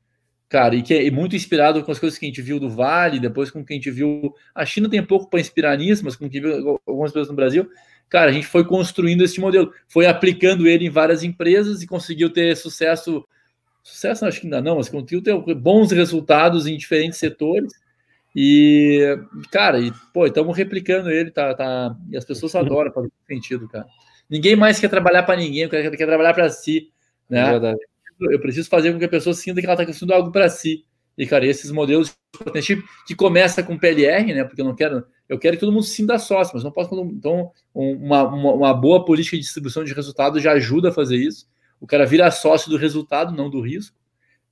cara, 0.52 0.74
e 0.74 0.82
que 0.82 0.92
é 0.92 1.10
muito 1.10 1.34
inspirado 1.34 1.82
com 1.82 1.90
as 1.90 1.98
coisas 1.98 2.18
que 2.18 2.26
a 2.26 2.28
gente 2.28 2.42
viu 2.42 2.60
do 2.60 2.68
Vale, 2.68 3.18
depois 3.18 3.50
com 3.50 3.60
o 3.60 3.64
que 3.64 3.72
a 3.72 3.76
gente 3.76 3.90
viu. 3.90 4.34
A 4.54 4.66
China 4.66 4.86
tem 4.86 5.02
pouco 5.02 5.30
para 5.30 5.40
inspirar 5.40 5.78
nisso, 5.78 6.04
mas 6.04 6.14
com 6.14 6.26
o 6.26 6.28
que 6.28 6.42
viu 6.42 6.78
algumas 6.86 7.10
pessoas 7.10 7.28
no 7.30 7.34
Brasil. 7.34 7.66
Cara, 8.06 8.30
a 8.30 8.34
gente 8.34 8.46
foi 8.46 8.62
construindo 8.62 9.24
esse 9.24 9.40
modelo, 9.40 9.72
foi 9.88 10.04
aplicando 10.04 10.68
ele 10.68 10.84
em 10.84 10.90
várias 10.90 11.22
empresas 11.22 11.80
e 11.80 11.86
conseguiu 11.86 12.30
ter 12.30 12.54
sucesso. 12.54 13.26
Sucesso, 13.82 14.26
acho 14.26 14.42
que 14.42 14.46
ainda 14.46 14.60
não, 14.60 14.76
mas 14.76 14.90
conseguiu 14.90 15.22
ter 15.22 15.34
bons 15.54 15.90
resultados 15.90 16.66
em 16.66 16.76
diferentes 16.76 17.18
setores. 17.18 17.72
E, 18.36 19.18
cara, 19.50 19.80
e, 19.80 19.90
pô, 20.12 20.26
estamos 20.26 20.54
replicando 20.54 21.10
ele, 21.10 21.30
tá, 21.30 21.54
tá, 21.54 21.96
e 22.10 22.16
as 22.16 22.26
pessoas 22.26 22.54
adoram, 22.54 22.92
faz 22.92 23.08
sentido, 23.26 23.66
cara. 23.70 23.86
Ninguém 24.28 24.54
mais 24.54 24.78
quer 24.78 24.90
trabalhar 24.90 25.22
para 25.22 25.40
ninguém, 25.40 25.66
quer, 25.66 25.90
quer 25.90 26.06
trabalhar 26.06 26.34
para 26.34 26.50
si, 26.50 26.90
né? 27.28 27.40
É 27.40 27.50
verdade 27.52 27.91
eu 28.30 28.40
preciso 28.40 28.68
fazer 28.68 28.92
com 28.92 28.98
que 28.98 29.04
a 29.04 29.08
pessoa 29.08 29.34
sinta 29.34 29.60
que 29.60 29.66
ela 29.66 29.74
está 29.74 29.86
construindo 29.86 30.12
algo 30.12 30.30
para 30.30 30.48
si. 30.48 30.84
E, 31.16 31.26
cara, 31.26 31.46
esses 31.46 31.70
modelos 31.70 32.08
de 32.08 32.38
partnership 32.38 32.82
que 33.06 33.14
começa 33.14 33.62
com 33.62 33.78
PLR, 33.78 34.32
né? 34.32 34.44
Porque 34.44 34.60
eu 34.60 34.64
não 34.64 34.74
quero, 34.74 35.04
eu 35.28 35.38
quero 35.38 35.56
que 35.56 35.60
todo 35.60 35.72
mundo 35.72 35.84
se 35.84 35.94
sinta 35.94 36.18
sócio, 36.18 36.54
mas 36.54 36.64
não 36.64 36.72
posso. 36.72 36.94
Então, 37.12 37.50
uma, 37.74 38.22
uma, 38.22 38.52
uma 38.52 38.74
boa 38.74 39.04
política 39.04 39.36
de 39.36 39.42
distribuição 39.42 39.84
de 39.84 39.92
resultados 39.92 40.42
já 40.42 40.52
ajuda 40.52 40.88
a 40.88 40.92
fazer 40.92 41.16
isso. 41.16 41.46
O 41.80 41.86
cara 41.86 42.06
vira 42.06 42.30
sócio 42.30 42.70
do 42.70 42.76
resultado, 42.76 43.34
não 43.36 43.50
do 43.50 43.60
risco. 43.60 43.96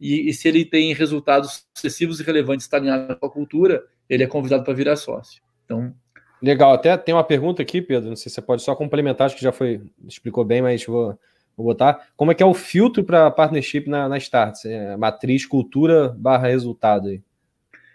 E, 0.00 0.28
e 0.28 0.34
se 0.34 0.48
ele 0.48 0.64
tem 0.64 0.92
resultados 0.94 1.66
sucessivos 1.74 2.20
e 2.20 2.24
relevantes 2.24 2.66
está 2.66 2.80
com 3.16 3.26
a 3.26 3.30
cultura, 3.30 3.84
ele 4.08 4.24
é 4.24 4.26
convidado 4.26 4.64
para 4.64 4.74
virar 4.74 4.96
sócio. 4.96 5.42
Então. 5.64 5.94
Legal, 6.42 6.72
até 6.72 6.96
tem 6.96 7.14
uma 7.14 7.24
pergunta 7.24 7.62
aqui, 7.62 7.82
Pedro. 7.82 8.08
Não 8.08 8.16
sei 8.16 8.30
se 8.30 8.34
você 8.34 8.42
pode 8.42 8.62
só 8.62 8.74
complementar, 8.74 9.26
acho 9.26 9.36
que 9.36 9.42
já 9.42 9.52
foi, 9.52 9.82
explicou 10.06 10.44
bem, 10.44 10.62
mas 10.62 10.84
vou 10.84 11.18
Vou 11.60 11.72
botar. 11.72 12.08
Como 12.16 12.32
é 12.32 12.34
que 12.34 12.42
é 12.42 12.46
o 12.46 12.54
filtro 12.54 13.04
para 13.04 13.30
partnership 13.30 13.84
na, 13.86 14.08
na 14.08 14.16
Start? 14.16 14.64
É 14.64 14.96
matriz 14.96 15.44
cultura 15.44 16.08
barra 16.18 16.48
resultado 16.48 17.08
aí. 17.08 17.22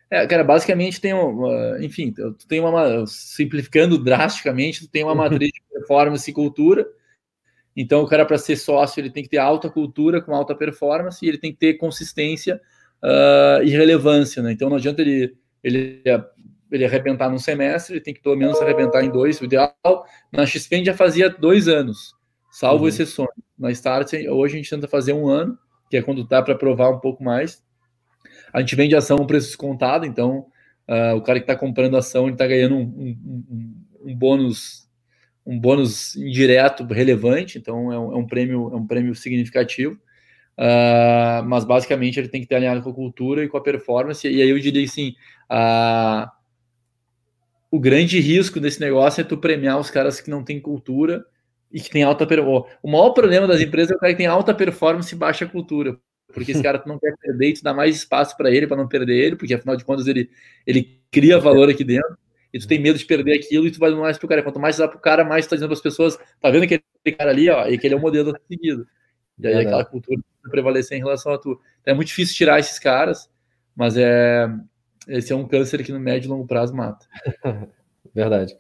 É, 0.10 0.26
cara, 0.28 0.44
basicamente 0.44 1.02
tem 1.02 1.14
uma, 1.14 1.84
enfim, 1.84 2.12
tu 2.12 2.48
tem 2.48 2.60
uma, 2.60 3.06
simplificando 3.08 3.98
drasticamente, 3.98 4.86
tu 4.86 4.92
tem 4.92 5.04
uma 5.04 5.16
matriz 5.16 5.52
de 5.52 5.62
performance 5.72 6.30
e 6.30 6.34
cultura. 6.34 6.88
Então, 7.76 8.04
o 8.04 8.08
cara, 8.08 8.24
para 8.24 8.38
ser 8.38 8.56
sócio, 8.56 9.02
ele 9.02 9.10
tem 9.10 9.24
que 9.24 9.30
ter 9.30 9.40
alta 9.40 9.70
cultura 9.70 10.22
com 10.22 10.34
alta 10.34 10.56
performance 10.56 11.26
e 11.26 11.28
ele 11.28 11.40
tem 11.40 11.52
que 11.52 11.58
ter 11.58 11.74
consistência 11.74 12.62
uh, 13.04 13.64
e 13.64 13.70
relevância, 13.72 14.44
né? 14.44 14.52
Então, 14.52 14.70
não 14.70 14.78
adianta 14.78 15.02
ele, 15.02 15.36
ele, 15.64 16.02
ele 16.72 16.86
arrebentar 16.86 17.30
num 17.30 17.40
semestre, 17.40 17.96
ele 17.96 18.02
tem 18.02 18.14
que 18.14 18.22
pelo 18.22 18.38
menos 18.38 18.62
arrebentar 18.62 19.04
em 19.04 19.10
dois. 19.10 19.42
O 19.42 19.46
ideal, 19.46 19.74
na 20.32 20.46
XP 20.46 20.86
já 20.86 20.94
fazia 20.94 21.30
dois 21.30 21.68
anos 21.68 22.15
salvo 22.56 22.84
uhum. 22.84 22.88
exceções. 22.88 23.28
Na 23.60 23.70
Start, 23.72 24.14
hoje 24.14 24.54
a 24.54 24.58
gente 24.58 24.70
tenta 24.70 24.88
fazer 24.88 25.12
um 25.12 25.28
ano, 25.28 25.58
que 25.90 25.98
é 25.98 26.02
quando 26.02 26.26
dá 26.26 26.42
para 26.42 26.56
provar 26.56 26.90
um 26.90 27.00
pouco 27.00 27.22
mais. 27.22 27.62
a 28.54 28.62
gente 28.62 28.76
vende 28.78 28.96
ação 28.96 29.18
a 29.18 29.28
preço 29.28 29.48
descontado, 29.48 30.06
então 30.06 30.46
uh, 30.88 31.16
o 31.18 31.22
cara 31.22 31.40
que 31.40 31.44
está 31.44 31.56
comprando 31.56 31.98
ação 31.98 32.30
está 32.30 32.48
ganhando 32.48 32.76
um, 32.76 32.82
um, 32.82 33.46
um, 33.52 33.86
um, 34.06 34.16
bônus 34.16 34.86
um 35.46 35.60
bônus 35.60 36.16
indireto 36.16 36.86
relevante, 36.86 37.58
então 37.58 37.92
é 37.92 38.00
um, 38.00 38.14
é 38.14 38.16
um 38.16 38.26
prêmio 38.26 38.72
é 38.72 38.76
um 38.78 38.88
prêmio 38.88 39.14
significativo. 39.14 40.00
Uh, 40.58 41.44
mas 41.46 41.66
basicamente 41.66 42.18
ele 42.18 42.30
tem 42.30 42.40
que 42.40 42.48
ter 42.48 42.56
alinhado 42.56 42.82
com 42.82 42.90
a 42.90 42.94
cultura 42.94 43.44
e 43.44 43.50
com 43.50 43.58
a 43.58 43.62
performance. 43.62 44.26
E 44.26 44.42
aí 44.42 44.50
eu 44.50 44.58
diria 44.60 44.86
assim: 44.86 45.14
uh, 45.52 46.32
o 47.70 47.82
grande 47.82 48.18
risco 48.22 48.62
desse 48.62 48.80
negócio 48.80 49.20
é 49.20 49.24
tu 49.26 49.38
premiar 49.38 49.78
os 49.78 49.92
caras 49.92 50.22
que 50.22 50.30
não 50.30 50.42
têm 50.42 50.62
cultura 50.62 51.26
e 51.72 51.80
que 51.80 51.90
tem 51.90 52.04
alta 52.04 52.26
performance. 52.26 52.78
O 52.82 52.90
maior 52.90 53.12
problema 53.12 53.48
das 53.48 53.62
empresas 53.62 53.92
é 53.92 53.96
o 53.96 54.00
cara 54.00 54.14
que 54.14 54.18
tem 54.18 54.28
alta 54.28 54.54
performance 54.54 55.14
e 55.14 55.18
baixa 55.18 55.46
cultura. 55.46 55.98
Porque 56.34 56.52
esse 56.52 56.62
cara 56.64 56.82
não 56.86 57.00
quer 57.00 57.14
perder 57.20 57.50
e 57.50 57.54
tu 57.54 57.64
dá 57.64 57.74
mais 57.74 57.96
espaço 57.96 58.36
para 58.38 58.52
ele 58.52 58.68
para 58.68 58.78
não 58.78 58.88
perder 58.88 59.16
ele, 59.16 59.36
porque 59.36 59.54
afinal 59.54 59.76
de 59.76 59.86
contas 59.86 60.08
ele, 60.08 60.30
ele 60.66 61.00
cria 61.12 61.40
valor 61.40 61.70
aqui 61.70 61.84
dentro 61.84 62.18
e 62.54 62.60
tu 62.60 62.68
tem 62.68 62.80
medo 62.80 62.98
de 62.98 63.06
perder 63.06 63.38
aquilo 63.38 63.68
e 63.68 63.72
tu 63.72 63.80
vai 63.80 63.92
mais 63.92 64.18
pro 64.18 64.28
cara. 64.28 64.42
Quanto 64.42 64.60
mais 64.60 64.76
tu 64.76 64.80
dá 64.80 64.88
pro 64.88 65.00
cara, 65.00 65.26
mais 65.26 65.46
tu 65.46 65.50
tá 65.50 65.56
dizendo 65.58 65.70
para 65.70 65.78
as 65.78 65.82
pessoas, 65.82 66.18
tá 66.40 66.50
vendo 66.50 66.64
aquele 66.64 66.82
cara 67.18 67.32
ali, 67.32 67.50
ó, 67.50 67.68
e 67.68 67.78
que 67.78 67.86
ele 67.86 67.96
é 67.96 67.98
o 67.98 68.02
modelo 68.02 68.34
seguido. 68.48 68.88
E 69.38 69.48
aí 69.48 69.54
é 69.56 69.60
aquela 69.60 69.84
cultura 69.84 70.22
prevalecer 70.50 70.98
em 70.98 71.02
relação 71.02 71.34
a 71.34 71.38
tu. 71.38 71.60
Então, 71.82 71.92
é 71.92 71.96
muito 71.96 72.08
difícil 72.08 72.36
tirar 72.36 72.60
esses 72.60 72.80
caras, 72.80 73.30
mas 73.76 73.98
é 73.98 74.48
esse 75.08 75.32
é 75.32 75.36
um 75.36 75.48
câncer 75.48 75.84
que 75.84 75.92
no 75.92 76.00
médio 76.00 76.28
e 76.28 76.30
longo 76.30 76.48
prazo 76.48 76.74
mata. 76.74 77.06
Verdade. 78.14 78.58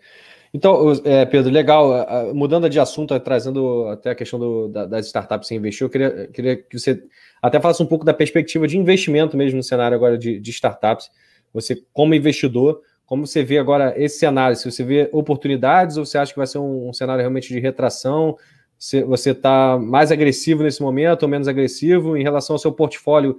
Então, 0.56 0.94
é, 1.04 1.26
Pedro, 1.26 1.52
legal. 1.52 2.34
Mudando 2.34 2.70
de 2.70 2.80
assunto, 2.80 3.20
trazendo 3.20 3.90
até 3.90 4.12
a 4.12 4.16
questão 4.16 4.40
do, 4.40 4.70
das 4.70 5.08
startups 5.08 5.50
que 5.50 5.54
você 5.54 5.60
investiu, 5.60 5.88
eu 5.88 5.92
queria, 5.92 6.28
queria 6.28 6.56
que 6.56 6.80
você 6.80 7.04
até 7.42 7.60
falasse 7.60 7.84
um 7.84 7.86
pouco 7.86 8.06
da 8.06 8.14
perspectiva 8.14 8.66
de 8.66 8.78
investimento 8.78 9.36
mesmo 9.36 9.58
no 9.58 9.64
cenário 9.64 9.94
agora 9.94 10.18
de, 10.18 10.40
de 10.40 10.52
startups. 10.52 11.12
Você, 11.54 11.84
como 11.92 12.16
investidor, 12.16 12.82
como 13.06 13.28
você 13.28 13.44
vê 13.44 13.58
agora 13.58 14.02
esse 14.02 14.18
cenário? 14.18 14.56
Se 14.56 14.72
você 14.72 14.82
vê 14.82 15.10
oportunidades 15.12 15.98
ou 15.98 16.06
você 16.06 16.18
acha 16.18 16.32
que 16.32 16.40
vai 16.40 16.48
ser 16.48 16.60
um, 16.60 16.88
um 16.88 16.94
cenário 16.94 17.20
realmente 17.20 17.50
de 17.50 17.60
retração? 17.60 18.38
Se 18.80 19.04
você 19.04 19.32
está 19.32 19.78
mais 19.78 20.10
agressivo 20.10 20.64
nesse 20.64 20.82
momento 20.82 21.24
ou 21.24 21.28
menos 21.28 21.50
agressivo 21.50 22.16
em 22.16 22.24
relação 22.24 22.54
ao 22.54 22.60
seu 22.60 22.72
portfólio? 22.72 23.38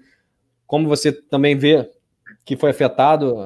Como 0.66 0.86
você 0.86 1.10
também 1.10 1.56
vê 1.56 1.88
que 2.44 2.58
foi 2.58 2.70
afetado, 2.70 3.38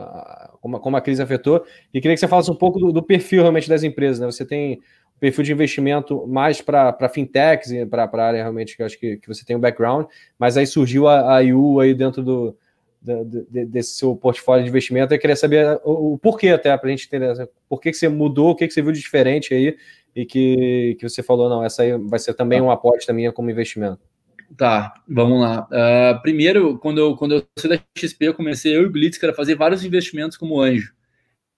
como, 0.61 0.79
como 0.79 0.97
a 0.97 1.01
crise 1.01 1.23
afetou, 1.23 1.65
e 1.93 2.01
queria 2.01 2.15
que 2.15 2.21
você 2.21 2.29
falasse 2.29 2.51
um 2.51 2.57
pouco 2.57 2.79
do, 2.79 2.93
do 2.93 3.03
perfil 3.03 3.43
realmente 3.43 3.69
das 3.69 3.83
empresas. 3.83 4.21
Né? 4.21 4.27
Você 4.27 4.45
tem 4.45 4.75
um 5.17 5.19
perfil 5.19 5.45
de 5.45 5.53
investimento 5.53 6.27
mais 6.27 6.61
para 6.61 7.09
fintechs, 7.09 7.73
para 7.89 8.05
a 8.05 8.23
área 8.23 8.43
realmente 8.43 8.77
que 8.77 8.83
eu 8.83 8.87
acho 8.87 8.99
que, 8.99 9.17
que 9.17 9.29
você 9.29 9.45
tem 9.45 9.57
um 9.57 9.61
background, 9.61 10.07
mas 10.39 10.57
aí 10.57 10.67
surgiu 10.67 11.09
a, 11.09 11.37
a 11.37 11.41
IU 11.41 11.81
aí 11.81 11.95
dentro 11.95 12.23
do, 12.23 12.57
do, 13.01 13.25
do, 13.25 13.47
desse 13.67 13.97
seu 13.97 14.15
portfólio 14.15 14.65
de 14.65 14.71
investimento. 14.71 15.15
Eu 15.15 15.19
queria 15.19 15.37
saber 15.37 15.81
o, 15.85 16.15
o 16.15 16.19
porquê 16.19 16.49
até, 16.49 16.77
para 16.77 16.89
a 16.89 16.91
gente 16.91 17.07
entender, 17.07 17.35
né? 17.35 17.49
por 17.69 17.81
que, 17.81 17.91
que 17.91 17.97
você 17.97 18.09
mudou, 18.09 18.51
o 18.51 18.55
que, 18.55 18.67
que 18.67 18.75
você 18.75 18.83
viu 18.83 18.93
de 18.93 19.01
diferente 19.01 19.55
aí, 19.55 19.77
e 20.15 20.27
que, 20.27 20.97
que 20.99 21.09
você 21.09 21.23
falou, 21.23 21.49
não, 21.49 21.65
essa 21.65 21.83
aí 21.83 21.97
vai 21.97 22.19
ser 22.19 22.35
também 22.35 22.61
um 22.61 22.71
aporte 22.71 23.11
minha 23.13 23.33
como 23.33 23.51
investimento. 23.51 24.10
Tá, 24.57 24.95
vamos 25.09 25.41
lá. 25.41 25.69
Uh, 25.71 26.21
primeiro, 26.23 26.79
quando 26.79 26.99
eu, 26.99 27.17
quando 27.17 27.35
eu 27.35 27.47
saí 27.57 27.71
da 27.71 27.81
XP, 27.97 28.29
eu 28.29 28.35
comecei, 28.35 28.75
eu 28.75 28.83
e 28.83 28.87
o 28.87 28.91
Blitz, 28.91 29.17
cara, 29.17 29.33
fazer 29.33 29.55
vários 29.55 29.85
investimentos 29.85 30.37
como 30.37 30.61
anjo. 30.61 30.93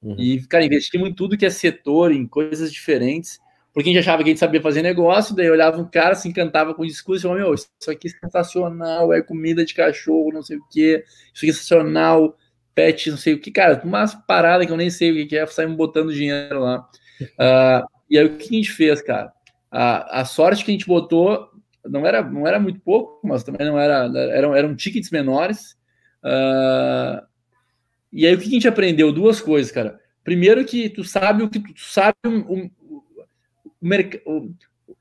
Uhum. 0.02 0.16
E, 0.18 0.46
cara, 0.46 0.64
investimos 0.64 1.08
em 1.08 1.14
tudo 1.14 1.36
que 1.36 1.46
é 1.46 1.50
setor, 1.50 2.12
em 2.12 2.26
coisas 2.26 2.72
diferentes, 2.72 3.40
porque 3.72 3.88
a 3.88 3.92
gente 3.92 4.02
achava 4.02 4.22
que 4.22 4.28
a 4.28 4.32
gente 4.32 4.40
sabia 4.40 4.60
fazer 4.60 4.82
negócio, 4.82 5.34
daí 5.34 5.48
olhava 5.48 5.80
um 5.80 5.88
cara, 5.88 6.14
se 6.14 6.28
encantava 6.28 6.74
com 6.74 6.82
o 6.82 6.86
discurso 6.86 7.20
e 7.20 7.22
falava, 7.22 7.40
meu, 7.40 7.54
isso 7.54 7.68
aqui 7.88 8.08
é 8.08 8.10
sensacional, 8.10 9.12
é 9.12 9.22
comida 9.22 9.64
de 9.64 9.72
cachorro, 9.72 10.32
não 10.32 10.42
sei 10.42 10.58
o 10.58 10.68
que, 10.70 11.02
isso 11.32 11.44
aqui 11.44 11.50
é 11.50 11.52
sensacional, 11.52 12.36
pet, 12.74 13.10
não 13.10 13.16
sei 13.16 13.34
o 13.34 13.40
que, 13.40 13.50
cara, 13.50 13.80
umas 13.84 14.14
paradas 14.14 14.66
que 14.66 14.72
eu 14.72 14.76
nem 14.76 14.90
sei 14.90 15.22
o 15.22 15.28
que 15.28 15.36
é, 15.36 15.46
saímos 15.46 15.76
botando 15.76 16.12
dinheiro 16.12 16.60
lá. 16.60 16.86
Uh, 17.20 17.86
e 18.10 18.18
aí 18.18 18.26
o 18.26 18.36
que 18.36 18.54
a 18.54 18.58
gente 18.58 18.72
fez, 18.72 19.00
cara? 19.00 19.32
A, 19.70 20.20
a 20.20 20.24
sorte 20.26 20.64
que 20.64 20.70
a 20.70 20.74
gente 20.74 20.86
botou 20.86 21.48
não 21.88 22.06
era, 22.06 22.22
não 22.22 22.46
era 22.46 22.60
muito 22.60 22.80
pouco, 22.80 23.26
mas 23.26 23.42
também 23.42 23.66
não 23.66 23.78
era, 23.78 24.10
eram, 24.30 24.54
eram 24.54 24.76
tickets 24.76 25.10
menores. 25.10 25.76
Uh, 26.22 27.26
e 28.12 28.26
aí 28.26 28.34
o 28.34 28.38
que 28.38 28.46
a 28.46 28.50
gente 28.50 28.68
aprendeu? 28.68 29.12
Duas 29.12 29.40
coisas, 29.40 29.72
cara. 29.72 29.98
Primeiro 30.22 30.64
que 30.64 30.88
tu 30.88 31.02
sabe 31.02 31.42
o 31.42 31.48
que 31.48 31.58
tu, 31.58 31.72
sabe 31.76 32.14
o, 32.24 32.30
o, 32.30 33.04
o, 34.24 34.54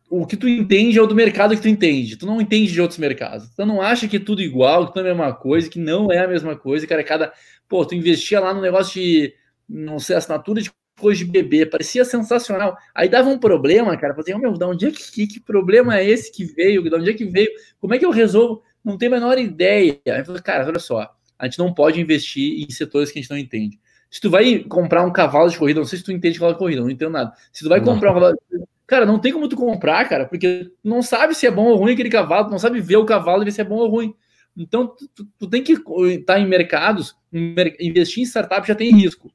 o, 0.10 0.26
que 0.26 0.36
tu 0.36 0.48
entende 0.48 0.98
é 0.98 1.02
o 1.02 1.06
do 1.06 1.14
mercado 1.14 1.56
que 1.56 1.62
tu 1.62 1.68
entende. 1.68 2.18
Tu 2.18 2.26
não 2.26 2.42
entende 2.42 2.72
de 2.72 2.82
outros 2.82 2.98
mercados. 2.98 3.50
Tu 3.56 3.66
não 3.66 3.82
acha 3.82 4.08
que 4.08 4.18
é 4.18 4.20
tudo 4.20 4.42
igual, 4.42 4.88
que 4.88 4.94
tudo 4.94 5.08
é 5.08 5.12
a 5.12 5.16
mesma 5.16 5.34
coisa, 5.34 5.70
que 5.70 5.80
não 5.80 6.12
é 6.12 6.20
a 6.20 6.28
mesma 6.28 6.56
coisa, 6.56 6.88
cara. 6.88 7.04
Cada, 7.04 7.32
pô, 7.70 7.86
tu 7.86 7.94
investia 7.94 8.40
lá 8.40 8.54
no 8.54 8.62
negócio 8.62 9.00
de, 9.00 9.34
não 9.70 10.00
sei, 10.00 10.16
assinatura 10.16 10.62
de 10.62 10.72
coisa 11.02 11.18
de 11.18 11.26
bebê, 11.26 11.66
parecia 11.66 12.06
sensacional. 12.06 12.78
Aí 12.94 13.10
dava 13.10 13.30
um 13.30 13.38
problema, 13.38 13.98
cara, 13.98 14.14
fazia, 14.14 14.36
oh, 14.36 14.40
meu, 14.40 14.54
de 14.54 14.64
onde 14.64 14.88
é 14.88 14.92
que, 14.92 15.28
que 15.28 15.40
problema 15.40 15.98
é 15.98 16.08
esse 16.08 16.32
que 16.32 16.46
veio? 16.46 16.84
De 16.84 16.96
onde 16.96 17.10
é 17.10 17.14
que 17.14 17.26
veio? 17.26 17.50
Como 17.80 17.94
é 17.94 17.98
que 17.98 18.06
eu 18.06 18.12
resolvo? 18.12 18.62
Não 18.84 18.98
tenho 18.98 19.14
a 19.14 19.16
menor 19.16 19.38
ideia. 19.38 20.00
Aí 20.08 20.24
falei, 20.24 20.42
cara, 20.42 20.66
olha 20.66 20.80
só, 20.80 21.14
a 21.38 21.46
gente 21.46 21.60
não 21.60 21.74
pode 21.74 22.00
investir 22.00 22.64
em 22.64 22.72
setores 22.72 23.12
que 23.12 23.20
a 23.20 23.22
gente 23.22 23.32
não 23.32 23.38
entende. 23.38 23.80
Se 24.10 24.22
tu 24.22 24.30
vai 24.30 24.60
comprar 24.60 25.04
um 25.04 25.12
cavalo 25.12 25.50
de 25.50 25.58
corrida, 25.58 25.80
não 25.80 25.88
sei 25.88 25.98
se 25.98 26.06
tu 26.06 26.12
entende 26.12 26.38
cavalo 26.38 26.54
de 26.54 26.60
corrida, 26.60 26.82
não 26.82 26.90
entendo 26.90 27.12
nada. 27.12 27.34
Se 27.52 27.64
tu 27.64 27.70
vai 27.70 27.82
comprar 27.82 28.12
um 28.12 28.14
cavalo 28.14 28.34
de 28.34 28.40
corrida, 28.48 28.68
cara, 28.86 29.06
não 29.06 29.20
tem 29.20 29.32
como 29.32 29.48
tu 29.48 29.56
comprar, 29.56 30.08
cara, 30.08 30.26
porque 30.26 30.70
não 30.84 31.02
sabe 31.02 31.34
se 31.34 31.48
é 31.48 31.52
bom 31.52 31.66
ou 31.66 31.78
ruim 31.78 31.94
aquele 31.94 32.10
cavalo, 32.10 32.50
não 32.50 32.60
sabe 32.60 32.82
ver 32.82 32.98
o 32.98 33.06
cavalo 33.06 33.42
e 33.42 33.46
ver 33.46 33.52
se 33.52 33.62
é 33.62 33.64
bom 33.64 33.78
ou 33.78 33.90
ruim. 33.90 34.14
Então, 34.56 34.88
tu, 34.88 35.08
tu, 35.16 35.28
tu 35.40 35.50
tem 35.50 35.64
que 35.64 35.74
estar 35.74 36.40
em 36.40 36.48
mercados, 36.48 37.16
investir 37.32 38.22
em 38.22 38.26
startup 38.26 38.68
já 38.68 38.76
tem 38.76 38.92
risco. 38.92 39.32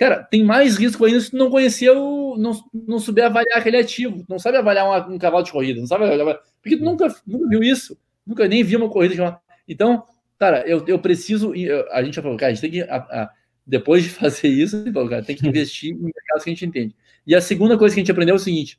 Cara, 0.00 0.24
tem 0.24 0.42
mais 0.42 0.78
risco 0.78 1.04
ainda 1.04 1.20
se 1.20 1.30
tu 1.30 1.36
não 1.36 1.50
conhecer 1.50 1.90
o. 1.90 2.34
não, 2.38 2.58
não 2.72 2.98
souber 2.98 3.26
avaliar 3.26 3.58
aquele 3.58 3.76
ativo. 3.76 4.24
Não 4.26 4.38
sabe 4.38 4.56
avaliar 4.56 5.06
um 5.10 5.18
cavalo 5.18 5.44
de 5.44 5.52
corrida, 5.52 5.78
não 5.78 5.86
sabe 5.86 6.04
avaliar. 6.04 6.40
Porque 6.62 6.78
tu 6.78 6.82
nunca, 6.82 7.14
nunca 7.26 7.46
viu 7.46 7.62
isso. 7.62 7.98
Nunca 8.26 8.48
nem 8.48 8.64
viu 8.64 8.78
uma 8.78 8.88
corrida 8.88 9.14
de 9.14 9.20
uma. 9.20 9.38
Então, 9.68 10.02
cara, 10.38 10.66
eu, 10.66 10.82
eu 10.86 10.98
preciso. 10.98 11.52
A 11.90 12.02
gente 12.02 12.14
já 12.14 12.22
falou, 12.22 12.38
cara, 12.38 12.50
a 12.50 12.54
gente 12.54 12.62
tem 12.62 12.70
que. 12.70 12.80
A, 12.80 12.96
a, 12.96 13.30
depois 13.66 14.02
de 14.02 14.08
fazer 14.16 14.48
isso, 14.48 14.82
tem 15.26 15.36
que 15.36 15.46
investir 15.46 15.92
em 15.92 16.00
mercados 16.00 16.44
que 16.44 16.48
a 16.50 16.54
gente 16.54 16.64
entende. 16.64 16.96
E 17.26 17.34
a 17.34 17.40
segunda 17.42 17.76
coisa 17.76 17.94
que 17.94 18.00
a 18.00 18.02
gente 18.02 18.10
aprendeu 18.10 18.36
é 18.36 18.36
o 18.36 18.40
seguinte: 18.40 18.78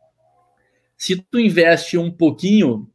se 0.97 1.17
tu 1.17 1.39
investe 1.39 1.99
um 1.99 2.09
pouquinho, 2.09 2.89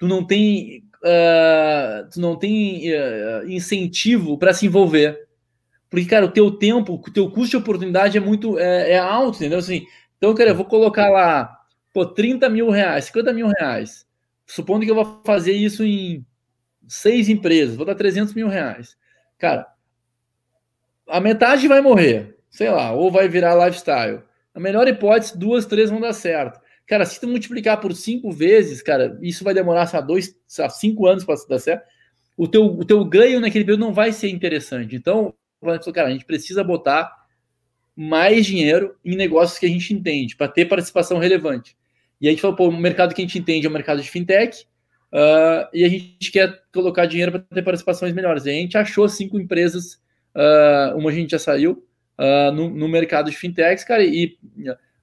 tu 0.00 0.08
não 0.08 0.26
tem. 0.26 0.82
Uh, 0.96 2.10
tu 2.12 2.20
não 2.20 2.34
tem 2.34 2.90
uh, 2.92 3.48
incentivo 3.48 4.36
para 4.36 4.52
se 4.52 4.66
envolver. 4.66 5.25
Porque, 5.96 6.10
cara, 6.10 6.26
o 6.26 6.30
teu 6.30 6.50
tempo, 6.50 6.92
o 7.02 7.10
teu 7.10 7.30
custo 7.30 7.52
de 7.52 7.56
oportunidade 7.56 8.18
é 8.18 8.20
muito 8.20 8.58
é, 8.58 8.92
é 8.92 8.98
alto, 8.98 9.36
entendeu? 9.36 9.60
Assim, 9.60 9.86
então, 10.18 10.34
cara, 10.34 10.50
eu 10.50 10.54
vou 10.54 10.66
colocar 10.66 11.08
lá, 11.08 11.58
pô, 11.90 12.04
30 12.04 12.50
mil 12.50 12.68
reais, 12.68 13.06
50 13.06 13.32
mil 13.32 13.46
reais. 13.46 14.06
Supondo 14.44 14.84
que 14.84 14.90
eu 14.90 14.94
vou 14.94 15.22
fazer 15.24 15.52
isso 15.52 15.82
em 15.82 16.22
seis 16.86 17.30
empresas, 17.30 17.76
vou 17.76 17.86
dar 17.86 17.94
300 17.94 18.34
mil 18.34 18.46
reais. 18.46 18.94
Cara, 19.38 19.66
a 21.08 21.18
metade 21.18 21.66
vai 21.66 21.80
morrer, 21.80 22.36
sei 22.50 22.68
lá, 22.68 22.92
ou 22.92 23.10
vai 23.10 23.26
virar 23.26 23.54
lifestyle. 23.54 24.20
A 24.54 24.60
melhor 24.60 24.86
hipótese, 24.86 25.38
duas, 25.38 25.64
três 25.64 25.88
vão 25.88 25.98
dar 25.98 26.12
certo. 26.12 26.60
Cara, 26.86 27.06
se 27.06 27.18
tu 27.18 27.26
multiplicar 27.26 27.80
por 27.80 27.94
cinco 27.94 28.30
vezes, 28.30 28.82
cara, 28.82 29.18
isso 29.22 29.42
vai 29.42 29.54
demorar, 29.54 29.86
sei 29.86 29.98
lá, 29.98 30.04
dois, 30.04 30.36
lá, 30.58 30.68
cinco 30.68 31.06
anos 31.06 31.24
para 31.24 31.36
dar 31.48 31.58
certo. 31.58 31.86
O 32.36 32.46
teu, 32.46 32.66
o 32.66 32.84
teu 32.84 33.02
ganho 33.02 33.40
naquele 33.40 33.64
período 33.64 33.80
não 33.80 33.94
vai 33.94 34.12
ser 34.12 34.28
interessante. 34.28 34.94
Então, 34.94 35.32
cara, 35.92 36.08
a 36.08 36.10
gente 36.10 36.24
precisa 36.24 36.62
botar 36.64 37.26
mais 37.96 38.44
dinheiro 38.44 38.94
em 39.02 39.16
negócios 39.16 39.58
que 39.58 39.64
a 39.64 39.68
gente 39.68 39.94
entende, 39.94 40.36
para 40.36 40.48
ter 40.48 40.66
participação 40.66 41.18
relevante. 41.18 41.74
E 42.20 42.28
a 42.28 42.30
gente 42.30 42.42
falou, 42.42 42.56
pô, 42.56 42.68
o 42.68 42.76
mercado 42.76 43.14
que 43.14 43.22
a 43.22 43.24
gente 43.24 43.38
entende 43.38 43.66
é 43.66 43.70
o 43.70 43.72
mercado 43.72 44.02
de 44.02 44.10
fintech, 44.10 44.66
uh, 45.12 45.66
e 45.72 45.82
a 45.82 45.88
gente 45.88 46.30
quer 46.30 46.62
colocar 46.72 47.06
dinheiro 47.06 47.32
para 47.32 47.40
ter 47.40 47.62
participações 47.62 48.12
melhores. 48.12 48.44
E 48.44 48.50
a 48.50 48.52
gente 48.52 48.76
achou 48.76 49.08
cinco 49.08 49.38
empresas, 49.38 49.94
uh, 50.34 50.96
uma 50.96 51.10
a 51.10 51.12
gente 51.12 51.30
já 51.30 51.38
saiu, 51.38 51.84
uh, 52.18 52.52
no, 52.52 52.68
no, 52.68 52.88
mercado 52.88 53.30
de 53.30 53.36
fintechs, 53.36 53.84
cara, 53.84 54.04
e 54.04 54.36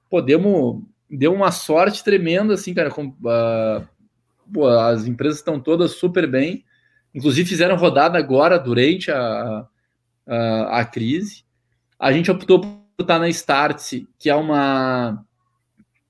podemos 0.08 0.82
deu 1.10 1.32
uma 1.32 1.50
sorte 1.50 2.02
tremenda, 2.02 2.54
assim, 2.54 2.74
cara, 2.74 2.90
com, 2.90 3.14
pô, 4.52 4.66
as 4.66 5.06
empresas 5.06 5.38
estão 5.38 5.60
todas 5.60 5.92
super 5.92 6.26
bem, 6.26 6.64
inclusive 7.14 7.48
fizeram 7.48 7.76
rodada 7.76 8.18
agora, 8.18 8.58
durante 8.58 9.10
a, 9.12 9.66
uh, 10.26 10.68
a 10.70 10.84
crise. 10.84 11.44
A 11.98 12.12
gente 12.12 12.30
optou 12.30 12.60
por 12.60 12.78
estar 12.98 13.18
na 13.18 13.28
Startse, 13.28 14.08
que 14.18 14.28
é 14.28 14.34
uma 14.34 15.24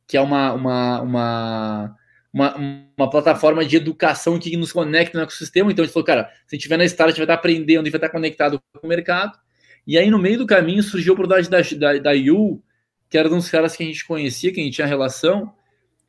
que 0.06 0.16
é 0.16 0.20
uma, 0.20 0.52
uma, 0.52 1.00
uma, 1.00 1.96
uma, 2.32 2.56
uma 2.98 3.10
plataforma 3.10 3.64
de 3.64 3.76
educação 3.76 4.38
que 4.38 4.54
nos 4.56 4.70
conecta 4.70 5.16
no 5.16 5.24
ecossistema. 5.24 5.72
Então 5.72 5.82
a 5.82 5.86
gente 5.86 5.94
falou, 5.94 6.06
cara, 6.06 6.24
se 6.24 6.30
a 6.30 6.54
gente 6.54 6.60
estiver 6.60 6.76
na 6.76 6.84
Start, 6.84 7.08
a 7.08 7.10
gente 7.10 7.18
vai 7.18 7.24
estar 7.24 7.34
aprendendo, 7.34 7.84
gente 7.84 7.90
vai 7.90 7.98
estar 7.98 8.10
conectado 8.10 8.60
com 8.74 8.86
o 8.86 8.88
mercado. 8.88 9.38
E 9.86 9.98
aí, 9.98 10.10
no 10.10 10.18
meio 10.18 10.38
do 10.38 10.46
caminho, 10.46 10.82
surgiu 10.82 11.12
a 11.12 11.14
oportunidade 11.14 11.48
da, 11.50 11.92
da, 11.92 11.98
da 11.98 12.12
Yu, 12.12 12.62
que 13.08 13.18
era 13.18 13.28
um 13.28 13.36
dos 13.36 13.50
caras 13.50 13.76
que 13.76 13.82
a 13.82 13.86
gente 13.86 14.06
conhecia, 14.06 14.52
que 14.52 14.60
a 14.60 14.64
gente 14.64 14.74
tinha 14.74 14.86
relação, 14.86 15.52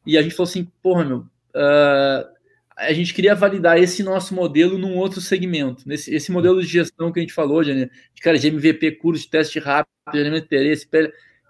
e 0.06 0.18
a 0.18 0.22
gente 0.22 0.36
falou 0.36 0.50
assim, 0.50 0.66
porra, 0.82 1.04
meu, 1.04 1.18
uh, 1.20 2.35
a 2.78 2.92
gente 2.92 3.14
queria 3.14 3.34
validar 3.34 3.78
esse 3.78 4.04
nosso 4.04 4.36
modelo 4.36 4.78
num 4.78 4.98
outro 4.98 5.22
segmento. 5.22 5.88
Nesse, 5.88 6.14
esse 6.14 6.32
modelo 6.32 6.62
de 6.62 6.68
gestão 6.68 7.12
que 7.12 7.20
a 7.20 7.22
gente 7.22 7.34
falou, 7.34 7.64
de, 7.64 7.90
cara, 8.22 8.38
de 8.38 8.48
MVP, 8.48 8.92
curso, 8.94 9.24
de 9.24 9.30
teste 9.30 9.60
rápido, 9.60 9.90
de 10.12 10.38
interesse. 10.38 10.88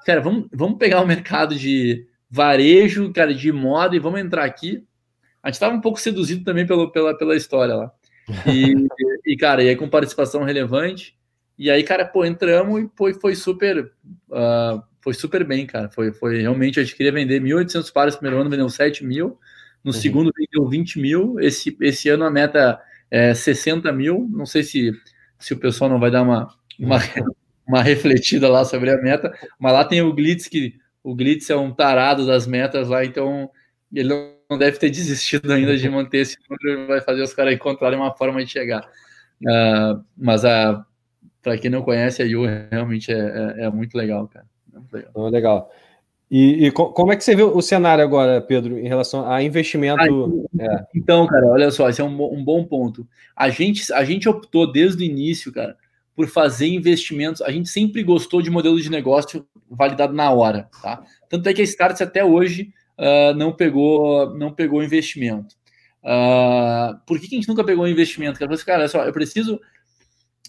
Cara, 0.06 0.22
vamos, 0.22 0.48
vamos 0.54 0.78
pegar 0.78 1.02
o 1.02 1.08
mercado 1.08 1.56
de 1.56 2.06
varejo, 2.30 3.12
cara, 3.12 3.34
de 3.34 3.52
moda 3.52 3.96
e 3.96 4.00
vamos 4.00 4.20
entrar 4.20 4.46
aqui. 4.46 4.84
A 5.42 5.48
gente 5.48 5.56
estava 5.56 5.76
um 5.76 5.82
pouco 5.82 6.00
seduzido 6.00 6.44
também 6.44 6.66
pelo, 6.66 6.92
pela, 6.92 7.18
pela 7.18 7.36
história 7.36 7.76
lá. 7.76 7.92
E, 8.48 8.76
e, 9.26 9.36
cara, 9.36 9.64
e 9.64 9.70
aí 9.70 9.76
com 9.76 9.90
participação 9.90 10.44
relevante. 10.44 11.18
E 11.58 11.72
aí, 11.72 11.84
cara, 11.84 12.06
pô, 12.06 12.26
entramos 12.26 12.84
e 12.84 12.90
foi, 12.96 13.14
foi 13.14 13.36
super. 13.36 13.92
Uh, 14.30 14.84
foi 15.02 15.14
super 15.14 15.44
bem, 15.44 15.66
cara. 15.66 15.90
Foi, 15.90 16.12
foi 16.12 16.42
realmente, 16.42 16.80
a 16.80 16.84
gente 16.84 16.96
queria 16.96 17.12
vender 17.12 17.42
1.800 17.42 17.92
pares 17.92 18.14
no 18.16 18.20
primeiro 18.20 18.42
ano, 18.42 18.50
vendeu 18.50 18.70
7 18.70 19.06
mil. 19.06 19.40
No 19.86 19.94
uhum. 19.94 19.94
segundo 19.94 20.34
vendeu 20.36 20.68
20 20.68 21.00
mil. 21.00 21.40
Esse, 21.40 21.78
esse 21.80 22.10
ano 22.10 22.26
a 22.26 22.32
meta 22.32 22.82
é 23.10 23.34
60 23.34 23.92
mil. 23.92 24.28
Não 24.32 24.46
sei 24.46 24.64
se, 24.64 24.92
se 25.38 25.54
o 25.54 25.58
pessoal 25.58 25.90
não 25.90 26.00
vai 26.00 26.10
dar 26.10 26.24
uma, 26.24 26.50
uma, 26.80 26.98
uma 27.68 27.84
refletida 27.84 28.50
lá 28.50 28.66
sobre 28.66 28.90
a 28.90 28.98
meta. 28.98 29.32
Mas 29.60 29.74
lá 29.74 29.86
tem 29.86 30.02
o 30.02 30.12
Glitz, 30.12 30.48
que 30.48 30.74
o 31.04 31.14
Glitz 31.14 31.50
é 31.52 31.56
um 31.56 31.72
tarado 31.72 32.26
das 32.26 32.48
metas 32.48 32.90
lá, 32.90 33.06
então 33.06 33.50
ele 33.94 34.10
não 34.50 34.58
deve 34.58 34.80
ter 34.80 34.90
desistido 34.90 35.54
ainda 35.54 35.78
de 35.78 35.88
manter 35.88 36.18
esse 36.18 36.38
número, 36.50 36.88
vai 36.88 37.00
fazer 37.00 37.22
os 37.22 37.34
caras 37.34 37.54
encontrarem 37.54 37.98
uma 37.98 38.12
forma 38.18 38.44
de 38.44 38.52
chegar. 38.52 38.90
Uh, 39.44 40.04
mas 40.18 40.44
a 40.44 40.84
para 41.46 41.60
quem 41.60 41.70
não 41.70 41.84
conhece, 41.84 42.24
a 42.24 42.26
Yu 42.26 42.44
realmente 42.72 43.14
é, 43.14 43.18
é, 43.60 43.66
é 43.66 43.70
muito 43.70 43.96
legal, 43.96 44.28
cara. 44.28 44.48
É 44.74 44.80
muito 44.80 44.94
legal. 44.94 45.12
Oh, 45.14 45.30
legal. 45.30 45.72
E, 46.30 46.66
e, 46.66 46.72
como 46.72 47.12
é 47.12 47.16
que 47.16 47.24
você 47.24 47.36
vê 47.36 47.44
o 47.44 47.62
cenário 47.62 48.04
agora, 48.04 48.42
Pedro, 48.42 48.80
em 48.80 48.88
relação 48.88 49.30
a 49.30 49.44
investimento? 49.44 50.48
Ah, 50.60 50.64
é. 50.64 50.86
Então, 50.96 51.28
cara, 51.28 51.46
olha 51.46 51.70
só, 51.70 51.88
esse 51.88 52.02
é 52.02 52.04
um, 52.04 52.34
um, 52.34 52.44
bom 52.44 52.64
ponto. 52.64 53.08
A 53.36 53.50
gente, 53.50 53.94
a 53.94 54.04
gente 54.04 54.28
optou 54.28 54.72
desde 54.72 55.04
o 55.04 55.06
início, 55.06 55.52
cara, 55.52 55.78
por 56.16 56.28
fazer 56.28 56.68
investimentos. 56.68 57.42
A 57.44 57.52
gente 57.52 57.70
sempre 57.70 58.02
gostou 58.04 58.42
de 58.42 58.50
modelo 58.50 58.82
de 58.82 58.90
negócio 58.90 59.46
validado 59.70 60.14
na 60.14 60.32
hora, 60.32 60.68
tá? 60.82 61.04
Tanto 61.30 61.48
é 61.48 61.54
que 61.54 61.62
a 61.62 61.64
Starts 61.64 62.02
até 62.02 62.26
hoje 62.26 62.74
uh, 62.98 63.34
não 63.36 63.52
pegou 63.52 64.36
não 64.36 64.52
pegou 64.52 64.84
investimento. 64.84 65.56
Uh, 66.04 66.98
por 67.06 67.20
que, 67.20 67.28
que, 67.28 67.36
a 67.36 67.40
gente 67.40 67.48
nunca 67.48 67.64
pegou 67.64 67.88
investimento? 67.88 68.40
Cara, 68.40 68.58
cara, 68.58 68.80
olha 68.80 68.88
só, 68.88 69.04
eu 69.04 69.14
preciso 69.14 69.60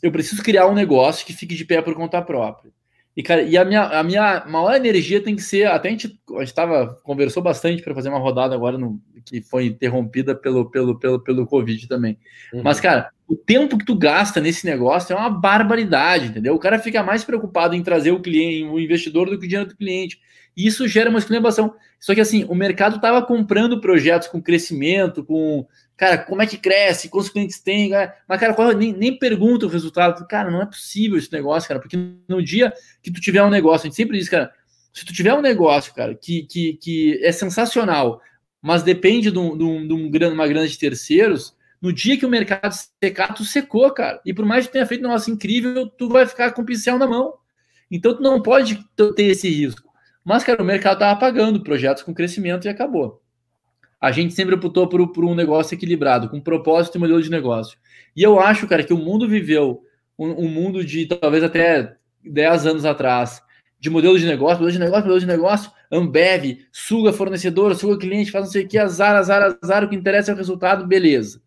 eu 0.03 0.12
preciso 0.12 0.43
criar 0.43 0.66
um 0.66 0.74
negócio 0.74 1.27
que 1.27 1.33
fique 1.33 1.55
de 1.55 1.64
pé 1.64 1.81
por 1.83 1.95
conta 1.95 2.20
própria. 2.22 2.70
E, 3.17 3.23
cara, 3.23 3.43
e 3.43 3.57
a 3.57 3.64
minha, 3.64 3.83
a 3.83 4.03
minha 4.03 4.45
maior 4.47 4.75
energia 4.75 5.23
tem 5.23 5.35
que 5.35 5.43
ser. 5.43 5.67
Até 5.67 5.89
a 5.89 5.91
gente, 5.91 6.21
a 6.37 6.41
gente 6.41 6.53
tava, 6.53 7.01
conversou 7.03 7.43
bastante 7.43 7.83
para 7.83 7.95
fazer 7.95 8.11
uma 8.11 8.19
rodada 8.19 8.55
agora, 8.55 8.77
no, 8.77 9.01
que 9.25 9.41
foi 9.41 9.67
interrompida 9.67 10.35
pelo, 10.35 10.71
pelo, 10.71 10.99
pelo, 10.99 11.19
pelo 11.21 11.47
Covid 11.47 11.89
também. 11.89 12.19
Uhum. 12.53 12.62
Mas, 12.62 12.79
cara, 12.79 13.11
o 13.27 13.35
tempo 13.35 13.79
que 13.79 13.87
tu 13.87 13.97
gasta 13.97 14.39
nesse 14.39 14.67
negócio 14.67 15.14
é 15.14 15.17
uma 15.17 15.31
barbaridade, 15.31 16.27
entendeu? 16.27 16.55
O 16.55 16.59
cara 16.59 16.79
fica 16.79 17.03
mais 17.03 17.25
preocupado 17.25 17.75
em 17.75 17.83
trazer 17.83 18.11
o 18.11 18.21
cliente, 18.21 18.69
o 18.69 18.79
investidor, 18.79 19.31
do 19.31 19.39
que 19.39 19.47
o 19.47 19.49
dinheiro 19.49 19.71
do 19.71 19.77
cliente. 19.77 20.21
E 20.55 20.67
isso 20.67 20.87
gera 20.87 21.09
uma 21.09 21.19
exclamação. 21.19 21.75
Só 21.99 22.14
que, 22.14 22.21
assim, 22.21 22.45
o 22.45 22.55
mercado 22.55 22.97
estava 22.97 23.23
comprando 23.23 23.81
projetos 23.81 24.29
com 24.29 24.43
crescimento, 24.43 25.25
com 25.25 25.67
cara, 25.97 26.18
como 26.18 26.42
é 26.42 26.47
que 26.47 26.59
cresce, 26.59 27.09
quantos 27.09 27.30
clientes 27.30 27.59
tem, 27.59 27.90
mas, 28.28 28.38
cara, 28.38 28.53
qual, 28.53 28.72
nem, 28.72 28.92
nem 28.92 29.18
pergunta 29.18 29.66
o 29.66 29.68
resultado, 29.68 30.26
cara, 30.26 30.51
não 30.51 30.62
é 30.62 30.66
possível 30.66 31.16
esse 31.16 31.32
negócio, 31.32 31.66
cara, 31.66 31.80
porque 31.80 31.97
no 32.28 32.42
dia 32.42 32.72
que 33.03 33.11
tu 33.11 33.20
tiver 33.20 33.42
um 33.42 33.51
negócio, 33.51 33.86
a 33.86 33.88
gente 33.88 33.97
sempre 33.97 34.18
diz, 34.18 34.28
cara, 34.28 34.53
se 34.92 35.05
tu 35.05 35.12
tiver 35.12 35.32
um 35.32 35.40
negócio, 35.40 35.94
cara, 35.94 36.14
que, 36.14 36.42
que, 36.42 36.74
que 36.74 37.24
é 37.24 37.32
sensacional, 37.32 38.20
mas 38.61 38.82
depende 38.82 39.30
de, 39.30 39.38
um, 39.38 39.57
de, 39.57 39.64
um, 39.64 39.86
de 39.86 39.94
um, 39.94 40.32
uma 40.32 40.47
grana 40.47 40.68
de 40.68 40.78
terceiros, 40.78 41.57
no 41.80 41.92
dia 41.92 42.18
que 42.18 42.26
o 42.26 42.30
mercado 42.30 42.74
secar, 43.03 43.34
tu 43.34 43.44
secou, 43.44 43.90
cara, 43.90 44.20
e 44.24 44.34
por 44.34 44.44
mais 44.44 44.66
que 44.66 44.72
tenha 44.72 44.86
feito 44.86 45.01
um 45.01 45.09
negócio 45.09 45.32
incrível, 45.32 45.86
tu 45.86 46.09
vai 46.09 46.26
ficar 46.26 46.53
com 46.53 46.62
o 46.62 46.66
pincel 46.66 46.99
na 46.99 47.07
mão, 47.07 47.34
então 47.90 48.14
tu 48.14 48.22
não 48.22 48.42
pode 48.42 48.84
ter 49.14 49.24
esse 49.24 49.49
risco, 49.49 49.90
mas, 50.22 50.44
cara, 50.44 50.62
o 50.62 50.66
mercado 50.66 50.99
tava 50.99 51.18
pagando 51.18 51.62
projetos 51.62 52.03
com 52.03 52.12
crescimento 52.12 52.66
e 52.66 52.68
acabou 52.68 53.22
a 54.01 54.12
gente 54.12 54.34
sempre 54.34 54.55
optou 54.55 54.88
por, 54.88 55.12
por, 55.12 55.24
um 55.24 55.34
negócio 55.34 55.74
equilibrado, 55.74 56.28
com 56.28 56.40
propósito 56.40 56.97
e 56.97 56.99
modelo 56.99 57.22
de 57.22 57.30
negócio. 57.30 57.78
E 58.14 58.22
eu 58.22 58.38
acho, 58.38 58.66
cara, 58.66 58.84
que 58.84 58.92
o 58.92 58.99
mundo 58.99 59.28
viveu 59.28 59.82
um, 60.18 60.47
um 60.47 60.49
mundo 60.49 60.84
de 60.84 61.07
talvez 61.07 61.42
até 61.42 61.97
10 62.24 62.66
anos 62.66 62.84
atrás, 62.84 63.42
de 63.78 63.90
modelo 63.90 64.18
de 64.18 64.26
negócio, 64.26 64.59
modelo 64.59 64.72
de 64.72 64.78
negócio, 64.78 65.05
modelo 65.05 65.20
de 65.20 65.26
negócio, 65.26 65.70
Ambev, 65.90 66.59
suga 66.72 67.12
fornecedor, 67.12 67.74
suga 67.74 67.99
cliente, 67.99 68.30
faz 68.30 68.47
não 68.47 68.53
sei 68.53 68.64
o 68.64 68.68
que, 68.68 68.78
azar, 68.78 69.14
azar, 69.16 69.57
azar, 69.62 69.84
o 69.84 69.88
que 69.88 69.97
interessa 69.97 70.30
é 70.30 70.34
o 70.34 70.36
resultado, 70.36 70.86
beleza. 70.86 71.40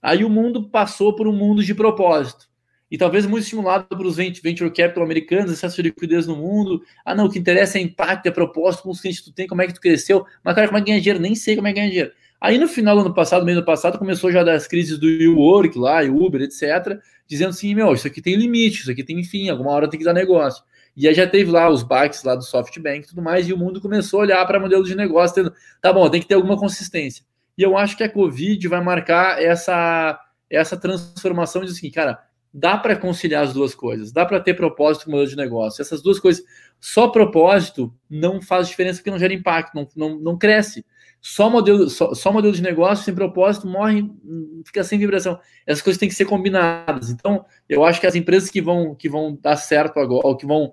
Aí 0.00 0.24
o 0.24 0.30
mundo 0.30 0.68
passou 0.68 1.14
por 1.14 1.28
um 1.28 1.32
mundo 1.32 1.62
de 1.62 1.74
propósito 1.74 2.51
e 2.92 2.98
talvez 2.98 3.24
muito 3.24 3.44
estimulado 3.44 3.86
pelos 3.88 4.16
venture 4.16 4.70
capital 4.70 5.02
americanos, 5.02 5.50
excesso 5.50 5.76
de 5.76 5.84
liquidez 5.84 6.26
no 6.26 6.36
mundo. 6.36 6.82
Ah, 7.02 7.14
não, 7.14 7.24
o 7.24 7.30
que 7.30 7.38
interessa 7.38 7.78
é 7.78 7.80
impacto, 7.80 8.26
é 8.26 8.30
propósito, 8.30 8.82
quantos 8.82 9.00
clientes 9.00 9.24
tu 9.24 9.32
tem, 9.32 9.46
como 9.46 9.62
é 9.62 9.66
que 9.66 9.72
tu 9.72 9.80
cresceu. 9.80 10.26
Mas, 10.44 10.54
cara, 10.54 10.66
como 10.66 10.76
é 10.76 10.82
que 10.82 10.88
ganha 10.88 11.00
dinheiro? 11.00 11.18
Nem 11.18 11.34
sei 11.34 11.56
como 11.56 11.66
é 11.68 11.72
que 11.72 11.80
ganha 11.80 11.88
dinheiro. 11.88 12.12
Aí 12.38 12.58
no 12.58 12.68
final 12.68 12.94
do 12.96 13.00
ano 13.00 13.14
passado, 13.14 13.46
meio 13.46 13.60
do 13.60 13.64
passado, 13.64 13.98
começou 13.98 14.30
já 14.30 14.44
das 14.44 14.66
crises 14.66 14.98
do 14.98 15.06
WeWork 15.06 15.78
lá, 15.78 16.02
Uber, 16.02 16.42
etc., 16.42 16.98
dizendo 17.26 17.48
assim, 17.48 17.74
meu, 17.74 17.94
isso 17.94 18.06
aqui 18.06 18.20
tem 18.20 18.36
limite, 18.36 18.80
isso 18.80 18.90
aqui 18.90 19.02
tem 19.02 19.24
fim, 19.24 19.48
alguma 19.48 19.70
hora 19.70 19.88
tem 19.88 19.98
que 19.98 20.04
dar 20.04 20.12
negócio. 20.12 20.62
E 20.94 21.08
aí 21.08 21.14
já 21.14 21.26
teve 21.26 21.50
lá 21.50 21.70
os 21.70 21.82
baques 21.82 22.22
lá 22.22 22.34
do 22.34 22.42
SoftBank 22.42 23.06
e 23.06 23.08
tudo 23.08 23.22
mais, 23.22 23.48
e 23.48 23.54
o 23.54 23.56
mundo 23.56 23.80
começou 23.80 24.20
a 24.20 24.22
olhar 24.24 24.46
para 24.46 24.60
modelo 24.60 24.84
de 24.84 24.94
negócio, 24.94 25.34
tendo, 25.34 25.54
tá 25.80 25.90
bom, 25.94 26.10
tem 26.10 26.20
que 26.20 26.28
ter 26.28 26.34
alguma 26.34 26.58
consistência. 26.58 27.24
E 27.56 27.62
eu 27.62 27.74
acho 27.74 27.96
que 27.96 28.04
a 28.04 28.08
Covid 28.10 28.68
vai 28.68 28.82
marcar 28.82 29.42
essa, 29.42 30.20
essa 30.50 30.76
transformação 30.76 31.64
de 31.64 31.70
assim, 31.70 31.90
cara, 31.90 32.18
dá 32.52 32.76
para 32.76 32.96
conciliar 32.96 33.44
as 33.44 33.52
duas 33.52 33.74
coisas, 33.74 34.12
dá 34.12 34.26
para 34.26 34.40
ter 34.40 34.54
propósito 34.54 35.06
com 35.06 35.12
modelo 35.12 35.30
de 35.30 35.36
negócio. 35.36 35.80
Essas 35.80 36.02
duas 36.02 36.20
coisas, 36.20 36.44
só 36.78 37.08
propósito 37.08 37.92
não 38.10 38.42
faz 38.42 38.68
diferença 38.68 38.98
porque 38.98 39.10
não 39.10 39.18
gera 39.18 39.32
impacto, 39.32 39.74
não, 39.74 39.88
não, 39.96 40.18
não 40.18 40.38
cresce. 40.38 40.84
Só 41.20 41.48
modelo, 41.48 41.88
só, 41.88 42.12
só 42.14 42.32
modelo 42.32 42.52
de 42.52 42.62
negócio 42.62 43.04
sem 43.04 43.14
propósito 43.14 43.66
morre, 43.66 44.10
fica 44.66 44.82
sem 44.82 44.98
vibração. 44.98 45.38
Essas 45.64 45.80
coisas 45.80 45.98
têm 45.98 46.08
que 46.08 46.14
ser 46.14 46.24
combinadas. 46.24 47.10
Então, 47.10 47.44
eu 47.68 47.84
acho 47.84 48.00
que 48.00 48.06
as 48.06 48.16
empresas 48.16 48.50
que 48.50 48.60
vão, 48.60 48.94
que 48.94 49.08
vão 49.08 49.38
dar 49.40 49.56
certo 49.56 50.00
agora, 50.00 50.26
ou 50.26 50.36
que 50.36 50.44
vão 50.44 50.72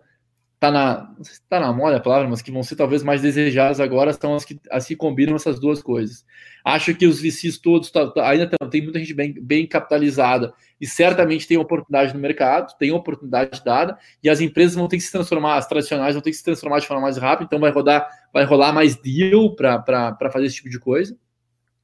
tá 0.60 0.70
na, 0.70 1.10
tá 1.48 1.60
na 1.60 1.72
moda 1.72 1.98
a 1.98 2.02
palavra, 2.02 2.28
mas 2.28 2.42
que 2.42 2.52
vão 2.52 2.62
ser 2.62 2.76
talvez 2.76 3.02
mais 3.02 3.22
desejadas 3.22 3.80
agora 3.80 4.12
são 4.12 4.36
as 4.36 4.44
que, 4.44 4.60
as 4.70 4.86
que 4.86 4.96
combinam 4.96 5.36
essas 5.36 5.58
duas 5.58 5.82
coisas. 5.82 6.26
Acho 6.66 6.94
que 6.94 7.08
os 7.08 7.22
VCs 7.22 7.58
todos 7.58 7.90
tá, 7.90 8.08
tá, 8.12 8.30
ainda 8.30 8.46
tão, 8.46 8.70
tem 8.70 8.82
muita 8.82 9.00
gente 9.00 9.14
bem, 9.14 9.34
bem 9.34 9.66
capitalizada 9.66 10.54
e 10.80 10.86
certamente 10.86 11.48
tem 11.48 11.58
oportunidade 11.58 12.14
no 12.14 12.20
mercado, 12.20 12.78
tem 12.78 12.92
oportunidade 12.92 13.64
dada 13.64 13.98
e 14.22 14.30
as 14.30 14.42
empresas 14.42 14.76
vão 14.76 14.90
ter 14.90 14.98
que 14.98 15.04
se 15.04 15.12
transformar, 15.12 15.56
as 15.56 15.68
tradicionais 15.68 16.14
vão 16.14 16.22
ter 16.22 16.32
que 16.32 16.38
se 16.38 16.44
transformar 16.44 16.80
de 16.80 16.88
forma 16.88 17.04
mais 17.04 17.16
rápida, 17.16 17.46
então 17.46 17.60
vai 17.60 17.72
rodar, 17.72 18.06
vai 18.34 18.44
rolar 18.44 18.74
mais 18.74 18.98
deal 18.98 19.56
para 19.56 20.30
fazer 20.32 20.48
esse 20.48 20.56
tipo 20.56 20.70
de 20.70 20.80
coisa. 20.80 21.18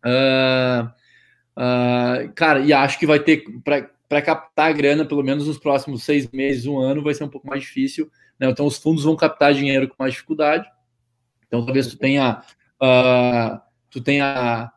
Uh, 0.06 0.86
uh, 1.58 2.34
cara, 2.36 2.60
e 2.60 2.74
acho 2.74 3.00
que 3.00 3.08
vai 3.08 3.20
ter 3.20 3.46
para 3.64 4.22
captar 4.22 4.70
a 4.70 4.74
grana, 4.74 5.06
pelo 5.06 5.24
menos 5.24 5.48
nos 5.48 5.58
próximos 5.58 6.04
seis 6.04 6.30
meses, 6.30 6.66
um 6.66 6.78
ano, 6.78 7.02
vai 7.02 7.14
ser 7.14 7.24
um 7.24 7.30
pouco 7.30 7.48
mais 7.48 7.62
difícil 7.62 8.12
né? 8.40 8.50
Então 8.50 8.66
os 8.66 8.78
fundos 8.78 9.04
vão 9.04 9.16
captar 9.16 9.54
dinheiro 9.54 9.88
com 9.88 9.96
mais 10.00 10.14
dificuldade. 10.14 10.68
Então 11.48 11.64
talvez 11.64 11.88
tu 11.88 11.98
tenha, 11.98 12.42
uh, 12.82 13.60
tu 13.90 14.02
tenha 14.02 14.72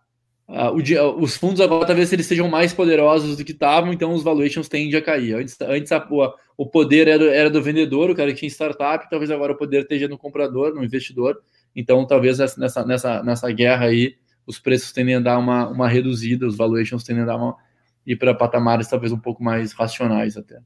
uh, 0.48 0.70
o, 0.70 1.22
os 1.22 1.36
fundos 1.36 1.60
agora 1.60 1.86
talvez 1.86 2.12
eles 2.12 2.26
sejam 2.26 2.48
mais 2.48 2.72
poderosos 2.72 3.36
do 3.36 3.44
que 3.44 3.52
estavam, 3.52 3.92
então 3.92 4.12
os 4.12 4.22
valuations 4.22 4.68
tendem 4.68 4.96
a 4.96 5.02
cair. 5.02 5.34
Antes, 5.34 5.60
antes 5.60 5.92
a, 5.92 6.06
o 6.56 6.66
poder 6.66 7.08
era, 7.08 7.24
era 7.24 7.50
do 7.50 7.62
vendedor, 7.62 8.10
o 8.10 8.14
cara 8.14 8.32
que 8.32 8.38
tinha 8.38 8.50
startup, 8.50 9.08
talvez 9.08 9.30
agora 9.30 9.52
o 9.52 9.56
poder 9.56 9.82
esteja 9.82 10.08
no 10.08 10.18
comprador, 10.18 10.74
no 10.74 10.84
investidor. 10.84 11.40
Então 11.74 12.06
talvez 12.06 12.38
nessa, 12.38 12.84
nessa, 12.84 13.22
nessa 13.22 13.50
guerra 13.52 13.86
aí 13.86 14.16
os 14.46 14.58
preços 14.58 14.92
tendem 14.92 15.16
a 15.16 15.20
dar 15.20 15.38
uma, 15.38 15.68
uma 15.68 15.88
reduzida, 15.88 16.46
os 16.46 16.56
valuations 16.56 17.04
tendem 17.04 17.22
a 17.22 17.26
dar 17.26 17.36
uma, 17.36 17.54
ir 18.06 18.16
para 18.16 18.34
patamares 18.34 18.88
talvez 18.88 19.12
um 19.12 19.18
pouco 19.18 19.44
mais 19.44 19.72
racionais 19.72 20.36
até. 20.36 20.60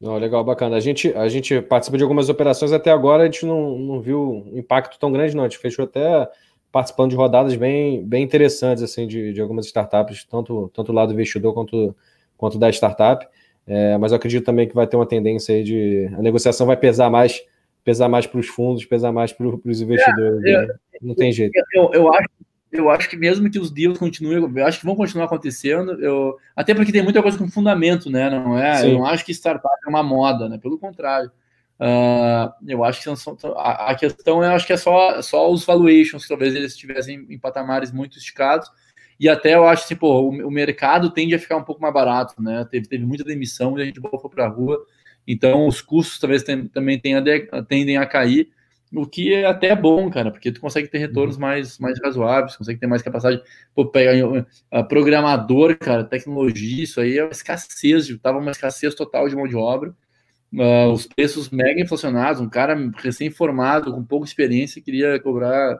Não, 0.00 0.18
legal, 0.18 0.44
bacana. 0.44 0.76
A 0.76 0.80
gente, 0.80 1.12
a 1.14 1.28
gente 1.28 1.60
participa 1.62 1.96
de 1.96 2.02
algumas 2.02 2.28
operações 2.28 2.72
até 2.72 2.90
agora, 2.90 3.22
a 3.22 3.26
gente 3.26 3.46
não, 3.46 3.78
não 3.78 4.00
viu 4.00 4.44
um 4.46 4.58
impacto 4.58 4.98
tão 4.98 5.10
grande, 5.10 5.34
não. 5.34 5.44
A 5.44 5.48
gente 5.48 5.58
fechou 5.58 5.84
até 5.84 6.28
participando 6.70 7.10
de 7.10 7.16
rodadas 7.16 7.56
bem, 7.56 8.04
bem 8.04 8.22
interessantes 8.22 8.82
assim 8.82 9.06
de, 9.06 9.32
de 9.32 9.40
algumas 9.40 9.66
startups, 9.66 10.24
tanto, 10.24 10.70
tanto 10.74 10.92
lado 10.92 11.08
do 11.08 11.14
investidor 11.14 11.54
quanto, 11.54 11.96
quanto 12.36 12.58
da 12.58 12.68
startup. 12.68 13.26
É, 13.66 13.96
mas 13.96 14.12
eu 14.12 14.16
acredito 14.16 14.44
também 14.44 14.68
que 14.68 14.74
vai 14.74 14.86
ter 14.86 14.96
uma 14.96 15.06
tendência 15.06 15.54
aí 15.54 15.64
de 15.64 16.10
a 16.16 16.22
negociação 16.22 16.66
vai 16.66 16.76
pesar 16.76 17.10
mais 17.10 17.42
pesar 17.82 18.08
mais 18.08 18.26
para 18.26 18.40
os 18.40 18.48
fundos, 18.48 18.84
pesar 18.84 19.12
mais 19.12 19.32
para 19.32 19.46
os 19.46 19.80
investidores. 19.80 20.44
É, 20.44 20.66
né? 20.66 20.74
Não 21.00 21.14
tem 21.14 21.30
jeito. 21.30 21.52
Eu, 21.72 21.90
eu 21.92 22.12
acho 22.12 22.28
eu 22.72 22.90
acho 22.90 23.08
que 23.08 23.16
mesmo 23.16 23.50
que 23.50 23.58
os 23.58 23.70
deals 23.70 23.98
continuem, 23.98 24.38
eu 24.38 24.66
acho 24.66 24.80
que 24.80 24.86
vão 24.86 24.96
continuar 24.96 25.26
acontecendo, 25.26 25.92
eu, 26.02 26.36
até 26.54 26.74
porque 26.74 26.92
tem 26.92 27.02
muita 27.02 27.22
coisa 27.22 27.38
com 27.38 27.48
fundamento, 27.48 28.10
né? 28.10 28.28
Não 28.28 28.58
é? 28.58 28.76
Sim. 28.76 28.92
Eu 28.92 28.98
não 28.98 29.06
acho 29.06 29.24
que 29.24 29.32
startup 29.32 29.74
é 29.84 29.88
uma 29.88 30.02
moda, 30.02 30.48
né? 30.48 30.58
Pelo 30.58 30.78
contrário. 30.78 31.30
Uh, 31.78 32.50
eu 32.66 32.82
acho 32.84 33.02
que 33.02 33.16
são, 33.16 33.36
a, 33.56 33.90
a, 33.90 33.94
questão 33.94 34.42
eu 34.42 34.50
acho 34.50 34.66
que 34.66 34.72
é 34.72 34.78
só, 34.78 35.20
só 35.20 35.50
os 35.50 35.64
valuations, 35.64 36.22
que 36.22 36.28
talvez 36.28 36.54
eles 36.54 36.72
estivessem 36.72 37.26
em 37.28 37.38
patamares 37.38 37.92
muito 37.92 38.16
esticados. 38.16 38.70
e 39.20 39.28
até 39.28 39.54
eu 39.54 39.66
acho 39.66 39.84
assim, 39.84 39.96
pô, 39.96 40.22
o, 40.22 40.30
o, 40.48 40.50
mercado 40.50 41.10
tende 41.10 41.34
a 41.34 41.38
ficar 41.38 41.56
um 41.56 41.62
pouco 41.62 41.82
mais 41.82 41.92
barato, 41.92 42.42
né? 42.42 42.66
Teve, 42.70 42.88
teve 42.88 43.04
muita 43.04 43.24
demissão 43.24 43.78
e 43.78 43.82
a 43.82 43.84
gente 43.84 44.00
voltou 44.00 44.30
para 44.30 44.46
a 44.46 44.48
rua, 44.48 44.78
então 45.26 45.66
os 45.66 45.82
custos 45.82 46.18
talvez 46.18 46.42
tem, 46.42 46.66
também 46.66 46.98
tenha, 46.98 47.22
tendem 47.68 47.98
a 47.98 48.06
cair, 48.06 48.48
o 48.96 49.06
que 49.06 49.34
é 49.34 49.44
até 49.44 49.74
bom, 49.76 50.10
cara, 50.10 50.30
porque 50.30 50.50
tu 50.50 50.60
consegue 50.60 50.88
ter 50.88 50.98
retornos 50.98 51.36
uhum. 51.36 51.42
mais, 51.42 51.78
mais 51.78 52.00
razoáveis, 52.02 52.56
consegue 52.56 52.80
ter 52.80 52.86
mais 52.86 53.02
capacidade. 53.02 53.42
Pô, 53.74 53.86
pegar 53.86 54.12
programador, 54.88 55.76
cara, 55.78 56.02
tecnologia, 56.02 56.84
isso 56.84 57.00
aí 57.00 57.18
é 57.18 57.24
uma 57.24 57.32
escassez, 57.32 58.08
tava 58.22 58.38
uma 58.38 58.50
escassez 58.50 58.94
total 58.94 59.28
de 59.28 59.36
mão 59.36 59.46
de 59.46 59.56
obra. 59.56 59.94
Uh, 60.52 60.90
os 60.92 61.06
preços 61.06 61.50
mega 61.50 61.80
inflacionados, 61.80 62.40
um 62.40 62.48
cara 62.48 62.74
recém-formado, 62.96 63.92
com 63.92 64.02
pouca 64.02 64.26
experiência, 64.26 64.80
queria 64.80 65.20
cobrar 65.20 65.78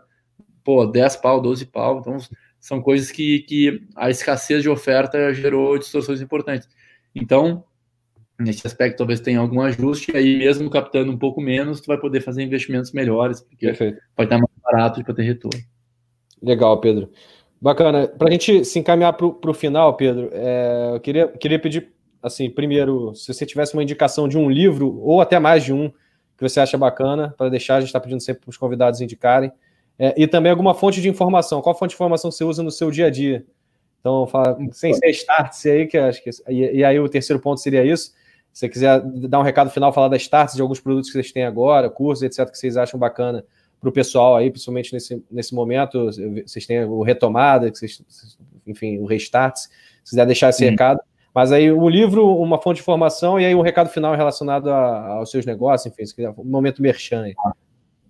pô, 0.63 0.85
10 0.85 1.17
pau, 1.17 1.41
12 1.41 1.67
pau. 1.67 2.01
Então, 2.01 2.19
são 2.61 2.83
coisas 2.83 3.11
que, 3.11 3.41
que 3.41 3.87
a 3.95 4.11
escassez 4.11 4.63
de 4.63 4.69
oferta 4.69 5.33
gerou 5.33 5.79
distorções 5.79 6.21
importantes. 6.21 6.69
Então, 7.15 7.65
nesse 8.39 8.67
aspecto, 8.67 8.99
talvez 8.99 9.21
tenha 9.21 9.41
algum 9.41 9.61
ajuste, 9.61 10.13
e 10.13 10.17
aí 10.17 10.39
mesmo 10.39 10.69
captando 10.71 11.11
um 11.11 11.19
pouco 11.19 11.41
menos, 11.41 11.81
tu 11.81 11.87
vai 11.87 11.99
poder 11.99 12.21
fazer 12.21 12.43
investimentos 12.43 12.93
melhores, 12.93 13.41
porque 13.41 13.67
Perfeito. 13.67 13.99
vai 14.17 14.27
estar 14.27 14.39
mais 14.39 14.51
barato 14.63 15.03
para 15.03 15.15
ter 15.15 15.23
retorno. 15.23 15.61
Legal, 16.43 16.79
Pedro. 16.81 17.11
Bacana. 17.61 18.07
Para 18.07 18.29
a 18.29 18.31
gente 18.31 18.65
se 18.65 18.79
encaminhar 18.79 19.15
para 19.15 19.27
o 19.27 19.55
final, 19.55 19.97
Pedro, 19.97 20.29
é, 20.33 20.91
eu 20.95 21.01
queria, 21.01 21.29
queria 21.29 21.59
pedir, 21.59 21.93
assim, 22.23 22.51
primeiro, 22.51 23.15
se 23.15 23.33
você 23.33 23.47
tivesse 23.47 23.75
uma 23.75 23.83
indicação 23.83 24.29
de 24.29 24.37
um 24.37 24.51
livro, 24.51 24.99
ou 25.01 25.21
até 25.21 25.39
mais 25.39 25.65
de 25.65 25.73
um, 25.73 25.89
que 26.37 26.43
você 26.43 26.61
acha 26.61 26.77
bacana, 26.77 27.35
para 27.37 27.49
deixar, 27.49 27.77
a 27.77 27.81
gente 27.81 27.89
está 27.89 27.99
pedindo 27.99 28.21
sempre 28.21 28.43
para 28.43 28.51
os 28.51 28.59
convidados 28.59 29.01
indicarem, 29.01 29.51
é, 29.99 30.15
e 30.17 30.27
também 30.27 30.51
alguma 30.51 30.75
fonte 30.75 31.01
de 31.01 31.09
informação. 31.09 31.63
Qual 31.63 31.77
fonte 31.77 31.91
de 31.91 31.97
informação 31.97 32.31
você 32.31 32.45
usa 32.45 32.63
no 32.63 32.71
seu 32.71 32.91
dia 32.91 33.07
a 33.07 33.11
dia? 33.11 33.47
Então, 34.01 34.27
fala, 34.27 34.57
sem 34.73 34.93
ser 34.93 35.09
start, 35.11 35.53
aí, 35.67 35.87
que 35.87 35.97
acho 35.99 36.23
que. 36.23 36.31
E, 36.49 36.77
e, 36.77 36.85
aí 36.85 37.01
o 37.01 37.09
terceiro 37.09 37.41
ponto 37.41 37.61
seria 37.61 37.85
isso. 37.85 38.13
Se 38.57 38.61
você 38.61 38.69
quiser 38.71 39.03
dar 39.29 39.39
um 39.39 39.43
recado 39.43 39.69
final, 39.69 39.93
falar 39.93 40.09
das 40.09 40.23
starts, 40.23 40.55
de 40.55 40.63
alguns 40.63 40.81
produtos 40.81 41.11
que 41.11 41.13
vocês 41.13 41.31
têm 41.31 41.45
agora, 41.45 41.91
cursos, 41.91 42.23
etc., 42.23 42.51
que 42.51 42.57
vocês 42.57 42.79
acham 42.79 42.99
bacana 42.99 43.45
para 43.79 43.91
o 43.91 43.93
pessoal 43.93 44.35
aí, 44.35 44.51
principalmente 44.51 44.95
nesse, 44.95 45.23
nesse 45.31 45.55
momento, 45.55 46.07
vocês 46.07 46.65
têm 46.65 46.83
o 46.83 47.03
retomada, 47.03 47.71
que 47.71 47.77
vocês, 47.77 48.03
enfim, 48.67 48.97
o 48.97 49.05
restart, 49.05 49.57
se 49.59 49.69
quiser 50.09 50.25
deixar 50.25 50.49
esse 50.49 50.65
recado. 50.65 51.01
Mas 51.35 51.53
aí 51.53 51.71
um 51.71 51.87
livro, 51.87 52.35
uma 52.35 52.57
fonte 52.57 52.77
de 52.77 52.81
informação 52.81 53.39
e 53.39 53.45
aí 53.45 53.55
um 53.55 53.61
recado 53.61 53.91
final 53.91 54.17
relacionado 54.17 54.71
a, 54.71 55.07
aos 55.19 55.31
seus 55.31 55.45
negócios, 55.45 55.93
enfim, 55.93 56.07
se 56.07 56.17
quiser, 56.17 56.31
um 56.31 56.45
momento 56.45 56.81
merchan 56.81 57.25
aí. 57.25 57.35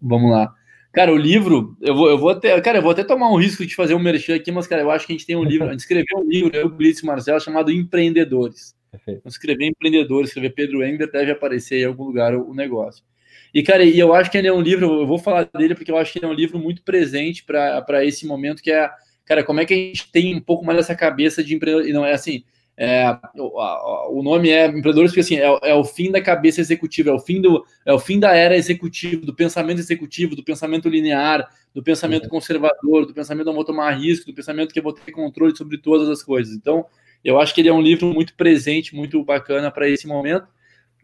Vamos 0.01 0.31
lá. 0.31 0.55
Cara, 0.93 1.13
o 1.13 1.17
livro, 1.17 1.77
eu 1.81 1.93
vou, 1.93 2.09
eu 2.09 2.19
vou 2.19 2.29
até, 2.31 2.61
cara, 2.61 2.79
eu 2.79 2.83
vou 2.83 2.93
até 2.93 3.03
tomar 3.03 3.33
um 3.33 3.37
risco 3.37 3.67
de 3.67 3.75
fazer 3.75 3.95
um 3.95 3.99
merchan 3.99 4.37
aqui, 4.37 4.53
mas, 4.53 4.69
cara, 4.69 4.83
eu 4.83 4.93
acho 4.93 5.09
que 5.09 5.13
a 5.13 5.17
gente 5.17 5.27
tem 5.27 5.35
um 5.35 5.43
livro, 5.43 5.67
a 5.67 5.73
gente 5.73 5.81
escreveu 5.81 6.19
um 6.19 6.29
livro, 6.29 6.57
eu, 6.57 6.69
Blitz 6.71 7.01
e 7.01 7.05
Marcelo, 7.05 7.41
chamado 7.41 7.73
Empreendedores. 7.73 8.77
Perfeito. 8.97 9.29
escrever 9.29 9.67
Empreendedores, 9.67 10.31
escrever 10.31 10.51
Pedro 10.51 10.85
Ender, 10.85 11.11
deve 11.11 11.31
aparecer 11.31 11.83
em 11.83 11.85
algum 11.85 12.05
lugar 12.05 12.35
o, 12.35 12.51
o, 12.51 12.55
negócio. 12.55 13.05
E, 13.53 13.63
cara, 13.63 13.85
e 13.85 13.99
eu 13.99 14.15
acho 14.15 14.31
que 14.31 14.39
ele 14.39 14.49
é 14.49 14.53
um 14.53 14.61
livro, 14.61 15.03
eu 15.03 15.07
vou 15.07 15.19
falar 15.19 15.49
dele 15.57 15.75
porque 15.75 15.91
eu 15.91 15.97
acho 15.97 16.13
que 16.13 16.19
ele 16.19 16.27
é 16.27 16.29
um 16.29 16.35
livro 16.35 16.59
muito 16.59 16.83
presente 16.83 17.45
para 17.45 18.05
esse 18.05 18.27
momento, 18.27 18.63
que 18.63 18.71
é, 18.71 18.91
cara, 19.25 19.45
como 19.45 19.61
é 19.61 19.65
que 19.65 19.75
a 19.75 19.77
gente 19.77 20.11
tem 20.11 20.35
um 20.35 20.41
pouco 20.41 20.65
mais 20.65 20.79
essa 20.79 20.95
cabeça 20.95 21.43
de 21.43 21.55
empreendedor, 21.55 21.89
e 21.89 21.93
não 21.93 22.05
é 22.05 22.13
assim, 22.13 22.45
é, 22.79 23.19
o, 23.37 24.19
o, 24.19 24.23
nome 24.23 24.51
é 24.51 24.67
empreendedores 24.67 25.11
porque 25.11 25.21
assim 25.21 25.37
é, 25.37 25.71
é, 25.71 25.75
o 25.75 25.83
fim 25.83 26.11
da 26.11 26.21
cabeça 26.21 26.61
executiva, 26.61 27.09
é 27.09 27.13
o 27.15 27.19
fim 27.19 27.41
do 27.41 27.65
é 27.87 27.93
o 27.93 27.99
fim 27.99 28.21
da 28.21 28.35
era 28.35 28.55
executiva, 28.55 29.25
do 29.25 29.35
pensamento 29.35 29.79
executivo, 29.79 30.37
do 30.37 30.45
pensamento 30.45 30.87
linear, 30.87 31.49
do 31.75 31.83
pensamento 31.83 32.25
uhum. 32.25 32.29
conservador, 32.31 33.07
do 33.07 33.15
pensamento 33.15 33.47
não 33.47 33.55
vou 33.55 33.65
tomar 33.65 33.93
risco, 33.93 34.27
do 34.27 34.35
pensamento 34.35 34.75
que 34.75 34.79
eu 34.79 34.83
vou 34.83 34.93
ter 34.93 35.11
controle 35.11 35.57
sobre 35.57 35.79
todas 35.79 36.07
as 36.11 36.23
coisas. 36.23 36.55
Então, 36.55 36.85
eu 37.25 37.41
acho 37.41 37.55
que 37.55 37.61
ele 37.61 37.69
é 37.69 37.73
um 37.73 37.81
livro 37.81 38.13
muito 38.13 38.35
presente, 38.35 38.95
muito 38.95 39.23
bacana 39.25 39.71
para 39.71 39.89
esse 39.89 40.07
momento. 40.07 40.47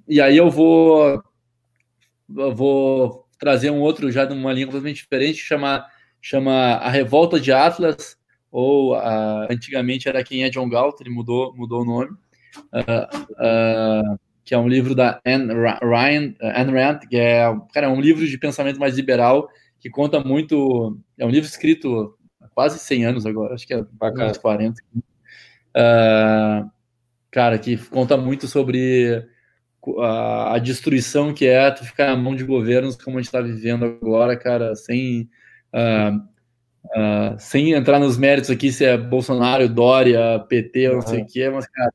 E 0.09 0.21
aí 0.21 0.37
eu 0.37 0.51
vou 0.51 1.23
eu 2.37 2.55
vou 2.55 3.27
trazer 3.39 3.71
um 3.71 3.81
outro 3.81 4.11
já 4.11 4.25
de 4.25 4.33
uma 4.33 4.53
linha 4.53 4.67
completamente 4.67 5.03
diferente, 5.03 5.39
chama 5.39 5.85
chama 6.21 6.75
A 6.77 6.89
Revolta 6.89 7.41
de 7.41 7.53
Atlas 7.53 8.17
ou 8.53 8.95
uh, 8.95 9.47
antigamente 9.51 10.09
era 10.09 10.23
Quem 10.23 10.45
é 10.45 10.51
John 10.51 10.69
Galt, 10.69 11.01
ele 11.01 11.11
mudou, 11.11 11.57
mudou 11.57 11.81
o 11.81 11.85
nome, 11.85 12.11
uh, 12.11 14.13
uh, 14.13 14.21
que 14.45 14.55
é 14.55 14.59
um 14.59 14.69
livro 14.69 14.95
da 14.95 15.21
Anne, 15.27 15.53
Ryan, 15.83 16.35
Anne 16.41 16.73
Rand, 16.73 16.99
que 17.09 17.17
é, 17.17 17.45
cara, 17.73 17.87
é 17.87 17.89
um 17.89 18.01
livro 18.01 18.27
de 18.27 18.39
pensamento 18.39 18.79
mais 18.79 18.95
liberal, 18.95 19.49
que 19.81 19.89
conta 19.89 20.21
muito, 20.21 20.99
é 21.19 21.25
um 21.25 21.31
livro 21.31 21.49
escrito 21.49 22.17
há 22.41 22.49
quase 22.49 22.79
100 22.79 23.07
anos 23.07 23.27
agora, 23.27 23.55
acho 23.55 23.67
que 23.67 23.73
é 23.73 23.81
uns 23.81 24.39
40, 24.39 24.83
cara, 27.31 27.59
que 27.59 27.77
conta 27.89 28.17
muito 28.17 28.47
sobre 28.47 29.27
a, 29.99 30.55
a, 30.55 30.59
destruição 30.59 31.33
que 31.33 31.47
é 31.47 31.71
tu 31.71 31.85
ficar 31.85 32.07
na 32.07 32.17
mão 32.17 32.35
de 32.37 32.45
governos 32.45 32.97
como 32.97 33.19
a 33.19 33.21
gente 33.21 33.29
está 33.29 33.41
vivendo 33.41 33.85
agora, 33.85 34.37
cara, 34.37 34.75
sem... 34.75 35.29
Uh, 35.75 36.33
Uh, 36.85 37.39
sem 37.39 37.73
entrar 37.73 38.01
nos 38.01 38.19
méritos 38.19 38.51
aqui 38.51 38.73
se 38.73 38.85
é 38.85 38.99
Bolsonaro, 38.99 39.69
Dória, 39.69 40.45
PT, 40.49 40.89
não 40.89 41.01
sei 41.01 41.23
o 41.23 41.27
que, 41.27 41.49
mas, 41.49 41.65
cara, 41.69 41.93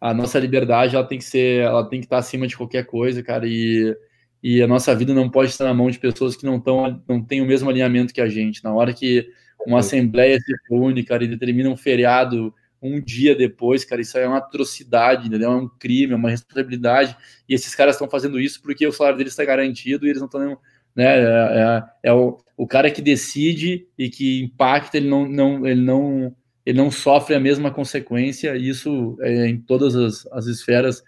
a 0.00 0.12
nossa 0.12 0.38
liberdade 0.38 0.96
ela 0.96 1.06
tem 1.06 1.18
que 1.18 1.24
ser, 1.24 1.62
ela 1.62 1.88
tem 1.88 2.00
que 2.00 2.06
estar 2.06 2.18
acima 2.18 2.46
de 2.46 2.56
qualquer 2.56 2.84
coisa, 2.84 3.22
cara, 3.22 3.46
e, 3.46 3.96
e 4.42 4.60
a 4.60 4.66
nossa 4.66 4.94
vida 4.94 5.14
não 5.14 5.30
pode 5.30 5.50
estar 5.50 5.64
na 5.64 5.72
mão 5.72 5.90
de 5.90 5.98
pessoas 5.98 6.36
que 6.36 6.44
não, 6.44 6.60
tão, 6.60 7.02
não 7.08 7.22
têm 7.22 7.40
o 7.40 7.46
mesmo 7.46 7.70
alinhamento 7.70 8.12
que 8.12 8.20
a 8.20 8.28
gente. 8.28 8.62
Na 8.62 8.74
hora 8.74 8.92
que 8.92 9.26
uma 9.66 9.78
assembleia 9.78 10.38
se 10.38 10.52
reúne, 10.68 11.02
cara, 11.02 11.24
e 11.24 11.28
determina 11.28 11.70
um 11.70 11.76
feriado 11.76 12.52
um 12.82 13.00
dia 13.00 13.34
depois, 13.34 13.84
cara, 13.84 14.00
isso 14.00 14.16
aí 14.16 14.24
é 14.24 14.28
uma 14.28 14.38
atrocidade, 14.38 15.26
entendeu? 15.26 15.50
É 15.50 15.56
um 15.56 15.68
crime, 15.68 16.12
é 16.12 16.16
uma 16.16 16.30
responsabilidade, 16.30 17.16
e 17.48 17.54
esses 17.54 17.74
caras 17.74 17.94
estão 17.94 18.08
fazendo 18.08 18.38
isso 18.38 18.60
porque 18.62 18.86
o 18.86 18.92
salário 18.92 19.18
deles 19.18 19.32
está 19.32 19.44
garantido 19.44 20.06
e 20.06 20.10
eles 20.10 20.20
não 20.20 20.26
estão 20.26 20.58
né? 20.96 21.04
É, 21.04 21.22
é, 21.22 21.84
é, 22.04 22.12
o, 22.14 22.38
o 22.56 22.66
cara 22.66 22.90
que 22.90 23.02
decide 23.02 23.86
e 23.98 24.08
que 24.08 24.42
impacta, 24.42 24.96
ele 24.96 25.08
não, 25.08 25.28
não, 25.28 25.66
ele 25.66 25.82
não, 25.82 26.34
ele 26.64 26.78
não 26.78 26.90
sofre 26.90 27.34
a 27.34 27.40
mesma 27.40 27.70
consequência. 27.70 28.56
Isso 28.56 29.18
é, 29.20 29.46
em 29.46 29.60
todas 29.60 29.94
as, 29.94 30.26
as 30.32 30.46
esferas 30.46 31.02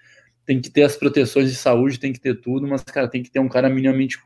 tem 0.45 0.61
que 0.61 0.71
ter 0.71 0.83
as 0.83 0.97
proteções 0.97 1.51
de 1.51 1.57
saúde, 1.57 1.99
tem 1.99 2.13
que 2.13 2.21
ter 2.21 2.41
tudo, 2.41 2.67
mas 2.67 2.83
cara 2.83 3.09
tem 3.09 3.23
que 3.23 3.31
ter 3.31 3.39
um 3.39 3.49
cara 3.49 3.69
minimamente 3.69 4.19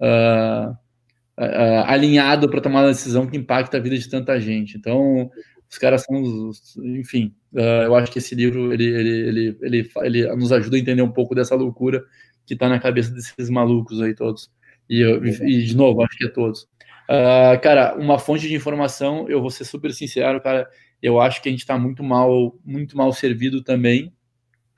uh, 0.00 0.70
uh, 0.70 1.84
alinhado 1.86 2.48
para 2.48 2.60
tomar 2.60 2.82
uma 2.82 2.88
decisão 2.88 3.26
que 3.26 3.36
impacta 3.36 3.76
a 3.76 3.80
vida 3.80 3.98
de 3.98 4.08
tanta 4.08 4.40
gente. 4.40 4.76
Então 4.76 5.30
os 5.70 5.78
caras 5.78 6.02
são 6.02 6.48
os, 6.48 6.76
enfim, 6.76 7.34
uh, 7.52 7.84
eu 7.84 7.94
acho 7.94 8.12
que 8.12 8.18
esse 8.18 8.34
livro 8.34 8.72
ele, 8.72 8.84
ele, 8.84 9.10
ele, 9.10 9.58
ele, 9.62 9.90
ele 10.02 10.36
nos 10.36 10.52
ajuda 10.52 10.76
a 10.76 10.80
entender 10.80 11.02
um 11.02 11.10
pouco 11.10 11.34
dessa 11.34 11.54
loucura 11.54 12.04
que 12.46 12.54
está 12.54 12.68
na 12.68 12.78
cabeça 12.78 13.10
desses 13.10 13.50
malucos 13.50 14.00
aí 14.00 14.14
todos. 14.14 14.50
E, 14.88 15.02
e, 15.02 15.64
de 15.64 15.76
novo, 15.76 16.02
acho 16.02 16.16
que 16.16 16.26
é 16.26 16.28
todos. 16.28 16.62
Uh, 17.08 17.60
cara, 17.62 17.96
uma 17.96 18.18
fonte 18.18 18.48
de 18.48 18.54
informação, 18.54 19.28
eu 19.28 19.40
vou 19.40 19.50
ser 19.50 19.64
super 19.64 19.92
sincero, 19.92 20.40
cara, 20.40 20.68
eu 21.02 21.20
acho 21.20 21.42
que 21.42 21.48
a 21.48 21.52
gente 21.52 21.60
está 21.60 21.78
muito 21.78 22.02
mal, 22.02 22.56
muito 22.64 22.96
mal 22.96 23.12
servido 23.12 23.62
também. 23.62 24.12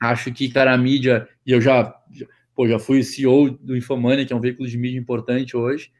Acho 0.01 0.31
que, 0.31 0.49
cara, 0.49 0.73
a 0.73 0.77
mídia, 0.77 1.27
e 1.45 1.51
eu 1.51 1.61
já, 1.61 1.93
já, 2.11 2.25
pô, 2.55 2.67
já 2.67 2.79
fui 2.79 3.03
CEO 3.03 3.51
do 3.51 3.75
Infomania, 3.75 4.25
que 4.25 4.33
é 4.33 4.35
um 4.35 4.41
veículo 4.41 4.67
de 4.67 4.77
mídia 4.77 4.99
importante 4.99 5.55
hoje. 5.55 5.91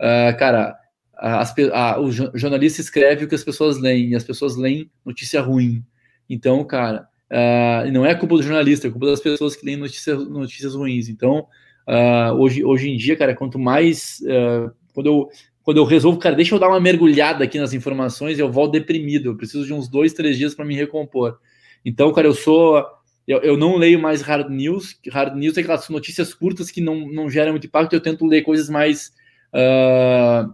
Uh, 0.00 0.36
cara, 0.38 0.78
as, 1.18 1.54
a, 1.72 2.00
o 2.00 2.10
jornalista 2.10 2.80
escreve 2.80 3.24
o 3.24 3.28
que 3.28 3.34
as 3.34 3.44
pessoas 3.44 3.78
leem, 3.78 4.10
e 4.10 4.14
as 4.14 4.24
pessoas 4.24 4.56
leem 4.56 4.90
notícia 5.04 5.40
ruim. 5.40 5.84
Então, 6.30 6.64
cara, 6.64 7.08
uh, 7.30 7.90
não 7.92 8.06
é 8.06 8.14
culpa 8.14 8.36
do 8.36 8.42
jornalista, 8.42 8.86
é 8.86 8.90
culpa 8.90 9.06
das 9.06 9.20
pessoas 9.20 9.56
que 9.56 9.66
leem 9.66 9.76
notícias, 9.76 10.28
notícias 10.28 10.74
ruins. 10.74 11.08
Então, 11.08 11.46
Uh, 11.88 12.34
hoje, 12.34 12.62
hoje 12.62 12.90
em 12.90 12.98
dia, 12.98 13.16
cara, 13.16 13.34
quanto 13.34 13.58
mais. 13.58 14.20
Uh, 14.20 14.70
quando, 14.92 15.06
eu, 15.06 15.30
quando 15.62 15.78
eu 15.78 15.84
resolvo, 15.84 16.18
cara, 16.18 16.36
deixa 16.36 16.54
eu 16.54 16.58
dar 16.58 16.68
uma 16.68 16.78
mergulhada 16.78 17.44
aqui 17.44 17.58
nas 17.58 17.72
informações, 17.72 18.38
eu 18.38 18.52
volto 18.52 18.72
deprimido. 18.72 19.30
Eu 19.30 19.36
preciso 19.36 19.64
de 19.64 19.72
uns 19.72 19.88
dois, 19.88 20.12
três 20.12 20.36
dias 20.36 20.54
para 20.54 20.66
me 20.66 20.74
recompor. 20.74 21.38
Então, 21.82 22.12
cara, 22.12 22.26
eu 22.26 22.34
sou. 22.34 22.84
Eu, 23.26 23.38
eu 23.38 23.56
não 23.56 23.76
leio 23.76 23.98
mais 23.98 24.20
hard 24.20 24.50
news. 24.50 25.00
Hard 25.10 25.34
news 25.34 25.56
é 25.56 25.60
aquelas 25.62 25.88
notícias 25.88 26.34
curtas 26.34 26.70
que 26.70 26.82
não, 26.82 27.10
não 27.10 27.30
geram 27.30 27.52
muito 27.52 27.66
impacto. 27.66 27.94
Eu 27.94 28.00
tento 28.00 28.26
ler 28.26 28.42
coisas 28.42 28.68
mais. 28.68 29.10
Uh, 29.54 30.52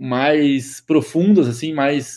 mais 0.00 0.80
profundas, 0.80 1.46
assim, 1.46 1.74
mais. 1.74 2.16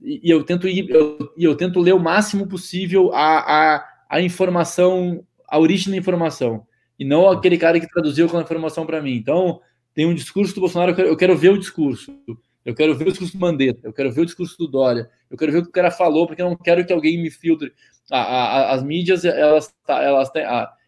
e 0.00 0.28
eu 0.28 0.42
tento 0.42 0.66
ir, 0.66 0.90
eu, 0.90 1.32
eu 1.38 1.56
tento 1.56 1.78
ler 1.78 1.94
o 1.94 2.00
máximo 2.00 2.48
possível 2.48 3.12
a, 3.14 3.38
a, 3.76 3.84
a 4.10 4.20
informação, 4.20 5.24
a 5.48 5.58
origem 5.58 5.92
da 5.92 5.96
informação 5.96 6.66
e 6.98 7.04
não 7.04 7.28
aquele 7.28 7.58
cara 7.58 7.80
que 7.80 7.88
traduziu 7.88 8.26
aquela 8.26 8.42
informação 8.42 8.86
para 8.86 9.00
mim. 9.00 9.14
Então, 9.14 9.60
tem 9.94 10.06
um 10.06 10.14
discurso 10.14 10.54
do 10.54 10.60
Bolsonaro, 10.60 10.92
eu 10.92 10.96
quero, 10.96 11.08
eu 11.08 11.16
quero, 11.16 11.36
ver 11.36 11.50
o 11.50 11.58
discurso. 11.58 12.16
Eu 12.64 12.74
quero 12.74 12.96
ver 12.96 13.08
o 13.08 13.10
discurso 13.10 13.36
do 13.36 13.40
Mandetta, 13.40 13.80
eu 13.82 13.92
quero 13.92 14.12
ver 14.12 14.20
o 14.20 14.26
discurso 14.26 14.56
do 14.56 14.68
Dória, 14.68 15.10
eu 15.28 15.36
quero 15.36 15.50
ver 15.50 15.58
o 15.58 15.62
que 15.62 15.68
o 15.68 15.72
cara 15.72 15.90
falou, 15.90 16.26
porque 16.26 16.40
eu 16.40 16.48
não 16.48 16.56
quero 16.56 16.84
que 16.86 16.92
alguém 16.92 17.20
me 17.20 17.30
filtre. 17.30 17.72
A, 18.10 18.20
a, 18.20 18.72
as 18.72 18.82
mídias, 18.82 19.24
elas, 19.24 19.74
tá, 19.84 20.00
elas, 20.00 20.30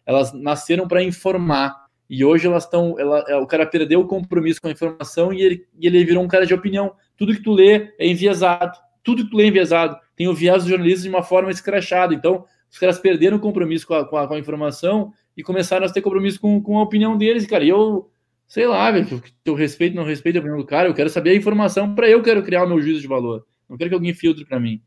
elas 0.05 0.33
nasceram 0.33 0.87
para 0.87 1.03
informar. 1.03 1.84
E 2.09 2.23
hoje 2.23 2.47
elas 2.47 2.63
estão. 2.63 2.99
Ela, 2.99 3.23
é, 3.27 3.35
o 3.35 3.47
cara 3.47 3.65
perdeu 3.65 4.01
o 4.01 4.07
compromisso 4.07 4.61
com 4.61 4.67
a 4.67 4.71
informação 4.71 5.33
e 5.33 5.41
ele, 5.41 5.67
e 5.79 5.87
ele 5.87 6.03
virou 6.05 6.23
um 6.23 6.27
cara 6.27 6.45
de 6.45 6.53
opinião. 6.53 6.93
Tudo 7.17 7.33
que 7.33 7.41
tu 7.41 7.53
lê 7.53 7.93
é 7.97 8.07
enviesado. 8.07 8.77
tudo 9.03 9.23
que 9.23 9.31
tu 9.31 9.37
lê 9.37 9.45
é 9.45 9.47
enviesado. 9.47 9.97
Tem 10.15 10.27
o 10.27 10.33
viés 10.33 10.63
do 10.63 10.69
jornalista 10.69 11.03
de 11.03 11.09
uma 11.09 11.23
forma 11.23 11.51
escrachada. 11.51 12.13
Então, 12.13 12.45
os 12.71 12.77
caras 12.77 12.99
perderam 12.99 13.37
o 13.37 13.39
compromisso 13.39 13.87
com 13.87 13.93
a, 13.93 14.05
com 14.05 14.17
a, 14.17 14.27
com 14.27 14.33
a 14.33 14.39
informação 14.39 15.13
e 15.35 15.43
começaram 15.43 15.85
a 15.85 15.89
ter 15.89 16.01
compromisso 16.01 16.39
com, 16.39 16.61
com 16.61 16.77
a 16.77 16.83
opinião 16.83 17.17
deles, 17.17 17.45
cara. 17.45 17.63
E 17.63 17.69
eu, 17.69 18.09
sei 18.47 18.67
lá, 18.67 18.91
velho, 18.91 19.21
eu 19.45 19.53
respeito, 19.53 19.95
não 19.95 20.03
respeito 20.03 20.37
a 20.37 20.39
opinião 20.39 20.57
do 20.57 20.65
cara, 20.65 20.87
eu 20.87 20.93
quero 20.93 21.09
saber 21.09 21.31
a 21.31 21.35
informação 21.35 21.93
para 21.95 22.09
eu 22.09 22.21
quero 22.21 22.43
criar 22.43 22.63
o 22.63 22.67
meu 22.67 22.81
juízo 22.81 23.01
de 23.01 23.07
valor. 23.07 23.45
Não 23.69 23.77
quero 23.77 23.89
que 23.89 23.95
alguém 23.95 24.13
filtre 24.13 24.45
para 24.45 24.59
mim. 24.59 24.81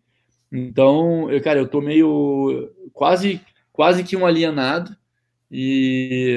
Então, 0.50 1.30
eu, 1.30 1.42
cara, 1.42 1.58
eu 1.58 1.68
tô 1.68 1.80
meio 1.80 2.70
quase 2.92 3.40
quase 3.72 4.02
que 4.02 4.16
um 4.16 4.26
alienado 4.26 4.96
e 5.50 6.36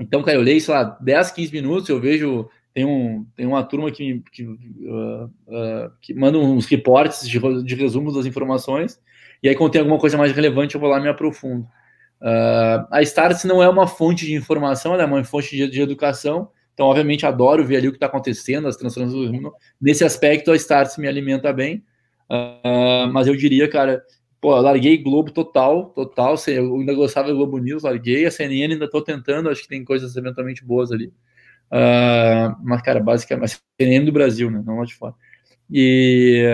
então, 0.00 0.22
cara, 0.22 0.38
eu 0.38 0.42
leio, 0.42 0.60
sei 0.60 0.74
lá, 0.74 0.84
10, 1.00 1.30
15 1.30 1.52
minutos, 1.52 1.88
eu 1.88 2.00
vejo 2.00 2.48
tem, 2.72 2.84
um, 2.84 3.26
tem 3.36 3.46
uma 3.46 3.62
turma 3.62 3.90
que, 3.90 4.22
que, 4.32 4.44
uh, 4.44 5.24
uh, 5.24 5.92
que 6.00 6.14
manda 6.14 6.38
uns 6.38 6.66
reportes 6.66 7.28
de, 7.28 7.38
de 7.64 7.74
resumos 7.74 8.14
das 8.14 8.26
informações, 8.26 9.00
e 9.42 9.48
aí 9.48 9.54
quando 9.54 9.72
tem 9.72 9.80
alguma 9.80 9.98
coisa 9.98 10.16
mais 10.16 10.32
relevante 10.32 10.74
eu 10.74 10.80
vou 10.80 10.88
lá 10.88 10.98
e 10.98 11.02
me 11.02 11.08
aprofundo. 11.08 11.66
Uh, 12.20 12.86
a 12.90 13.02
Startse 13.02 13.46
não 13.46 13.62
é 13.62 13.68
uma 13.68 13.86
fonte 13.86 14.24
de 14.24 14.34
informação, 14.34 14.94
ela 14.94 15.02
é 15.02 15.06
uma 15.06 15.24
fonte 15.24 15.56
de, 15.56 15.68
de 15.68 15.80
educação, 15.80 16.50
então 16.72 16.86
obviamente 16.86 17.26
adoro 17.26 17.64
ver 17.64 17.76
ali 17.76 17.88
o 17.88 17.92
que 17.92 17.96
está 17.96 18.06
acontecendo, 18.06 18.68
as 18.68 18.76
transformações 18.76 19.26
do 19.26 19.32
mundo. 19.32 19.52
Nesse 19.80 20.04
aspecto 20.04 20.52
a 20.52 20.56
Startse 20.56 21.00
me 21.00 21.08
alimenta 21.08 21.52
bem, 21.52 21.84
mas 23.12 23.26
eu 23.26 23.34
diria, 23.34 23.68
cara, 23.68 24.02
pô, 24.40 24.58
larguei 24.58 24.96
Globo 24.96 25.30
total, 25.30 25.90
total, 25.90 26.36
eu 26.48 26.76
ainda 26.76 26.94
gostava 26.94 27.28
do 27.28 27.36
Globo 27.36 27.58
News, 27.58 27.82
larguei, 27.82 28.24
a 28.26 28.30
CNN 28.30 28.72
ainda 28.72 28.86
estou 28.86 29.02
tentando, 29.02 29.50
acho 29.50 29.62
que 29.62 29.68
tem 29.68 29.84
coisas 29.84 30.16
eventualmente 30.16 30.64
boas 30.64 30.90
ali. 30.90 31.12
Uh, 31.70 32.56
mas, 32.62 32.82
cara, 32.82 33.00
basicamente, 33.00 33.58
CNN 33.78 34.04
do 34.04 34.12
Brasil, 34.12 34.50
né? 34.50 34.62
Não 34.64 34.78
lá 34.78 34.84
de 34.84 34.94
fora. 34.94 35.14
E, 35.70 36.44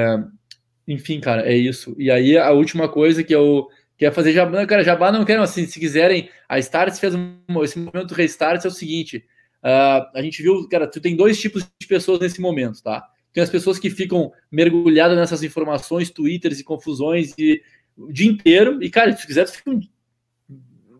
enfim, 0.86 1.20
cara, 1.20 1.48
é 1.48 1.56
isso. 1.56 1.94
E 1.98 2.10
aí, 2.10 2.36
a 2.36 2.50
última 2.50 2.88
coisa 2.88 3.24
que 3.24 3.34
eu 3.34 3.66
quero 3.96 4.14
fazer 4.14 4.32
jabá, 4.32 4.66
cara, 4.66 4.84
jabá 4.84 5.10
não 5.10 5.24
quero, 5.24 5.42
assim, 5.42 5.66
se 5.66 5.80
quiserem, 5.80 6.28
a 6.48 6.58
Start 6.58 6.94
fez 6.98 7.14
um, 7.14 7.38
esse 7.62 7.78
momento 7.78 8.12
restart 8.12 8.62
é 8.64 8.68
o 8.68 8.70
seguinte, 8.70 9.24
uh, 9.64 10.06
a 10.14 10.20
gente 10.20 10.42
viu, 10.42 10.68
cara, 10.68 10.86
tu 10.86 11.00
tem 11.00 11.16
dois 11.16 11.40
tipos 11.40 11.62
de 11.80 11.86
pessoas 11.86 12.20
nesse 12.20 12.40
momento, 12.40 12.82
tá? 12.82 13.02
Tem 13.32 13.42
as 13.42 13.50
pessoas 13.50 13.78
que 13.78 13.90
ficam 13.90 14.32
mergulhadas 14.50 15.16
nessas 15.16 15.42
informações, 15.42 16.10
twitters 16.10 16.60
e 16.60 16.64
confusões 16.64 17.34
e, 17.38 17.62
o 17.96 18.12
dia 18.12 18.30
inteiro, 18.30 18.82
e, 18.82 18.90
cara, 18.90 19.16
se 19.16 19.26
quiser, 19.26 19.46
fica 19.46 19.70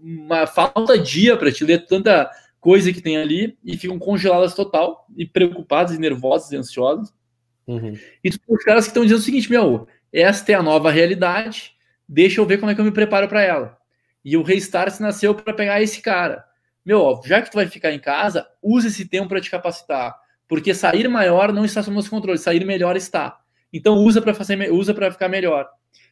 uma 0.00 0.46
falta 0.46 0.98
dia 0.98 1.36
para 1.36 1.52
te 1.52 1.64
ler 1.64 1.84
tanta 1.86 2.30
coisa 2.60 2.92
que 2.92 3.02
tem 3.02 3.16
ali 3.16 3.56
e 3.64 3.76
ficam 3.76 3.98
congeladas 3.98 4.54
total 4.54 5.06
e 5.16 5.26
preocupadas 5.26 5.94
e 5.94 6.00
nervosas 6.00 6.50
e 6.52 6.56
ansiosas. 6.56 7.12
Uhum. 7.66 7.98
E 8.22 8.30
os 8.48 8.64
caras 8.64 8.84
que 8.84 8.90
estão 8.90 9.02
dizendo 9.02 9.18
o 9.18 9.22
seguinte, 9.22 9.50
meu, 9.50 9.86
esta 10.12 10.52
é 10.52 10.54
a 10.54 10.62
nova 10.62 10.90
realidade, 10.90 11.74
deixa 12.08 12.40
eu 12.40 12.46
ver 12.46 12.58
como 12.58 12.70
é 12.70 12.74
que 12.74 12.80
eu 12.80 12.84
me 12.84 12.92
preparo 12.92 13.28
para 13.28 13.42
ela. 13.42 13.76
E 14.24 14.36
o 14.36 14.42
Restart 14.42 14.98
nasceu 15.00 15.34
para 15.34 15.52
pegar 15.52 15.82
esse 15.82 16.00
cara. 16.00 16.44
Meu, 16.84 17.00
ó, 17.00 17.20
já 17.24 17.42
que 17.42 17.50
tu 17.50 17.54
vai 17.54 17.66
ficar 17.66 17.92
em 17.92 17.98
casa, 17.98 18.46
use 18.62 18.88
esse 18.88 19.06
tempo 19.06 19.28
para 19.28 19.40
te 19.40 19.50
capacitar, 19.50 20.16
porque 20.48 20.72
sair 20.72 21.08
maior 21.08 21.52
não 21.52 21.64
está 21.64 21.82
sob 21.82 21.96
nosso 21.96 22.10
controle, 22.10 22.38
sair 22.38 22.64
melhor 22.64 22.96
está. 22.96 23.38
Então 23.72 23.96
usa 23.96 24.22
para 24.22 24.32
fazer, 24.32 24.72
usa 24.72 24.94
para 24.94 25.10
ficar 25.10 25.28
melhor. 25.28 25.68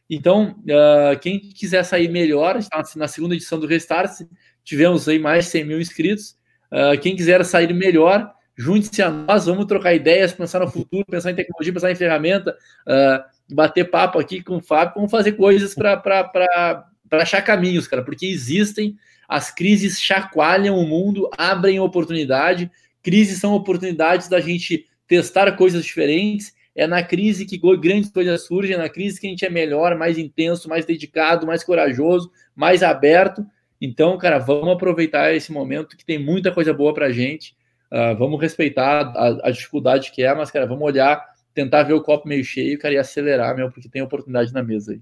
Então, 0.09 0.55
uh, 0.61 1.19
quem 1.19 1.39
quiser 1.39 1.83
sair 1.83 2.07
melhor, 2.09 2.57
está 2.57 2.83
na 2.95 3.07
segunda 3.07 3.35
edição 3.35 3.59
do 3.59 3.67
Restart, 3.67 4.21
tivemos 4.63 5.07
aí 5.07 5.17
mais 5.17 5.45
de 5.45 5.51
100 5.51 5.65
mil 5.65 5.81
inscritos. 5.81 6.37
Uh, 6.71 6.99
quem 6.99 7.15
quiser 7.15 7.43
sair 7.43 7.73
melhor, 7.73 8.31
junte-se 8.55 9.01
a 9.01 9.09
nós, 9.09 9.45
vamos 9.45 9.65
trocar 9.65 9.93
ideias, 9.93 10.33
pensar 10.33 10.59
no 10.59 10.67
futuro, 10.67 11.05
pensar 11.05 11.31
em 11.31 11.35
tecnologia, 11.35 11.73
pensar 11.73 11.91
em 11.91 11.95
ferramenta, 11.95 12.55
uh, 12.87 13.53
bater 13.53 13.89
papo 13.89 14.19
aqui 14.19 14.41
com 14.41 14.57
o 14.57 14.61
Fábio, 14.61 14.95
vamos 14.95 15.11
fazer 15.11 15.33
coisas 15.33 15.73
para 15.73 16.85
achar 17.11 17.41
caminhos, 17.41 17.87
cara, 17.87 18.03
porque 18.03 18.25
existem, 18.25 18.95
as 19.27 19.51
crises 19.51 19.99
chacoalham 19.99 20.77
o 20.77 20.87
mundo, 20.87 21.29
abrem 21.37 21.79
oportunidade, 21.79 22.71
crises 23.01 23.39
são 23.39 23.53
oportunidades 23.53 24.27
da 24.27 24.39
gente 24.39 24.87
testar 25.07 25.51
coisas 25.53 25.83
diferentes, 25.85 26.53
é 26.75 26.85
na 26.85 27.01
crise 27.01 27.45
que 27.45 27.59
grandes 27.77 28.11
coisas 28.11 28.45
surgem, 28.45 28.75
é 28.75 28.77
na 28.77 28.89
crise 28.89 29.19
que 29.19 29.27
a 29.27 29.29
gente 29.29 29.45
é 29.45 29.49
melhor, 29.49 29.97
mais 29.97 30.17
intenso, 30.17 30.67
mais 30.67 30.85
dedicado, 30.85 31.47
mais 31.47 31.63
corajoso, 31.63 32.29
mais 32.55 32.83
aberto, 32.83 33.45
então, 33.79 34.17
cara, 34.17 34.39
vamos 34.39 34.69
aproveitar 34.69 35.33
esse 35.33 35.51
momento 35.51 35.97
que 35.97 36.05
tem 36.05 36.17
muita 36.17 36.51
coisa 36.51 36.73
boa 36.73 36.93
pra 36.93 37.11
gente. 37.11 37.55
Uh, 37.91 38.17
vamos 38.17 38.41
respeitar 38.41 39.13
a, 39.15 39.47
a, 39.47 39.51
dificuldade 39.51 40.11
que 40.11 40.23
é, 40.23 40.33
mas, 40.33 40.49
cara, 40.49 40.65
vamos 40.65 40.83
olhar, 40.83 41.23
tentar 41.53 41.83
ver 41.83 41.93
o 41.93 42.01
copo 42.01 42.27
meio 42.27 42.43
cheio, 42.43 42.79
cara, 42.79 42.93
e 42.93 42.97
acelerar, 42.97 43.55
meu, 43.55 43.69
porque 43.71 43.89
tem 43.89 44.01
oportunidade 44.01 44.51
na 44.53 44.63
mesa 44.63 44.93
aí. 44.93 45.01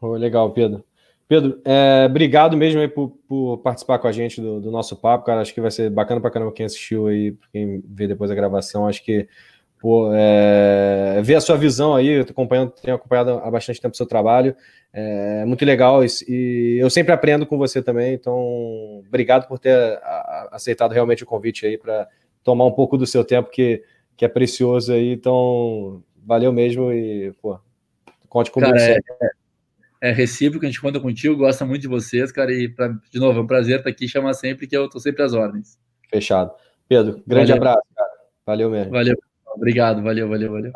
Oh, 0.00 0.12
legal, 0.12 0.50
Pedro. 0.52 0.84
Pedro, 1.26 1.60
é, 1.64 2.06
obrigado 2.06 2.56
mesmo 2.56 2.80
aí 2.80 2.88
por, 2.88 3.10
por, 3.28 3.58
participar 3.58 3.98
com 3.98 4.08
a 4.08 4.12
gente 4.12 4.40
do, 4.40 4.60
do, 4.60 4.70
nosso 4.70 4.96
papo, 4.96 5.24
cara. 5.24 5.40
Acho 5.40 5.54
que 5.54 5.60
vai 5.60 5.70
ser 5.70 5.88
bacana 5.88 6.20
pra 6.20 6.30
caramba 6.30 6.52
quem 6.52 6.66
assistiu 6.66 7.06
aí, 7.06 7.36
quem 7.52 7.82
vê 7.86 8.08
depois 8.08 8.30
a 8.30 8.34
gravação. 8.34 8.86
Acho 8.86 9.04
que 9.04 9.28
pô, 9.80 10.10
é, 10.12 11.20
ver 11.22 11.36
a 11.36 11.40
sua 11.40 11.56
visão 11.56 11.96
aí, 11.96 12.06
eu 12.06 12.22
acompanhando, 12.22 12.72
tenho 12.82 12.96
acompanhado 12.96 13.30
há 13.30 13.50
bastante 13.50 13.80
tempo 13.80 13.94
o 13.94 13.96
seu 13.96 14.06
trabalho. 14.06 14.54
É 14.92 15.44
muito 15.44 15.64
legal 15.64 16.02
e 16.04 16.76
eu 16.80 16.90
sempre 16.90 17.12
aprendo 17.12 17.46
com 17.46 17.56
você 17.56 17.82
também. 17.82 18.12
Então, 18.12 19.02
obrigado 19.06 19.48
por 19.48 19.58
ter 19.58 19.98
aceitado 20.50 20.92
realmente 20.92 21.22
o 21.22 21.26
convite 21.26 21.64
aí 21.64 21.78
para 21.78 22.08
tomar 22.44 22.66
um 22.66 22.72
pouco 22.72 22.98
do 22.98 23.06
seu 23.06 23.24
tempo 23.24 23.50
que, 23.50 23.82
que 24.16 24.24
é 24.24 24.28
precioso 24.28 24.92
aí. 24.92 25.12
Então, 25.12 26.02
valeu 26.26 26.52
mesmo 26.52 26.92
e 26.92 27.32
pô, 27.40 27.58
conte 28.28 28.50
com 28.50 28.60
cara, 28.60 28.78
você. 28.78 28.98
É, 30.02 30.10
é, 30.10 30.12
recíproco, 30.12 30.64
a 30.66 30.68
gente 30.68 30.80
conta 30.80 31.00
contigo, 31.00 31.36
gosta 31.36 31.64
muito 31.64 31.82
de 31.82 31.88
vocês, 31.88 32.30
cara. 32.32 32.52
E 32.52 32.68
pra, 32.68 32.88
de 32.88 33.18
novo, 33.18 33.38
é 33.38 33.42
um 33.42 33.46
prazer 33.46 33.78
estar 33.78 33.90
aqui. 33.90 34.08
Chama 34.08 34.34
sempre 34.34 34.66
que 34.66 34.76
eu 34.76 34.88
tô 34.88 34.98
sempre 34.98 35.22
às 35.22 35.32
ordens. 35.32 35.78
Fechado. 36.10 36.52
Pedro, 36.88 37.22
grande 37.24 37.52
valeu. 37.52 37.62
abraço, 37.62 37.88
cara. 37.94 38.10
Valeu 38.44 38.70
mesmo. 38.70 38.90
Valeu. 38.90 39.29
Obrigado, 39.54 40.02
valeu, 40.02 40.28
valeu, 40.28 40.52
valeu. 40.52 40.72